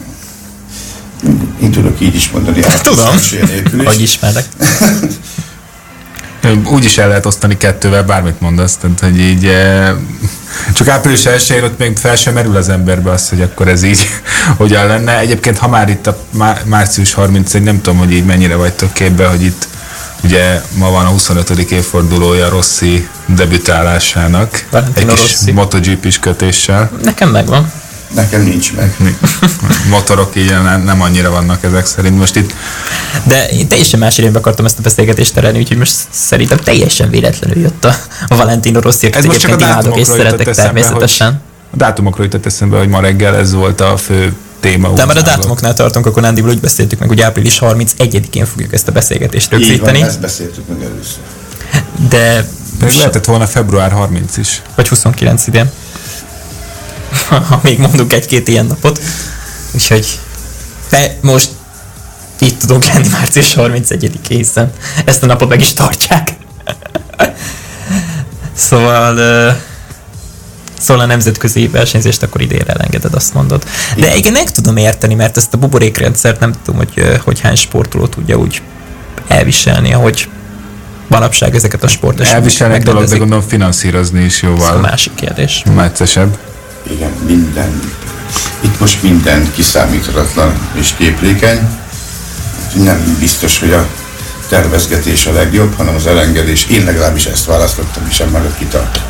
Én 1.61 1.71
tudok 1.71 2.01
így 2.01 2.15
is 2.15 2.29
mondani. 2.29 2.59
Tudom, 2.81 3.15
is. 3.15 3.35
hogy 3.85 4.01
ismerlek. 4.01 4.45
Úgy 6.65 6.83
is 6.83 6.97
el 6.97 7.07
lehet 7.07 7.25
osztani 7.25 7.57
kettővel, 7.57 8.03
bármit 8.03 8.41
mondasz, 8.41 8.77
tehát 8.77 8.99
hogy 8.99 9.19
így 9.19 9.51
csak 10.73 10.87
április 10.87 11.25
1 11.25 11.61
ott 11.63 11.77
még 11.77 11.97
fel 11.97 12.15
sem 12.15 12.33
merül 12.33 12.55
az 12.55 12.69
emberbe 12.69 13.11
az, 13.11 13.29
hogy 13.29 13.41
akkor 13.41 13.67
ez 13.67 13.83
így 13.83 14.07
hogyan 14.57 14.87
lenne. 14.87 15.19
Egyébként, 15.19 15.57
ha 15.57 15.67
már 15.67 15.89
itt 15.89 16.07
a 16.07 16.17
má- 16.29 16.65
március 16.65 17.13
31, 17.13 17.63
nem 17.63 17.81
tudom, 17.81 17.99
hogy 17.99 18.11
így 18.11 18.25
mennyire 18.25 18.55
vagytok 18.55 18.93
képbe, 18.93 19.27
hogy 19.27 19.43
itt 19.43 19.67
ugye 20.23 20.61
ma 20.73 20.89
van 20.89 21.05
a 21.05 21.09
25. 21.09 21.49
évfordulója 21.49 22.49
Rossi 22.49 23.07
debütálásának, 23.25 24.65
Valentino 24.71 25.11
egy 25.11 25.19
kis 25.19 25.31
Rossi. 25.31 25.51
MotoGP-s 25.51 26.19
kötéssel. 26.19 26.91
Nekem 27.03 27.29
megvan. 27.29 27.71
Nekem 28.15 28.41
nincs 28.41 28.73
meg. 28.73 28.95
Motorok 29.89 30.35
így 30.35 30.55
nem, 30.85 31.01
annyira 31.01 31.29
vannak 31.29 31.63
ezek 31.63 31.85
szerint. 31.85 32.17
Most 32.17 32.35
itt 32.35 32.53
De 33.23 33.47
én 33.47 33.67
teljesen 33.67 33.99
más 33.99 34.17
irányba 34.17 34.39
akartam 34.39 34.65
ezt 34.65 34.79
a 34.79 34.81
beszélgetést 34.81 35.33
terelni, 35.33 35.57
úgyhogy 35.57 35.77
most 35.77 35.95
szerintem 36.09 36.57
teljesen 36.57 37.09
véletlenül 37.09 37.61
jött 37.61 37.85
a, 37.85 37.95
a 38.27 38.35
Valentino 38.35 38.79
Rossi, 38.79 39.07
akit 39.07 39.15
egyébként 39.15 39.61
imádok 39.61 39.97
és 39.97 40.07
szeretek 40.07 40.31
jutott 40.31 40.47
eszembe, 40.47 40.81
természetesen. 40.81 41.41
A 41.71 41.75
dátumokról 41.77 42.25
jutott 42.25 42.45
eszembe, 42.45 42.77
hogy 42.77 42.89
ma 42.89 42.99
reggel 42.99 43.35
ez 43.35 43.53
volt 43.53 43.81
a 43.81 43.97
fő 43.97 44.33
téma. 44.59 44.89
De 44.89 45.05
már 45.05 45.17
a 45.17 45.21
dátumoknál 45.21 45.73
tartunk, 45.73 46.05
akkor 46.05 46.21
Nándival 46.21 46.49
úgy 46.49 46.59
beszéltük 46.59 46.99
meg, 46.99 47.07
hogy 47.07 47.21
április 47.21 47.57
31-én 47.61 48.45
fogjuk 48.45 48.73
ezt 48.73 48.87
a 48.87 48.91
beszélgetést 48.91 49.53
Így 49.53 49.59
van, 49.59 49.67
rögzíteni, 49.67 50.01
ezt 50.01 50.19
beszéltük 50.19 50.67
meg 50.67 50.77
először. 50.81 51.19
de 52.09 52.45
Pedig 52.79 52.97
lehetett 52.97 53.25
volna 53.25 53.47
február 53.47 53.91
30 53.91 54.37
is. 54.37 54.61
vagy 54.75 54.87
29 54.87 55.47
idén. 55.47 55.71
Ha 57.27 57.59
még 57.63 57.79
mondunk 57.79 58.13
egy-két 58.13 58.47
ilyen 58.47 58.65
napot. 58.65 59.01
Úgyhogy 59.71 60.19
de 60.89 61.17
most 61.21 61.49
itt 62.39 62.59
tudunk 62.59 62.85
lenni 62.85 63.07
március 63.07 63.53
31 63.53 64.19
hiszen 64.27 64.71
ezt 65.05 65.23
a 65.23 65.25
napot 65.25 65.49
meg 65.49 65.59
is 65.59 65.73
tartják. 65.73 66.35
szóval 68.67 69.17
ö, 69.17 69.51
Szóval 70.79 71.03
a 71.03 71.05
nemzetközi 71.05 71.67
versenyzést 71.67 72.23
akkor 72.23 72.41
idénre 72.41 72.73
elengeded, 72.73 73.13
azt 73.13 73.33
mondod. 73.33 73.63
De 73.95 74.05
Igen. 74.05 74.17
igen, 74.17 74.31
meg 74.31 74.51
tudom 74.51 74.77
érteni, 74.77 75.13
mert 75.13 75.37
ezt 75.37 75.53
a 75.53 75.57
buborékrendszert 75.57 76.39
nem 76.39 76.53
tudom, 76.63 76.79
hogy, 76.79 77.19
hogy 77.23 77.39
hány 77.39 77.55
sportoló 77.55 78.07
tudja 78.07 78.35
úgy 78.35 78.61
elviselni, 79.27 79.93
ahogy 79.93 80.29
manapság 81.07 81.55
ezeket 81.55 81.83
a 81.83 81.87
sporteseményeket 81.87 82.41
Elviselnek 82.43 82.83
dolog, 82.83 83.09
de 83.09 83.17
gondolom 83.17 83.47
finanszírozni 83.47 84.23
is 84.23 84.43
Ez 84.43 84.49
a 84.49 84.51
jóval 84.51 84.79
másik 84.79 85.15
kérdés. 85.15 85.63
meccesebb. 85.75 86.37
Igen, 86.89 87.11
minden. 87.25 87.79
Itt 88.59 88.79
most 88.79 89.03
minden 89.03 89.51
kiszámíthatatlan 89.53 90.69
és 90.73 90.93
képlékeny. 90.97 91.69
Nem 92.75 93.17
biztos, 93.19 93.59
hogy 93.59 93.73
a 93.73 93.87
tervezgetés 94.49 95.25
a 95.25 95.31
legjobb, 95.31 95.75
hanem 95.75 95.95
az 95.95 96.07
elengedés. 96.07 96.65
Én 96.65 96.83
legalábbis 96.83 97.25
ezt 97.25 97.45
választottam, 97.45 98.07
és 98.09 98.19
emellett 98.19 98.57
kitartok. 98.57 99.03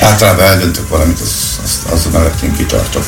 Általában 0.00 0.44
eldöntök 0.44 0.88
valamit, 0.88 1.20
az, 1.20 1.60
az, 1.64 1.92
az 1.92 2.08
mellett 2.12 2.40
én 2.40 2.56
kitartok. 2.56 3.04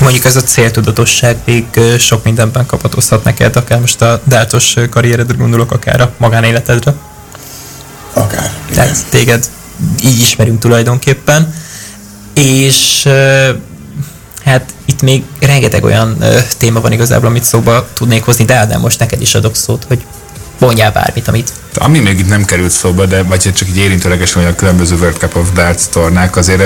Mondjuk 0.00 0.24
ez 0.24 0.36
a 0.36 0.42
céltudatosság 0.42 1.36
még 1.44 1.66
sok 1.98 2.24
mindenben 2.24 2.66
kapatozhat 2.66 3.24
neked, 3.24 3.56
akár 3.56 3.80
most 3.80 4.02
a 4.02 4.20
dátos 4.24 4.74
karrieredre 4.90 5.36
gondolok, 5.36 5.72
akár 5.72 6.00
a 6.00 6.12
magánéletedre. 6.16 6.94
Akár. 8.12 8.52
Igen. 8.70 8.74
Tehát 8.74 9.04
téged 9.08 9.44
így 10.02 10.18
ismerünk 10.20 10.60
tulajdonképpen. 10.60 11.54
És 12.34 13.08
hát 14.44 14.74
itt 14.84 15.02
még 15.02 15.24
rengeteg 15.40 15.84
olyan 15.84 16.24
téma 16.58 16.80
van 16.80 16.92
igazából, 16.92 17.28
amit 17.28 17.44
szóba 17.44 17.88
tudnék 17.92 18.24
hozni, 18.24 18.44
de 18.44 18.54
Ádám, 18.54 18.80
most 18.80 18.98
neked 18.98 19.20
is 19.20 19.34
adok 19.34 19.56
szót, 19.56 19.84
hogy 19.88 20.04
mondjál 20.58 20.92
bármit, 20.92 21.28
amit 21.28 21.52
Ami 21.74 21.98
még 21.98 22.18
itt 22.18 22.28
nem 22.28 22.44
került 22.44 22.70
szóba, 22.70 23.06
de 23.06 23.22
vagy 23.22 23.52
csak 23.54 23.68
így 23.68 23.76
érintőlegesen, 23.76 24.42
hogy 24.42 24.52
a 24.52 24.54
különböző 24.54 24.96
World 24.96 25.16
Cup 25.16 25.36
of 25.36 25.52
Darts 25.52 25.82
tornák, 25.82 26.36
azért 26.36 26.62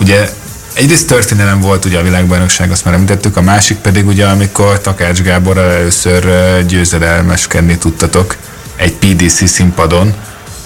ugye 0.00 0.30
egyrészt 0.74 1.06
történelem 1.06 1.60
volt 1.60 1.84
ugye 1.84 1.98
a 1.98 2.02
világbajnokság, 2.02 2.70
azt 2.70 2.84
már 2.84 2.94
említettük, 2.94 3.36
a 3.36 3.42
másik 3.42 3.76
pedig 3.76 4.06
ugye, 4.06 4.26
amikor 4.26 4.80
Takács 4.80 5.20
Gáborral 5.22 5.70
először 5.70 6.26
győzedelmeskedni 6.66 7.78
tudtatok 7.78 8.36
egy 8.76 8.92
PDC 8.92 9.48
színpadon, 9.48 10.14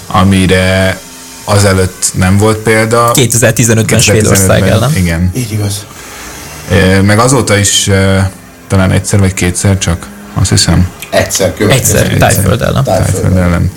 amire 0.07 0.99
azelőtt 1.49 2.11
nem 2.15 2.37
volt 2.37 2.57
példa. 2.57 3.11
2015-ben 3.15 3.99
Svédország 3.99 4.63
2015-ben, 4.63 4.73
ellen. 4.73 4.97
Igen. 4.97 5.31
Így 5.35 5.53
igaz. 5.53 5.87
Meg 7.03 7.19
azóta 7.19 7.57
is 7.57 7.91
talán 8.67 8.91
egyszer 8.91 9.19
vagy 9.19 9.35
kétszer 9.35 9.79
csak, 9.79 10.07
azt 10.35 10.51
hiszem. 10.51 10.89
Egyszer 11.11 11.55
következő. 11.55 11.99
Egyszer, 11.99 12.17
Tájföld 12.19 12.63
ellen. 12.63 12.85
Tájföld 12.85 13.37
ellen. 13.37 13.71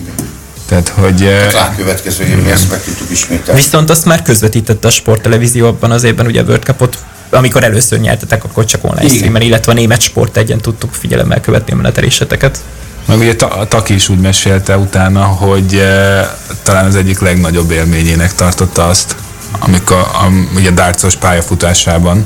Tehát, 0.71 0.87
hogy 0.87 1.21
uh, 1.21 1.51
Rá 1.51 1.75
következő 1.75 2.23
évben 2.23 2.51
ezt 2.51 2.69
meg 2.69 2.83
tudtuk 2.83 3.09
ismételni. 3.11 3.61
Viszont 3.61 3.89
azt 3.89 4.05
már 4.05 4.21
közvetítette 4.21 4.87
a 4.87 4.91
sporttelevízió 4.91 5.67
abban 5.67 5.91
az 5.91 6.03
évben, 6.03 6.25
ugye 6.25 6.41
a 6.41 6.43
World 6.43 6.63
Cupot, 6.63 6.97
amikor 7.29 7.63
először 7.63 7.99
nyertetek, 7.99 8.43
akkor 8.43 8.65
csak 8.65 8.83
online 8.83 9.07
streamen, 9.07 9.41
illetve 9.41 9.71
a 9.71 9.75
német 9.75 10.01
sport 10.01 10.37
egyen 10.37 10.57
tudtuk 10.57 10.93
figyelemmel 10.93 11.41
követni 11.41 11.73
a 11.73 11.75
meneteléseteket. 11.75 12.61
Meg 13.05 13.17
ugye 13.17 13.35
Taki 13.67 13.93
is 13.93 14.09
úgy 14.09 14.19
mesélte 14.19 14.77
utána, 14.77 15.23
hogy 15.23 15.75
e, 15.75 16.37
talán 16.63 16.85
az 16.85 16.95
egyik 16.95 17.19
legnagyobb 17.19 17.71
élményének 17.71 18.35
tartotta 18.35 18.87
azt, 18.87 19.15
amikor 19.59 19.97
a, 19.97 20.27
ugye 20.55 20.71
dárcos 20.71 21.15
pályafutásában, 21.15 22.25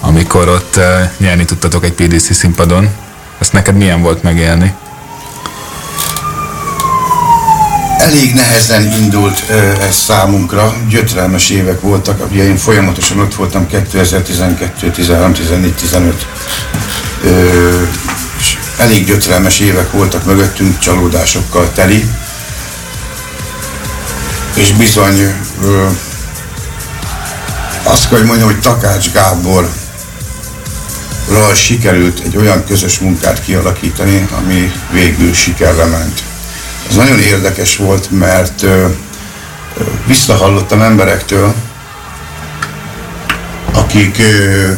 amikor 0.00 0.48
ott 0.48 0.76
e, 0.76 1.12
nyerni 1.18 1.44
tudtatok 1.44 1.84
egy 1.84 1.92
PDC 1.92 2.34
színpadon. 2.34 2.88
Ezt 3.38 3.52
neked 3.52 3.76
milyen 3.76 4.02
volt 4.02 4.22
megélni? 4.22 4.74
Elég 7.98 8.34
nehezen 8.34 8.92
indult 9.02 9.44
ö, 9.48 9.54
ez 9.80 9.94
számunkra, 9.94 10.74
gyötrelmes 10.88 11.50
évek 11.50 11.80
voltak, 11.80 12.30
ugye 12.30 12.44
én 12.44 12.56
folyamatosan 12.56 13.18
ott 13.18 13.34
voltam 13.34 13.66
2012, 13.66 14.90
13, 14.90 15.32
14, 15.32 15.74
15. 15.74 16.26
Elég 18.78 19.06
gyötrelmes 19.06 19.60
évek 19.60 19.92
voltak 19.92 20.24
mögöttünk, 20.24 20.78
csalódásokkal 20.78 21.72
teli. 21.72 22.10
És 24.54 24.72
bizony 24.72 25.34
ö, 25.62 25.86
azt 27.82 28.08
kell, 28.08 28.18
hogy 28.18 28.26
mondjam, 28.26 28.48
hogy 28.48 28.60
Takács 28.60 29.10
Gábor 29.12 29.68
sikerült 31.54 32.20
egy 32.24 32.36
olyan 32.36 32.64
közös 32.64 32.98
munkát 32.98 33.44
kialakítani, 33.44 34.28
ami 34.38 34.72
végül 34.90 35.34
sikerre 35.34 35.84
ment. 35.84 36.22
Ez 36.88 36.94
nagyon 36.94 37.18
érdekes 37.18 37.76
volt, 37.76 38.10
mert 38.10 38.62
ö, 38.62 38.68
ö, 38.68 38.88
visszahallottam 40.06 40.82
emberektől, 40.82 41.54
akik 43.72 44.18
ö, 44.18 44.70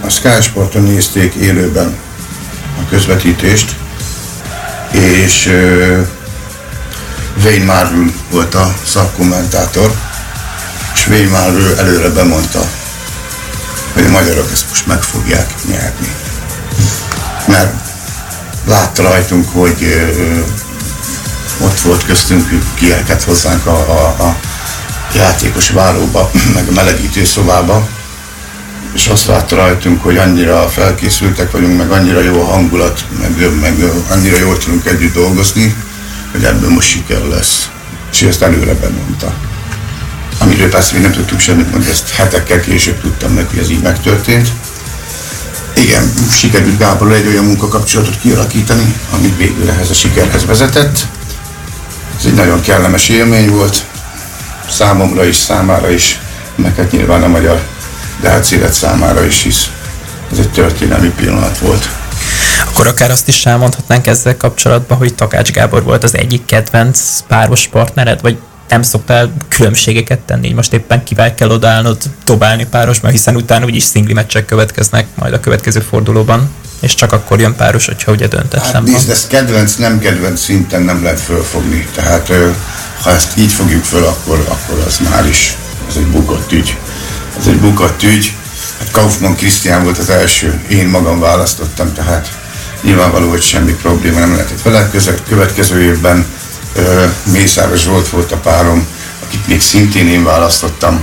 a 0.00 0.08
Sky 0.08 0.42
Sporton 0.42 0.82
nézték 0.82 1.34
élőben 1.34 1.96
a 2.80 2.88
közvetítést, 2.88 3.76
és 4.90 5.46
Wayne 7.42 7.64
Marvin 7.64 8.14
volt 8.30 8.54
a 8.54 8.74
szakkommentátor, 8.84 9.94
és 10.94 11.06
Wayne 11.06 11.30
Marvin 11.30 11.78
előre 11.78 12.08
bemondta, 12.08 12.60
hogy 13.92 14.04
a 14.04 14.10
magyarok 14.10 14.50
ezt 14.52 14.68
most 14.68 14.86
meg 14.86 15.02
fogják 15.02 15.54
nyerni. 15.68 16.14
Mert 17.46 17.74
látta 18.66 19.02
rajtunk, 19.02 19.48
hogy 19.52 20.10
ott 21.58 21.80
volt 21.80 22.04
köztünk, 22.04 22.48
kielkedt 22.74 23.22
hozzánk 23.22 23.66
a, 23.66 23.76
a, 23.76 24.24
a 24.24 24.36
játékos 25.14 25.70
váróba, 25.70 26.30
meg 26.54 26.68
a 26.68 26.72
melegítő 26.72 27.24
szobába, 27.24 27.88
és 28.92 29.06
azt 29.06 29.26
látta 29.26 29.56
rajtunk, 29.56 30.02
hogy 30.02 30.16
annyira 30.16 30.68
felkészültek 30.68 31.50
vagyunk, 31.50 31.76
meg 31.76 31.90
annyira 31.90 32.20
jó 32.20 32.42
a 32.42 32.44
hangulat, 32.44 33.04
meg, 33.20 33.60
meg 33.60 33.82
annyira 34.10 34.38
jól 34.38 34.58
tudunk 34.58 34.86
együtt 34.86 35.14
dolgozni, 35.14 35.74
hogy 36.30 36.44
ebből 36.44 36.70
most 36.70 36.88
siker 36.88 37.22
lesz. 37.22 37.68
És 38.12 38.22
ezt 38.22 38.42
előre 38.42 38.74
bemondta. 38.74 39.34
Amiről 40.38 40.68
persze 40.68 40.92
még 40.92 41.02
nem 41.02 41.12
tudtuk 41.12 41.40
semmit 41.40 41.70
mondani, 41.70 41.92
ezt 41.92 42.10
hetekkel 42.10 42.60
később 42.60 43.00
tudtam 43.00 43.34
hogy 43.34 43.58
ez 43.58 43.70
így 43.70 43.82
megtörtént. 43.82 44.48
Igen, 45.76 46.12
sikerült 46.30 46.78
Gáborral 46.78 47.14
egy 47.14 47.26
olyan 47.26 47.44
munkakapcsolatot 47.44 48.18
kialakítani, 48.20 48.94
amit 49.10 49.36
végül 49.36 49.70
ehhez 49.70 49.90
a 49.90 49.94
sikerhez 49.94 50.46
vezetett. 50.46 51.06
Ez 52.18 52.24
egy 52.24 52.34
nagyon 52.34 52.60
kellemes 52.60 53.08
élmény 53.08 53.50
volt, 53.50 53.84
számomra 54.70 55.24
is, 55.24 55.36
számára 55.36 55.90
is, 55.90 56.18
meg 56.54 56.76
hát 56.76 56.90
nyilván 56.90 57.22
a 57.22 57.28
magyar 57.28 57.60
Dác 58.20 58.50
élet 58.50 58.72
számára 58.72 59.24
is, 59.24 59.42
hisz 59.42 59.70
ez 60.32 60.38
egy 60.38 60.50
történelmi 60.50 61.08
pillanat 61.08 61.58
volt. 61.58 61.88
Akkor 62.66 62.86
akár 62.86 63.10
azt 63.10 63.28
is 63.28 63.46
elmondhatnánk 63.46 64.06
ezzel 64.06 64.36
kapcsolatban, 64.36 64.98
hogy 64.98 65.14
Takács 65.14 65.50
Gábor 65.50 65.82
volt 65.82 66.04
az 66.04 66.16
egyik 66.16 66.44
kedvenc 66.44 67.00
páros 67.28 67.66
partnered, 67.66 68.20
vagy 68.20 68.36
nem 68.68 68.82
szoktál 68.82 69.32
különbségeket 69.48 70.18
tenni, 70.18 70.46
hogy 70.46 70.56
most 70.56 70.72
éppen 70.72 71.04
kivel 71.04 71.34
kell 71.34 71.50
odaállnod, 71.50 71.96
dobálni 72.24 72.66
párosban, 72.66 73.10
hiszen 73.10 73.36
utána 73.36 73.64
úgyis 73.64 73.82
szingli 73.82 74.12
meccsek 74.12 74.44
következnek 74.44 75.06
majd 75.14 75.32
a 75.32 75.40
következő 75.40 75.80
fordulóban, 75.80 76.50
és 76.80 76.94
csak 76.94 77.12
akkor 77.12 77.40
jön 77.40 77.54
páros, 77.56 77.86
hogyha 77.86 78.12
ugye 78.12 78.22
Hát 78.22 78.30
döntetlen 78.30 78.82
van. 78.84 78.92
nézd, 78.92 79.10
ezt 79.10 79.28
kedvenc, 79.28 79.74
nem 79.74 79.98
kedvenc 79.98 80.40
szinten 80.40 80.82
nem 80.82 81.02
lehet 81.02 81.20
fölfogni. 81.20 81.88
Tehát 81.94 82.32
ha 83.02 83.10
ezt 83.10 83.36
így 83.36 83.52
fogjuk 83.52 83.84
föl, 83.84 84.04
akkor, 84.04 84.44
akkor 84.48 84.84
az 84.86 84.98
már 85.10 85.26
is, 85.26 85.56
ez 85.88 85.96
egy 85.96 86.06
bukott 86.06 86.52
ügy. 86.52 86.76
Ez 87.40 87.46
egy 87.46 87.60
bukott 87.60 88.02
ügy. 88.02 88.34
Hát 88.78 88.90
Kaufmann 88.90 89.34
Krisztián 89.34 89.82
volt 89.84 89.98
az 89.98 90.10
első, 90.10 90.60
én 90.68 90.88
magam 90.88 91.20
választottam, 91.20 91.92
tehát 91.92 92.38
nyilvánvaló, 92.82 93.28
hogy 93.28 93.42
semmi 93.42 93.72
probléma 93.72 94.18
nem 94.18 94.30
lehetett 94.32 94.62
vele. 94.62 94.90
Következő 95.28 95.82
évben 95.82 96.26
ö, 96.74 97.04
Mészáros 97.32 97.80
Zsolt 97.82 98.08
volt 98.08 98.32
a 98.32 98.36
párom, 98.36 98.86
akit 99.26 99.46
még 99.46 99.60
szintén 99.60 100.08
én 100.08 100.24
választottam. 100.24 101.00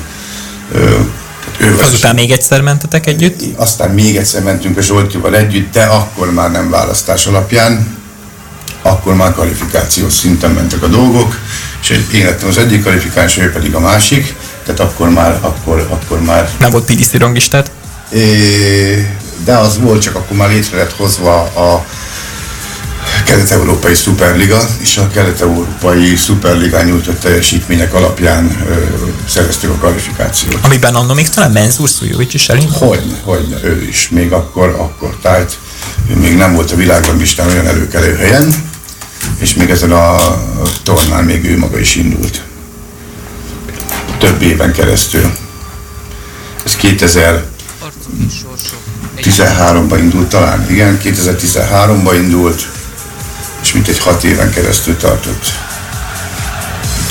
Ö, 0.72 1.00
ő 1.58 1.78
Azután 1.82 2.16
még 2.16 2.32
egyszer 2.32 2.62
mentetek 2.62 3.06
együtt? 3.06 3.42
aztán 3.56 3.90
még 3.90 4.16
egyszer 4.18 4.44
mentünk 4.44 4.78
a 4.78 4.82
Zsoltival 4.82 5.36
együtt, 5.36 5.74
de 5.74 5.84
akkor 5.84 6.34
már 6.34 6.52
nem 6.52 6.70
választás 6.70 7.26
alapján, 7.26 7.98
akkor 8.82 9.16
már 9.16 9.34
kvalifikációs 9.34 10.14
szinten 10.14 10.52
mentek 10.52 10.84
a 10.84 10.88
dolgok, 10.88 11.38
és 11.82 12.02
én 12.14 12.26
lettem 12.26 12.48
az 12.48 12.58
egyik 12.58 12.82
kvalifikáns, 12.82 13.38
ő 13.38 13.52
pedig 13.52 13.76
a 13.76 13.80
másik. 13.80 14.36
Tehát 14.68 14.92
akkor 14.92 15.10
már, 15.10 15.38
akkor, 15.42 15.88
akkor 15.90 16.22
már 16.22 16.50
Nem 16.60 16.72
volt 16.72 16.86
PDC 16.86 17.14
rangistát? 17.14 17.72
É, 18.12 19.10
de 19.46 19.58
az 19.58 19.80
volt, 19.80 20.02
csak 20.02 20.16
akkor 20.16 20.38
már 20.38 20.50
létre 20.50 20.78
lett 20.78 20.96
hozva 20.96 21.42
a 21.42 21.86
Kelet-Európai 23.26 23.94
Szuperliga, 23.94 24.60
és 24.80 24.98
a 24.98 25.08
Kelet-Európai 25.08 26.16
Szuperligán 26.16 26.86
nyújtott 26.86 27.20
teljesítmények 27.20 27.94
alapján 27.94 28.66
ö, 28.70 28.74
szereztük 29.28 29.70
a 29.70 29.74
kvalifikációt. 29.74 30.60
Amiben 30.62 30.96
annól 30.96 31.16
még 31.16 31.30
talán 31.30 31.52
Menzur 31.52 31.90
Szújóvics 31.90 32.34
is 32.34 32.50
elindult? 32.50 32.78
Hogyne, 32.78 33.20
hogyne, 33.24 33.58
ő 33.64 33.86
is. 33.90 34.10
Még 34.10 34.32
akkor, 34.32 34.68
akkor 34.68 35.18
tájt, 35.22 35.58
ő 36.10 36.16
még 36.16 36.36
nem 36.36 36.54
volt 36.54 36.72
a 36.72 36.76
világranglistán 36.76 37.48
olyan 37.48 37.68
előkelő 37.68 38.16
helyen, 38.16 38.56
és 39.38 39.54
még 39.54 39.70
ezen 39.70 39.92
a 39.92 40.16
tornán 40.84 41.24
még 41.24 41.46
ő 41.46 41.58
maga 41.58 41.80
is 41.80 41.96
indult. 41.96 42.42
Több 44.20 44.42
éven 44.42 44.72
keresztül. 44.74 45.32
Ez 46.66 46.76
2000 46.76 47.44
13-ban 49.22 49.98
indult 50.00 50.28
talán, 50.30 50.66
igen, 50.72 51.00
2013-ban 51.04 52.14
indult, 52.16 52.68
és 53.64 53.74
mintegy 53.74 54.00
6 54.00 54.24
éven 54.24 54.52
keresztül 54.52 54.98
tartott. 54.98 55.46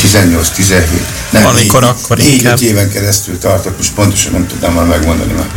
18-17. 0.03 0.86
Nem, 1.30 1.42
Valamikor 1.42 1.80
négy- 1.80 1.90
akkor 1.90 2.16
négy, 2.16 2.32
inkább. 2.32 2.53
öt 2.55 2.61
éven 2.61 2.90
keresztül 2.90 3.38
tartott, 3.38 3.76
most 3.76 3.92
pontosan 3.94 4.32
nem 4.32 4.47
tudnám 4.47 4.72
már 4.72 4.84
megmondani, 4.86 5.32
mert 5.32 5.49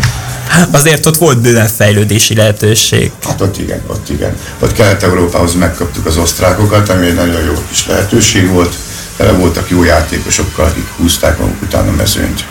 Azért 0.72 1.06
ott 1.06 1.18
volt 1.18 1.42
bőven 1.42 1.68
fejlődési 1.68 2.36
lehetőség. 2.36 3.12
hát 3.24 3.42
ott 3.42 3.58
igen, 3.58 3.82
ott 3.88 4.10
igen. 4.10 4.36
Ott 4.60 4.74
Kelet-Európához 4.74 5.54
megkaptuk 5.56 6.06
az 6.06 6.18
osztrákokat, 6.18 6.90
ami 6.90 7.06
egy 7.06 7.14
nagyon 7.16 7.42
jó 7.44 7.54
kis 7.70 7.88
lehetőség 7.88 8.48
volt. 8.48 8.76
Tele 9.20 9.32
voltak 9.32 9.70
jó 9.70 9.84
játékosokkal, 9.84 10.66
akik 10.66 10.88
húzták 10.98 11.40
maguk 11.40 11.62
után 11.62 11.88
a 11.88 11.92
mezőnyt. 11.92 12.46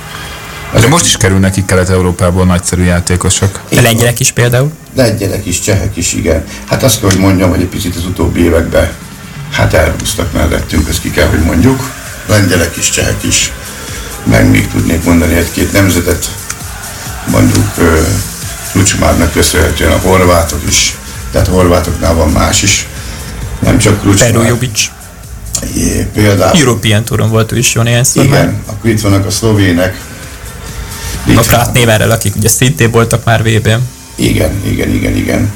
De 0.72 0.88
most 0.88 1.04
is 1.04 1.16
kerül 1.16 1.38
nekik 1.38 1.64
Kelet-Európából 1.64 2.44
nagyszerű 2.44 2.82
játékosok. 2.82 3.60
A 3.70 3.80
lengyelek 3.80 4.20
is 4.20 4.30
például. 4.30 4.72
Lengyelek 4.94 5.46
is, 5.46 5.60
csehek 5.60 5.96
is, 5.96 6.12
igen. 6.12 6.44
Hát 6.66 6.82
azt 6.82 7.00
kell, 7.00 7.08
hogy 7.08 7.18
mondjam, 7.18 7.50
hogy 7.50 7.60
egy 7.60 7.66
picit 7.66 7.96
az 7.96 8.04
utóbbi 8.04 8.40
években 8.40 8.90
hát 9.52 9.74
elhúztak 9.74 10.32
mellettünk, 10.32 10.88
ezt 10.88 11.00
ki 11.00 11.10
kell, 11.10 11.28
hogy 11.28 11.42
mondjuk. 11.42 11.90
Lengyelek 12.26 12.76
is, 12.76 12.90
csehek 12.90 13.22
is. 13.22 13.52
Meg 14.24 14.50
még 14.50 14.68
tudnék 14.68 15.04
mondani 15.04 15.34
egy-két 15.34 15.72
nemzetet, 15.72 16.30
mondjuk 17.26 17.66
Krucsmárnak 18.72 19.32
köszönhetően 19.32 19.92
a 19.92 19.98
horvátok 19.98 20.60
is, 20.66 20.96
tehát 21.32 21.48
a 21.48 21.50
horvátoknál 21.50 22.14
van 22.14 22.30
más 22.30 22.62
is. 22.62 22.86
Nem 23.58 23.78
csak 23.78 24.00
Krucsmár. 24.00 24.30
Perujovic. 24.30 24.96
Például. 26.12 26.58
European 26.58 27.04
Touron 27.04 27.30
volt 27.30 27.52
ő 27.52 27.58
is 27.58 27.74
jó 27.74 27.82
néhányszor 27.82 28.26
már. 28.26 28.42
Igen, 28.42 28.62
akkor 28.66 28.90
itt 28.90 29.00
vannak 29.00 29.26
a 29.26 29.30
szlovének. 29.30 30.00
A 30.00 31.20
Litvánok. 31.26 31.46
Krátnéverrel, 31.50 32.10
akik 32.10 32.36
ugye 32.36 32.48
szintén 32.48 32.90
voltak 32.90 33.24
már 33.24 33.42
VB-n. 33.42 33.78
Igen, 34.14 34.50
igen, 34.66 34.88
igen, 34.90 35.16
igen. 35.16 35.50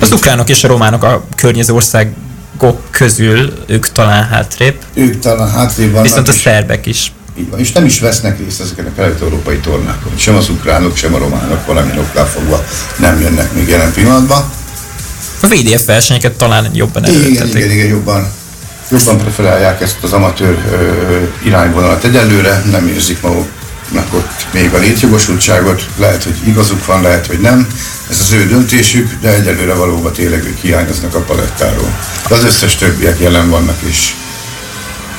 Az 0.00 0.12
ukránok 0.12 0.48
és 0.48 0.64
a 0.64 0.68
románok 0.68 1.02
a 1.02 1.24
környező 1.36 1.72
országok 1.72 2.90
közül 2.90 3.52
ők 3.66 3.92
talán 3.92 4.24
hátrébb, 4.28 4.76
Ők 4.94 5.18
talán 5.18 5.50
hátrébb 5.50 5.90
vannak. 5.90 6.04
viszont 6.06 6.28
a 6.28 6.32
szerbek 6.32 6.86
is. 6.86 7.12
Így 7.38 7.50
van, 7.50 7.58
és 7.58 7.72
nem 7.72 7.84
is 7.84 8.00
vesznek 8.00 8.38
részt 8.38 8.60
ezeken 8.60 8.84
a 8.86 8.90
kelet-európai 8.96 9.56
tornákon. 9.58 10.12
Sem 10.16 10.34
az 10.36 10.48
ukránok, 10.48 10.96
sem 10.96 11.14
a 11.14 11.18
románok 11.18 11.66
valamilyen 11.66 11.98
oknál 11.98 12.26
fogva 12.26 12.64
nem 12.98 13.20
jönnek 13.20 13.52
még 13.52 13.68
jelen 13.68 13.92
pillanatban. 13.92 14.44
A 15.42 15.46
VDF 15.46 15.84
versenyeket 15.84 16.32
talán 16.32 16.70
jobban 16.74 17.04
Igen, 17.04 17.20
erőltetik. 17.20 17.54
igen, 17.54 17.70
igen, 17.70 17.86
jobban, 17.86 18.28
jobban 18.90 19.18
preferálják 19.18 19.80
ezt 19.80 19.96
az 20.02 20.12
amatőr 20.12 20.58
irányvonalat 21.42 22.04
egyelőre, 22.04 22.62
nem 22.70 22.88
érzik 22.88 23.20
maguknak 23.20 24.14
ott 24.14 24.46
még 24.52 24.74
a 24.74 24.78
létjogosultságot, 24.78 25.86
lehet, 25.96 26.22
hogy 26.22 26.36
igazuk 26.44 26.86
van, 26.86 27.02
lehet, 27.02 27.26
hogy 27.26 27.40
nem, 27.40 27.66
ez 28.10 28.20
az 28.20 28.32
ő 28.32 28.46
döntésük, 28.46 29.10
de 29.20 29.34
egyelőre 29.34 29.74
valóban 29.74 30.12
tényleg 30.12 30.44
ők 30.44 30.58
hiányoznak 30.58 31.14
a 31.14 31.20
palettáról. 31.20 31.98
De 32.28 32.34
az 32.34 32.44
összes 32.44 32.76
többiek 32.76 33.20
jelen 33.20 33.50
vannak 33.50 33.78
is. 33.88 34.14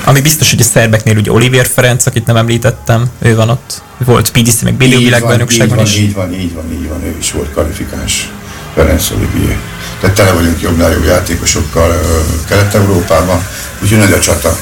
Ami 0.04 0.22
biztos, 0.22 0.50
hogy 0.50 0.60
a 0.60 0.64
szerbeknél 0.64 1.18
ugye 1.18 1.32
Olivier 1.32 1.66
Ferenc, 1.66 2.06
akit 2.06 2.26
nem 2.26 2.36
említettem, 2.36 3.06
ő 3.22 3.36
van 3.36 3.50
ott. 3.50 3.82
Volt 4.06 4.32
PDC, 4.32 4.62
meg 4.62 4.82
Így 4.82 4.94
van, 4.94 5.04
világbajnokságban 5.04 5.80
így 5.80 5.86
is. 5.86 5.94
van, 5.94 6.04
Így 6.04 6.14
van, 6.14 6.34
így 6.34 6.54
van, 6.54 6.72
így 6.72 6.88
van, 6.88 7.04
ő 7.04 7.16
is 7.20 7.32
volt 7.32 7.52
kvalifikáns. 7.52 8.30
Ferenc 8.74 9.12
Olivier. 9.12 9.58
Tehát 10.00 10.16
tele 10.16 10.32
vagyunk 10.32 10.62
jobbnál 10.62 10.92
jobb 10.92 11.06
játékosokkal 11.06 12.00
Kelet-Európában, 12.48 13.48
úgyhogy 13.82 13.98
nagy 13.98 14.12
a 14.12 14.20
csata. 14.20 14.58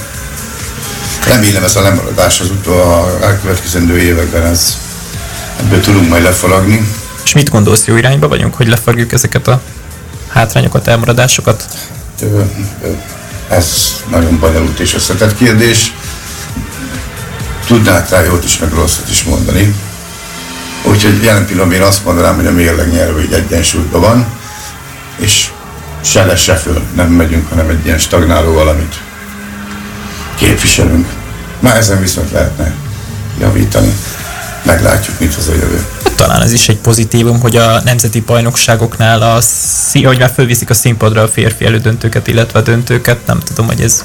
Remélem 1.28 1.64
ez 1.64 1.76
a 1.76 1.82
lemaradás 1.82 2.40
az 2.40 2.50
utó 2.50 2.72
a 2.72 3.18
elkövetkezendő 3.22 3.98
években 3.98 4.46
ez, 4.46 4.78
ebből 5.60 5.80
tudunk 5.82 6.10
majd 6.10 6.24
lefaragni. 6.24 6.92
És 7.24 7.34
mit 7.34 7.50
gondolsz, 7.50 7.86
jó 7.86 7.96
irányba 7.96 8.28
vagyunk, 8.28 8.56
hogy 8.56 8.68
lefogjuk 8.68 9.12
ezeket 9.12 9.48
a 9.48 9.62
hátrányokat, 10.28 10.88
elmaradásokat? 10.88 11.66
Ez 13.50 13.96
nagyon 14.10 14.40
bonyolult 14.40 14.80
és 14.80 14.94
összetett 14.94 15.38
kérdés. 15.38 15.94
Tudnák 17.68 18.10
rá 18.10 18.24
jót 18.24 18.44
is, 18.44 18.58
meg 18.58 18.74
rosszat 18.74 19.10
is 19.10 19.24
mondani. 19.24 19.76
Úgyhogy 20.84 21.24
jelen 21.24 21.46
pillanatban 21.46 21.78
én 21.78 21.84
azt 21.84 22.06
mondanám, 22.06 22.36
hogy 22.36 22.48
a 22.48 22.52
mérleg 22.52 22.92
nyelvű 22.92 23.22
egy 23.22 23.34
egyensúlyban 23.34 24.02
van, 24.02 24.28
és 25.16 25.49
se 26.01 26.26
le, 26.26 26.36
se 26.36 26.55
föl 26.55 26.82
nem 26.95 27.07
megyünk, 27.07 27.49
hanem 27.49 27.70
egy 27.70 27.86
ilyen 27.86 27.97
stagnáló 27.97 28.53
valamit 28.53 28.95
képviselünk. 30.36 31.07
Már 31.59 31.78
ezen 31.78 31.99
viszont 31.99 32.32
lehetne 32.32 32.74
javítani. 33.39 33.93
Meglátjuk, 34.63 35.20
mit 35.20 35.34
hoz 35.34 35.47
a 35.47 35.53
jövő. 35.53 35.86
Talán 36.16 36.41
ez 36.41 36.51
is 36.51 36.70
egy 36.70 36.78
pozitívum, 36.78 37.39
hogy 37.39 37.55
a 37.55 37.82
nemzeti 37.84 38.20
bajnokságoknál, 38.20 39.22
a 39.22 39.41
hogy 39.93 40.20
már 40.20 40.32
fölviszik 40.36 40.70
a 40.70 40.74
színpadra 40.74 41.22
a 41.22 41.28
férfi 41.28 41.66
elődöntőket, 41.66 42.28
illetve 42.28 42.59
a 42.59 42.61
döntőket, 42.61 43.26
nem 43.26 43.39
tudom, 43.39 43.66
hogy 43.66 43.82
ez 43.82 44.03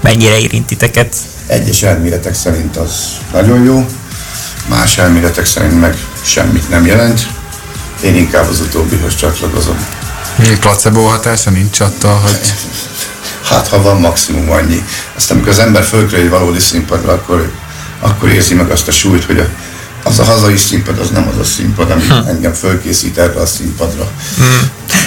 mennyire 0.00 0.38
érint 0.38 0.66
titeket. 0.66 1.14
Egyes 1.46 1.82
elméletek 1.82 2.34
szerint 2.34 2.76
az 2.76 2.92
nagyon 3.32 3.64
jó, 3.64 3.86
más 4.68 4.98
elméletek 4.98 5.44
szerint 5.44 5.80
meg 5.80 5.96
semmit 6.22 6.70
nem 6.70 6.86
jelent. 6.86 7.26
Én 8.02 8.14
inkább 8.14 8.48
az 8.48 8.60
utóbbihoz 8.60 9.16
csatlakozom. 9.16 10.03
Placebo 10.60 11.02
hatása 11.02 11.50
nincs 11.50 11.80
attól, 11.80 12.12
hogy 12.14 12.38
Hát, 13.42 13.68
ha 13.68 13.82
van 13.82 14.00
maximum 14.00 14.50
annyi. 14.50 14.84
Aztán, 15.16 15.36
amikor 15.36 15.52
az 15.52 15.58
ember 15.58 15.82
fölkerül 15.82 16.24
egy 16.24 16.30
valódi 16.30 16.60
színpadra, 16.60 17.12
akkor, 17.12 17.50
akkor 18.00 18.28
érzi 18.28 18.54
meg 18.54 18.70
azt 18.70 18.88
a 18.88 18.92
súlyt, 18.92 19.24
hogy 19.24 19.38
a, 19.38 19.46
az 20.08 20.18
a 20.18 20.24
hazai 20.24 20.56
színpad, 20.56 20.98
az 20.98 21.08
nem 21.10 21.28
az 21.32 21.38
a 21.38 21.44
színpad, 21.44 21.90
ami 21.90 22.02
Hm. 22.02 22.12
engem 22.28 22.52
fölkészít 22.52 23.18
erre 23.18 23.40
a 23.40 23.46
színpadra. 23.46 24.10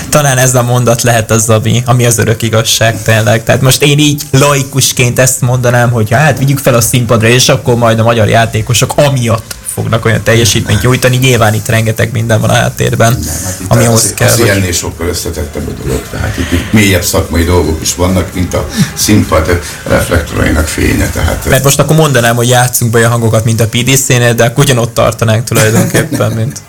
Talán 0.09 0.37
ez 0.37 0.55
a 0.55 0.63
mondat 0.63 1.01
lehet 1.01 1.31
az, 1.31 1.49
ami, 1.49 1.83
ami 1.85 2.05
az 2.05 2.17
örök 2.17 2.41
igazság 2.41 3.01
tényleg. 3.03 3.43
Tehát 3.43 3.61
most 3.61 3.81
én 3.83 3.99
így 3.99 4.21
laikusként 4.31 5.19
ezt 5.19 5.41
mondanám, 5.41 5.91
hogy 5.91 6.11
hát 6.11 6.37
vigyük 6.37 6.57
fel 6.57 6.73
a 6.73 6.81
színpadra, 6.81 7.27
és 7.27 7.49
akkor 7.49 7.75
majd 7.75 7.99
a 7.99 8.03
magyar 8.03 8.27
játékosok 8.27 8.93
amiatt 8.95 9.55
fognak 9.77 10.05
olyan 10.05 10.23
teljesítményt 10.23 10.81
nyújtani. 10.81 11.17
Nyilván 11.17 11.53
itt 11.53 11.67
rengeteg 11.67 12.11
minden 12.11 12.41
van 12.41 12.49
a 12.49 12.53
háttérben, 12.53 13.13
Hát 13.43 13.61
ami 13.67 13.81
az, 13.81 13.87
ahhoz 13.87 14.13
kell. 14.15 14.27
az 14.27 14.35
hogy- 14.35 14.45
ilyennél 14.45 14.71
sokkal 14.71 15.07
összetettebb 15.07 15.67
a 15.67 15.83
dolog. 15.83 16.01
Tehát 16.11 16.37
itt, 16.37 16.51
itt 16.51 16.73
mélyebb 16.73 17.03
szakmai 17.03 17.43
dolgok 17.43 17.81
is 17.81 17.95
vannak, 17.95 18.33
mint 18.33 18.53
a 18.53 18.67
színpad 18.93 19.59
reflektorainak 19.87 20.67
fénye. 20.67 21.09
Tehát 21.09 21.49
Mert 21.49 21.63
most 21.63 21.79
akkor 21.79 21.95
mondanám, 21.95 22.35
hogy 22.35 22.49
játszunk 22.49 22.91
be 22.91 22.97
olyan 22.97 23.11
hangokat, 23.11 23.45
mint 23.45 23.61
a 23.61 23.67
PDC-nél, 23.67 24.33
de 24.33 24.43
akkor 24.45 24.63
ugyanott 24.63 24.93
tartanánk 24.93 25.43
tulajdonképpen, 25.43 26.31
mint... 26.31 26.59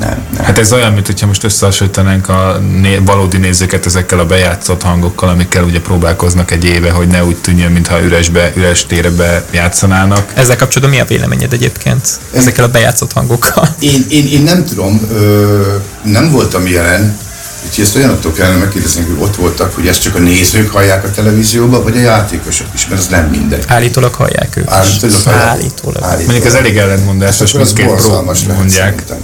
nem, 0.00 0.26
nem. 0.36 0.44
Hát 0.44 0.58
ez 0.58 0.72
olyan, 0.72 0.92
mint 0.92 1.06
hogyha 1.06 1.26
most 1.26 1.44
összehasonlítanánk 1.44 2.28
a 2.28 2.58
né- 2.80 3.00
valódi 3.04 3.36
nézőket 3.36 3.86
ezekkel 3.86 4.18
a 4.18 4.26
bejátszott 4.26 4.82
hangokkal, 4.82 5.28
amikkel 5.28 5.64
ugye 5.64 5.80
próbálkoznak 5.80 6.50
egy 6.50 6.64
éve, 6.64 6.90
hogy 6.90 7.08
ne 7.08 7.24
úgy 7.24 7.36
tűnjön, 7.36 7.72
mintha 7.72 8.02
üresbe, 8.02 8.52
üres 8.56 8.86
térbe 8.86 9.44
játszanának. 9.50 10.32
Ezzel 10.34 10.56
kapcsolatban 10.56 10.98
mi 10.98 11.02
a 11.02 11.08
véleményed 11.08 11.52
egyébként? 11.52 12.08
Ezekkel 12.32 12.64
a 12.64 12.68
bejátszott 12.68 13.12
hangokkal? 13.12 13.68
Én, 13.78 14.06
én, 14.08 14.26
én 14.26 14.42
nem 14.42 14.64
tudom, 14.64 15.00
ö, 15.12 15.74
nem 16.02 16.30
voltam 16.30 16.66
jelen, 16.66 17.18
úgyhogy 17.66 17.84
ezt 17.84 17.96
olyanoktól 17.96 18.32
kellene 18.32 18.56
megkérdezni, 18.56 19.02
hogy 19.02 19.16
ott 19.22 19.36
voltak, 19.36 19.74
hogy 19.74 19.86
ezt 19.86 20.02
csak 20.02 20.14
a 20.14 20.18
nézők 20.18 20.70
hallják 20.70 21.04
a 21.04 21.10
televízióban, 21.10 21.82
vagy 21.82 21.96
a 21.96 22.00
játékosok 22.00 22.66
is, 22.74 22.86
mert 22.88 23.00
az 23.00 23.06
nem 23.06 23.26
mindegy. 23.26 23.64
Állítólag 23.66 24.14
hallják 24.14 24.56
ők. 24.56 24.70
Állítólag. 24.70 25.22
hallják. 25.24 25.44
Állítólag. 25.44 26.02
Mondjuk 26.02 26.44
ez 26.44 26.54
elég 26.54 26.76
ellentmondásos, 26.76 27.50
Akkor 27.50 27.60
az 27.60 27.72
borzalmas 27.72 28.40
lehet 28.42 28.56
mondják. 28.58 29.02
szerintem. 29.08 29.18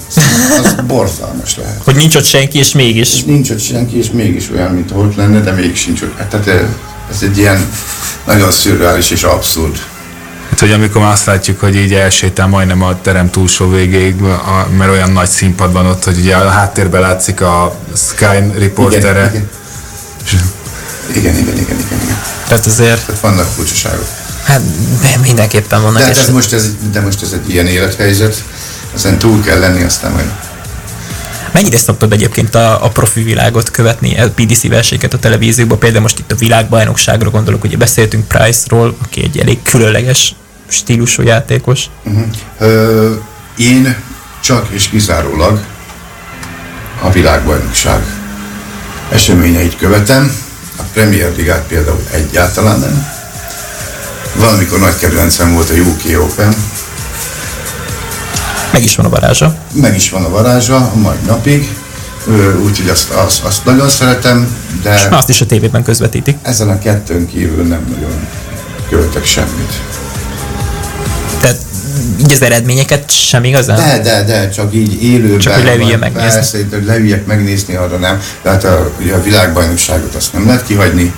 Az 0.62 0.74
borzalmas 0.86 1.56
lehet. 1.56 1.80
Hogy 1.84 1.96
nincs 1.96 2.14
ott 2.14 2.24
senki, 2.24 2.58
és 2.58 2.72
mégis. 2.72 3.14
És 3.14 3.22
nincs 3.24 3.50
ott 3.50 3.60
senki, 3.60 3.98
és 3.98 4.10
mégis 4.10 4.50
olyan, 4.50 4.70
mint 4.70 4.90
ott 4.94 5.16
lenne, 5.16 5.40
de 5.40 5.50
még 5.50 5.76
sincs 5.76 6.02
ott. 6.02 6.18
Hát, 6.18 6.28
tehát 6.28 6.46
eh, 6.46 6.60
ez 7.10 7.22
egy 7.22 7.38
ilyen 7.38 7.68
nagyon 8.26 8.50
szürreális 8.50 9.10
és 9.10 9.22
abszurd. 9.22 9.78
Hát, 10.56 10.68
hogy 10.68 10.74
amikor 10.74 11.00
már 11.00 11.12
azt 11.12 11.26
látjuk, 11.26 11.60
hogy 11.60 11.76
így 11.76 11.94
elsétál 11.94 12.46
majdnem 12.46 12.82
a 12.82 13.00
terem 13.00 13.30
túlsó 13.30 13.70
végéig, 13.70 14.22
a, 14.22 14.66
mert 14.76 14.90
olyan 14.90 15.10
nagy 15.10 15.28
színpad 15.28 15.72
van 15.72 15.86
ott, 15.86 16.04
hogy 16.04 16.18
ugye 16.18 16.36
a 16.36 16.48
háttérben 16.48 17.00
látszik 17.00 17.40
a 17.40 17.78
Sky 17.94 18.58
riportere. 18.58 19.30
Igen, 19.34 19.34
igen. 19.34 20.50
Igen, 21.14 21.36
igen, 21.36 21.56
igen, 21.56 21.78
igen, 21.78 22.00
igen. 22.02 22.22
Tehát 22.48 22.66
azért 22.66 23.06
Tehát 23.06 23.20
vannak 23.20 23.46
furcsaságok. 23.46 24.06
Hát 24.44 24.60
de 25.00 25.18
mindenképpen 25.22 25.82
vannak 25.82 25.98
De, 25.98 26.02
hát 26.02 26.10
ez 26.10 26.18
eset- 26.18 26.34
most 26.34 26.52
ez, 26.52 26.70
de 26.92 27.00
most 27.00 27.22
ez 27.22 27.32
egy 27.32 27.50
ilyen 27.50 27.66
élethelyzet, 27.66 28.44
ezen 28.94 29.18
túl 29.18 29.42
kell 29.42 29.58
lenni, 29.58 29.82
aztán 29.82 30.12
majd 30.12 30.30
Mennyire 31.52 31.78
szoktad 31.78 32.12
egyébként 32.12 32.54
a, 32.54 32.84
a 32.84 32.88
profi 32.88 33.22
világot 33.22 33.70
követni, 33.70 34.18
a 34.18 34.30
PDC 34.30 34.68
versenyeket 34.68 35.14
a 35.14 35.18
televízióban, 35.18 35.78
például 35.78 36.02
most 36.02 36.18
itt 36.18 36.32
a 36.32 36.36
világbajnokságra 36.36 37.30
gondolok, 37.30 37.64
ugye 37.64 37.76
beszéltünk 37.76 38.28
Price-ról, 38.28 38.96
aki 39.02 39.22
egy 39.22 39.38
elég 39.38 39.62
különleges 39.62 40.34
stílusú 40.68 41.22
játékos. 41.22 41.84
Ö, 42.58 43.12
én 43.56 43.96
csak 44.40 44.68
és 44.70 44.88
kizárólag 44.88 45.60
a 47.02 47.10
világbajnokság 47.10 48.02
eseményeit 49.10 49.76
követem. 49.76 50.36
A 50.78 50.82
Premier 50.92 51.32
Ligát 51.36 51.66
például 51.66 52.00
egyáltalán 52.10 52.78
nem. 52.80 53.06
Valamikor 54.34 54.78
nagy 54.78 54.96
kedvencem 54.98 55.52
volt 55.52 55.70
a 55.70 55.74
UK 55.74 56.20
Open, 56.22 56.54
Meg 58.72 58.82
is 58.84 58.96
van 58.96 59.06
a 59.06 59.08
varázsa. 59.08 59.56
meg 59.72 59.94
is 59.94 60.10
van 60.10 60.24
a 60.24 60.28
varázsa 60.28 60.76
a 60.76 60.96
mai 60.96 61.16
napig, 61.26 61.76
úgyhogy 62.64 62.88
azt, 62.88 63.10
azt, 63.10 63.44
azt 63.44 63.64
nagyon 63.64 63.88
szeretem, 63.88 64.56
de 64.82 65.08
Azt 65.10 65.28
is 65.28 65.40
a 65.40 65.46
tévében 65.46 65.82
közvetítik. 65.82 66.36
ezen 66.42 66.68
a 66.68 66.78
kettőn 66.78 67.26
kívül 67.28 67.64
nem 67.64 67.86
nagyon 67.90 68.26
követek 68.88 69.24
semmit. 69.24 69.80
Így 72.20 72.32
az 72.32 72.42
eredményeket 72.42 73.10
sem 73.10 73.44
igazán? 73.44 73.76
De, 73.76 73.98
de, 74.02 74.24
de, 74.24 74.48
csak 74.48 74.74
így 74.74 75.02
élőben. 75.02 75.38
Csak, 75.38 75.54
hogy 75.54 75.64
leülje 75.64 75.96
megnézni. 75.96 76.30
Persze, 76.30 76.58
hogy 76.70 76.84
leüljek 76.84 77.26
megnézni, 77.26 77.74
arra 77.74 77.96
nem. 77.96 78.20
Tehát 78.42 78.64
a, 78.64 78.90
ugye 79.00 79.14
a 79.14 79.22
világbajnokságot 79.22 80.14
azt 80.14 80.32
nem 80.32 80.46
lehet 80.46 80.66
kihagyni. 80.66 81.14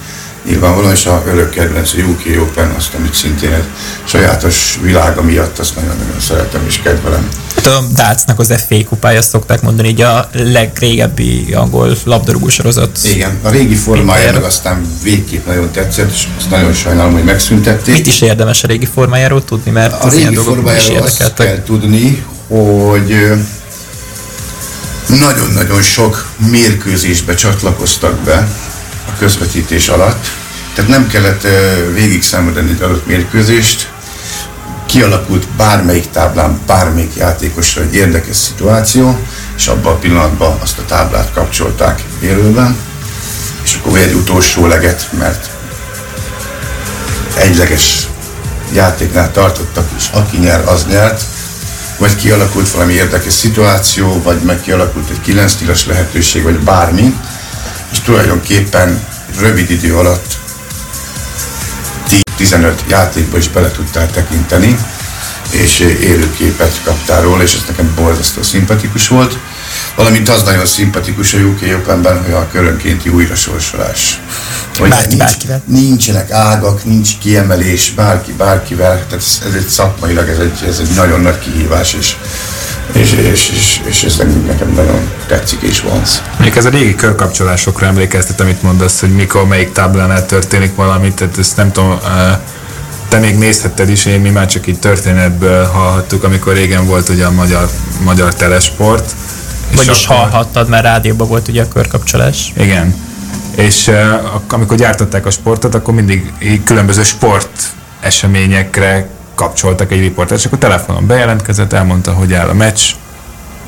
Nyilvánvalóan, 0.48 0.92
és 0.92 1.06
a 1.06 1.22
örök 1.26 1.50
kedvenc 1.50 1.92
a 1.92 1.96
UK 1.96 2.42
Open, 2.42 2.70
azt, 2.76 2.94
amit 2.94 3.14
szintén 3.14 3.52
egy 3.52 3.64
sajátos 4.04 4.78
világa 4.82 5.22
miatt, 5.22 5.58
azt 5.58 5.74
nagyon-nagyon 5.74 6.20
szeretem 6.20 6.60
és 6.66 6.80
kedvelem. 6.82 7.28
Hát 7.56 7.66
a 7.66 7.84
Dartsnak 7.94 8.38
az 8.38 8.54
FA 8.68 8.84
kupája 8.88 9.18
azt 9.18 9.28
szokták 9.28 9.62
mondani, 9.62 9.88
hogy 9.88 10.00
a 10.00 10.28
legrégebbi 10.32 11.52
angol 11.54 11.96
labdarúgó 12.04 12.48
sorozat. 12.48 12.98
Igen, 13.04 13.38
a 13.42 13.48
régi 13.50 13.74
formája 13.74 14.32
meg 14.32 14.42
aztán 14.42 14.86
végképp 15.02 15.46
nagyon 15.46 15.70
tetszett, 15.70 16.12
és 16.12 16.26
azt 16.38 16.50
nagyon 16.50 16.72
sajnálom, 16.72 17.12
hogy 17.12 17.24
megszüntették. 17.24 17.94
Mit 17.94 18.06
is 18.06 18.20
érdemes 18.20 18.62
a 18.62 18.66
régi 18.66 18.86
formájáról 18.94 19.44
tudni, 19.44 19.70
mert 19.70 20.04
A 20.04 20.08
régi 20.08 20.34
formájáról 20.34 20.98
azt 20.98 21.34
kell 21.34 21.62
tudni, 21.62 22.24
hogy 22.46 23.32
nagyon-nagyon 25.06 25.82
sok 25.82 26.28
mérkőzésbe 26.50 27.34
csatlakoztak 27.34 28.18
be 28.18 28.48
a 29.06 29.18
közvetítés 29.18 29.88
alatt, 29.88 30.37
tehát 30.78 30.92
nem 30.92 31.08
kellett 31.08 31.46
végig 31.92 32.22
számolni 32.22 32.70
egy 32.70 32.82
adott 32.82 33.06
mérkőzést, 33.06 33.90
kialakult 34.86 35.48
bármelyik 35.48 36.10
táblán, 36.10 36.60
bármelyik 36.66 37.14
játékosra 37.16 37.82
egy 37.82 37.94
érdekes 37.94 38.36
szituáció, 38.36 39.18
és 39.56 39.66
abban 39.66 39.92
a 39.92 39.96
pillanatban 39.96 40.58
azt 40.60 40.78
a 40.78 40.84
táblát 40.84 41.32
kapcsolták 41.32 42.02
élőben, 42.20 42.76
és 43.64 43.78
akkor 43.80 43.98
egy 43.98 44.12
utolsó 44.12 44.66
leget, 44.66 45.08
mert 45.18 45.50
egyleges 47.34 48.06
játéknál 48.72 49.32
tartottak, 49.32 49.88
és 49.96 50.08
aki 50.12 50.36
nyer, 50.36 50.68
az 50.68 50.86
nyert, 50.86 51.22
vagy 51.96 52.16
kialakult 52.16 52.70
valami 52.70 52.92
érdekes 52.92 53.32
szituáció, 53.32 54.22
vagy 54.22 54.40
meg 54.40 54.60
kialakult 54.60 55.10
egy 55.10 55.20
9 55.20 55.54
tilos 55.54 55.86
lehetőség, 55.86 56.42
vagy 56.42 56.58
bármi, 56.58 57.14
és 57.92 58.00
tulajdonképpen 58.00 59.06
rövid 59.38 59.70
idő 59.70 59.96
alatt 59.96 60.36
10-15 62.38 62.72
játékba 62.88 63.38
is 63.38 63.48
bele 63.48 63.70
tudtál 63.70 64.10
tekinteni, 64.10 64.78
és 65.50 65.80
élőképet 65.80 66.80
kaptál 66.84 67.22
róla, 67.22 67.42
és 67.42 67.54
ez 67.54 67.64
nekem 67.68 67.92
borzasztó 67.94 68.42
szimpatikus 68.42 69.08
volt. 69.08 69.38
Valamint 69.94 70.28
az 70.28 70.42
nagyon 70.42 70.66
szimpatikus 70.66 71.34
a 71.34 71.38
UK 71.38 71.60
Openben, 71.76 72.22
hogy 72.24 72.32
a 72.32 72.48
körönkénti 72.52 73.08
újrasorsolás. 73.08 74.20
Hogy 74.78 74.88
Bárki 74.88 75.08
nincs, 75.08 75.20
bárkivel. 75.22 75.62
Nincsenek 75.66 76.30
ágak, 76.30 76.84
nincs 76.84 77.18
kiemelés, 77.18 77.90
bárki 77.90 78.32
bárkivel, 78.32 78.94
tehát 78.94 79.12
ez, 79.12 79.40
ez 79.46 79.54
egy 79.54 79.66
szakmailag, 79.68 80.28
ez 80.28 80.38
egy, 80.38 80.68
ez 80.68 80.78
egy 80.78 80.94
nagyon 80.94 81.20
nagy 81.20 81.38
kihívás, 81.38 81.94
és, 81.94 82.16
és, 82.92 83.12
és, 83.12 83.50
és, 83.50 83.80
és 83.84 84.02
ez 84.02 84.16
nekem 84.46 84.72
nagyon 84.74 85.10
tetszik 85.26 85.62
és 85.62 85.80
vonz. 85.80 86.22
Még 86.38 86.56
ez 86.56 86.64
a 86.64 86.68
régi 86.68 86.94
körkapcsolásokra 86.94 87.86
emlékeztet, 87.86 88.40
amit 88.40 88.62
mondasz, 88.62 89.00
hogy 89.00 89.14
mikor, 89.14 89.46
melyik 89.46 89.72
táblánál 89.72 90.26
történik 90.26 90.74
valami, 90.74 91.12
tehát 91.14 91.38
ezt 91.38 91.56
nem 91.56 91.72
tudom, 91.72 91.98
te 93.08 93.18
még 93.18 93.38
nézhetted 93.38 93.88
is, 93.88 94.06
én 94.06 94.20
mi 94.20 94.30
már 94.30 94.46
csak 94.46 94.66
így 94.66 94.78
történetből 94.78 95.64
hallhattuk, 95.64 96.24
amikor 96.24 96.52
régen 96.52 96.86
volt 96.86 97.08
ugye 97.08 97.24
a 97.24 97.30
magyar, 97.30 97.68
magyar 98.04 98.34
telesport. 98.34 99.12
Vagyis 99.74 100.04
akkor- 100.04 100.16
hallhattad, 100.16 100.68
mert 100.68 100.82
rádióban 100.82 101.28
volt 101.28 101.48
ugye 101.48 101.62
a 101.62 101.68
körkapcsolás. 101.68 102.52
Igen. 102.56 102.94
És 103.56 103.90
amikor 104.48 104.76
gyártották 104.76 105.26
a 105.26 105.30
sportot, 105.30 105.74
akkor 105.74 105.94
mindig 105.94 106.32
különböző 106.64 107.02
sport 107.02 107.72
eseményekre 108.00 109.08
kapcsoltak 109.38 109.92
egy 109.92 110.00
riportert, 110.00 110.40
és 110.40 110.46
akkor 110.46 110.58
telefonon 110.58 111.06
bejelentkezett, 111.06 111.72
elmondta, 111.72 112.12
hogy 112.12 112.32
áll 112.34 112.48
a 112.48 112.54
meccs, 112.54 112.80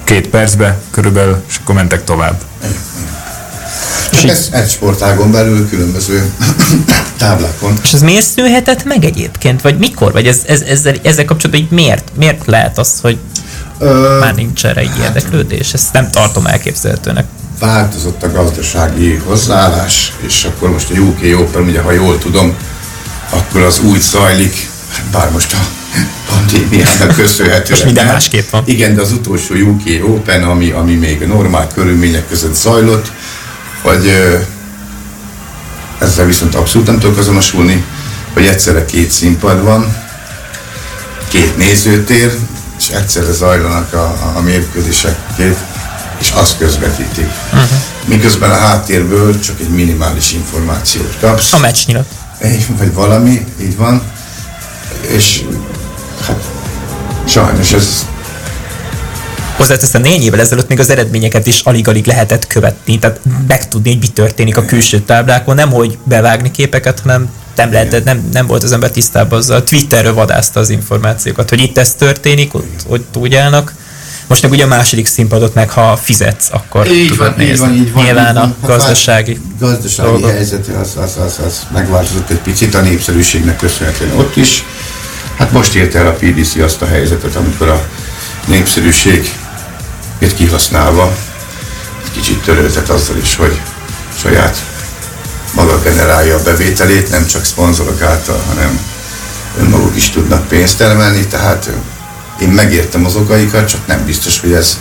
két 0.04 0.28
percbe 0.28 0.78
körülbelül, 0.90 1.42
és 1.48 1.56
akkor 1.62 1.74
mentek 1.74 2.04
tovább. 2.04 2.40
És 4.12 4.22
ez 4.22 4.48
egy 4.52 4.70
sportágon 4.70 5.30
belül 5.30 5.68
különböző 5.68 6.32
táblákon. 7.18 7.78
És 7.82 7.92
ez 7.92 8.02
miért 8.02 8.26
szűnhetett 8.26 8.84
meg 8.84 9.04
egyébként? 9.04 9.62
Vagy 9.62 9.78
mikor? 9.78 10.12
Vagy 10.12 10.26
ez, 10.26 10.38
ez, 10.46 10.60
ezzel, 10.60 10.94
ezzel 11.02 11.24
kapcsolatban 11.24 11.64
így 11.64 11.70
miért? 11.70 12.10
Miért 12.16 12.46
lehet 12.46 12.78
az, 12.78 12.98
hogy 13.02 13.18
Ö, 13.78 14.18
már 14.20 14.34
nincs 14.34 14.64
erre 14.66 14.80
egy 14.80 14.98
érdeklődés? 15.02 15.72
Ezt 15.72 15.92
nem 15.92 16.10
tartom 16.10 16.46
elképzelhetőnek. 16.46 17.24
változott 17.60 18.22
a 18.22 18.32
gazdasági 18.32 19.14
hozzáállás, 19.26 20.12
és 20.26 20.44
akkor 20.44 20.70
most 20.70 20.90
a 20.90 20.98
UK 20.98 21.40
Open, 21.40 21.62
ugye 21.62 21.80
ha 21.80 21.92
jól 21.92 22.18
tudom, 22.18 22.54
akkor 23.30 23.60
az 23.60 23.80
úgy 23.80 24.00
zajlik, 24.00 24.70
bár 25.12 25.30
most 25.30 25.52
a 25.52 25.58
pandémiának 26.28 27.14
köszönhetően. 27.14 27.70
Most 27.70 27.84
minden 27.84 28.06
másképp 28.06 28.50
van. 28.50 28.62
Igen, 28.66 28.94
de 28.94 29.00
az 29.00 29.12
utolsó 29.12 29.54
UK 29.54 30.08
Open, 30.08 30.42
ami, 30.42 30.70
ami 30.70 30.94
még 30.94 31.20
normál 31.26 31.66
körülmények 31.74 32.28
között 32.28 32.54
zajlott, 32.54 33.12
hogy 33.82 34.12
ezzel 35.98 36.26
viszont 36.26 36.54
abszolút 36.54 36.86
nem 36.86 36.98
tudok 36.98 37.18
azonosulni, 37.18 37.84
hogy 38.32 38.46
egyszerre 38.46 38.84
két 38.84 39.10
színpad 39.10 39.62
van, 39.62 39.96
két 41.28 41.56
nézőtér, 41.56 42.38
és 42.78 42.88
egyszerre 42.88 43.32
zajlanak 43.32 43.92
a, 43.92 44.04
a, 44.04 44.32
a 44.36 44.40
mérkőzések 44.40 45.16
két, 45.36 45.56
és 46.20 46.30
azt 46.30 46.58
közvetítik. 46.58 47.28
Uh-huh. 47.52 47.68
Miközben 48.04 48.50
a 48.50 48.56
háttérből 48.56 49.40
csak 49.40 49.60
egy 49.60 49.68
minimális 49.68 50.32
információt 50.32 51.16
kapsz. 51.20 51.52
A 51.52 51.58
meccsnyilat. 51.58 52.06
Vagy 52.78 52.92
valami, 52.92 53.46
így 53.60 53.76
van. 53.76 54.02
És 55.08 55.42
hát 56.26 56.42
sajnos 57.26 57.72
ez 57.72 58.06
Hozzáteszem, 59.56 60.02
négy 60.02 60.24
évvel 60.24 60.40
ezelőtt 60.40 60.68
még 60.68 60.78
az 60.80 60.90
eredményeket 60.90 61.46
is 61.46 61.60
alig-alig 61.60 62.06
lehetett 62.06 62.46
követni, 62.46 62.98
tehát 62.98 63.20
megtudni, 63.48 63.90
hogy 63.90 63.98
mi 64.00 64.06
történik 64.06 64.56
a 64.56 64.64
külső 64.64 65.00
táblákon, 65.00 65.54
nem 65.54 65.70
hogy 65.70 65.98
bevágni 66.04 66.50
képeket, 66.50 67.00
hanem 67.00 67.28
nem, 67.56 67.72
lehetett, 67.72 68.04
nem, 68.04 68.28
nem 68.32 68.46
volt 68.46 68.62
az 68.62 68.72
ember 68.72 68.90
tisztában 68.90 69.38
azzal. 69.38 69.64
Twitterről 69.64 70.14
vadászta 70.14 70.60
az 70.60 70.70
információkat, 70.70 71.48
hogy 71.48 71.60
itt 71.60 71.78
ez 71.78 71.94
történik, 71.94 72.54
ott, 72.54 72.84
ott 72.86 73.16
úgy 73.16 73.34
állnak. 73.34 73.74
Most 74.26 74.42
meg 74.42 74.50
ugye 74.50 74.64
a 74.64 74.66
második 74.66 75.06
színpadot 75.06 75.54
meg, 75.54 75.70
ha 75.70 75.96
fizetsz, 75.96 76.48
akkor 76.50 76.86
Így 76.90 77.08
tudod 77.08 77.18
van, 77.26 77.40
így 77.40 77.46
nézni. 77.46 77.66
van, 77.66 77.74
így 77.76 77.92
van. 77.92 78.04
Nyilván 78.04 78.28
így 78.28 78.34
van. 78.34 78.42
a 78.42 78.66
Hát 78.66 78.70
gazdasági 78.78 79.40
gazdasági 79.58 80.08
dolgok. 80.10 80.30
helyzet 80.30 80.66
az, 80.80 80.96
az, 80.96 81.16
az, 81.24 81.38
az 81.46 81.66
megváltozott 81.72 82.30
egy 82.30 82.38
picit 82.40 82.74
a 82.74 82.80
népszerűségnek 82.80 83.56
köszönhetően 83.56 84.16
ott 84.16 84.36
is. 84.36 84.64
Hát 85.40 85.52
most 85.52 85.74
ért 85.74 85.94
el 85.94 86.06
a 86.06 86.12
PDC 86.12 86.56
azt 86.56 86.82
a 86.82 86.86
helyzetet, 86.86 87.36
amikor 87.36 87.68
a 87.68 87.88
népszerűség 88.46 89.32
kihasználva. 90.36 91.16
Egy 92.04 92.12
kicsit 92.12 92.42
töröltet 92.42 92.88
azzal 92.88 93.16
is, 93.16 93.36
hogy 93.36 93.60
saját 94.18 94.64
maga 95.54 95.80
generálja 95.82 96.36
a 96.36 96.42
bevételét, 96.42 97.10
nem 97.10 97.26
csak 97.26 97.44
szponzorok 97.44 98.02
által, 98.02 98.42
hanem 98.48 98.80
önmaguk 99.58 99.96
is 99.96 100.10
tudnak 100.10 100.48
pénzt 100.48 100.78
termelni, 100.78 101.26
tehát 101.26 101.70
én 102.40 102.48
megértem 102.48 103.04
az 103.04 103.16
okaikat, 103.16 103.68
csak 103.68 103.86
nem 103.86 104.04
biztos, 104.04 104.40
hogy 104.40 104.52
ez 104.52 104.78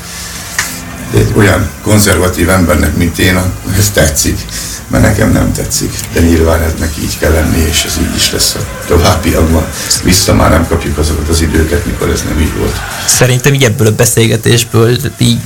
egy 1.13 1.33
olyan 1.35 1.69
konzervatív 1.81 2.49
embernek, 2.49 2.95
mint 2.95 3.19
én, 3.19 3.39
ez 3.77 3.89
tetszik, 3.89 4.39
mert 4.87 5.03
nekem 5.03 5.31
nem 5.31 5.53
tetszik. 5.53 5.93
De 6.13 6.19
nyilván 6.19 6.61
eznek 6.61 6.93
így 7.01 7.17
kell 7.17 7.31
lenni, 7.31 7.59
és 7.69 7.83
ez 7.83 7.97
így 8.01 8.15
is 8.15 8.31
lesz 8.31 8.55
a 8.55 8.59
továbbiakban. 8.87 9.65
Vissza 10.03 10.33
már 10.33 10.49
nem 10.49 10.67
kapjuk 10.67 10.97
azokat 10.97 11.29
az 11.29 11.41
időket, 11.41 11.85
mikor 11.85 12.09
ez 12.09 12.23
nem 12.29 12.39
így 12.39 12.57
volt. 12.57 12.75
Szerintem 13.07 13.53
így 13.53 13.63
ebből 13.63 13.87
a 13.87 13.91
beszélgetésből 13.91 14.97
így 15.17 15.39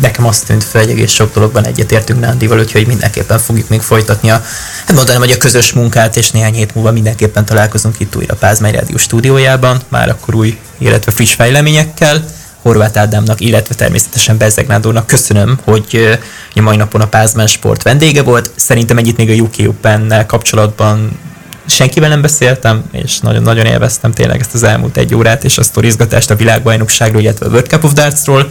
nekem 0.00 0.26
azt 0.26 0.46
tűnt 0.46 0.64
fel, 0.64 0.82
hogy 0.82 0.90
egész 0.90 1.10
sok 1.10 1.34
dologban 1.34 1.64
egyetértünk 1.64 2.20
Nándival, 2.20 2.58
úgyhogy 2.58 2.86
mindenképpen 2.86 3.38
fogjuk 3.38 3.68
még 3.68 3.80
folytatni 3.80 4.30
a, 4.30 4.44
hát 4.86 4.96
mondanám, 4.96 5.20
hogy 5.20 5.30
a 5.30 5.36
közös 5.36 5.72
munkát, 5.72 6.16
és 6.16 6.30
néhány 6.30 6.54
hét 6.54 6.74
múlva 6.74 6.92
mindenképpen 6.92 7.44
találkozunk 7.44 8.00
itt 8.00 8.16
újra 8.16 8.34
Pázmány 8.34 8.72
Rádió 8.72 8.96
stúdiójában, 8.96 9.80
már 9.88 10.08
akkor 10.08 10.34
új, 10.34 10.58
illetve 10.78 11.12
friss 11.12 11.34
fejleményekkel. 11.34 12.24
Horváth 12.62 12.98
Ádámnak, 12.98 13.40
illetve 13.40 13.74
természetesen 13.74 14.36
Bezzeg 14.36 14.66
Nándornak 14.66 15.06
köszönöm, 15.06 15.58
hogy 15.64 16.18
a 16.54 16.60
mai 16.60 16.76
napon 16.76 17.00
a 17.00 17.08
Pázmán 17.08 17.46
Sport 17.46 17.82
vendége 17.82 18.22
volt. 18.22 18.50
Szerintem 18.54 18.98
ennyit 18.98 19.16
még 19.16 19.30
a 19.30 19.42
UK 19.42 19.68
open 19.68 20.24
kapcsolatban 20.26 21.18
senkivel 21.66 22.08
nem 22.08 22.20
beszéltem, 22.20 22.84
és 22.92 23.18
nagyon-nagyon 23.18 23.66
élveztem 23.66 24.12
tényleg 24.12 24.40
ezt 24.40 24.54
az 24.54 24.62
elmúlt 24.62 24.96
egy 24.96 25.14
órát, 25.14 25.44
és 25.44 25.58
a 25.58 25.62
sztorizgatást 25.62 26.30
a 26.30 26.36
világbajnokságról, 26.36 27.22
illetve 27.22 27.46
a 27.46 27.48
World 27.48 27.66
Cup 27.66 27.84
of 27.84 27.92
Dartsról, 27.92 28.46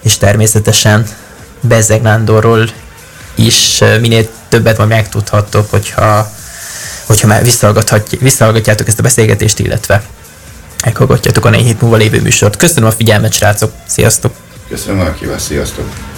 és 0.00 0.18
természetesen 0.18 1.06
Bezzeg 1.60 2.02
Nándorról 2.02 2.68
is 3.34 3.78
minél 4.00 4.28
többet 4.48 4.76
majd 4.76 4.88
megtudhattok, 4.88 5.70
hogyha, 5.70 6.30
hogyha 7.06 7.26
már 7.26 7.44
visszahallgatjátok 8.20 8.88
ezt 8.88 8.98
a 8.98 9.02
beszélgetést, 9.02 9.58
illetve 9.58 10.02
meghallgatjátok 10.84 11.44
a 11.44 11.50
négy 11.50 11.64
hét 11.64 11.80
múlva 11.80 11.96
lévő 11.96 12.20
műsort. 12.20 12.56
Köszönöm 12.56 12.88
a 12.88 12.92
figyelmet, 12.92 13.32
srácok! 13.32 13.72
Sziasztok! 13.86 14.34
Köszönöm 14.68 15.00
a 15.00 15.12
kívást, 15.12 15.44
sziasztok! 15.44 16.09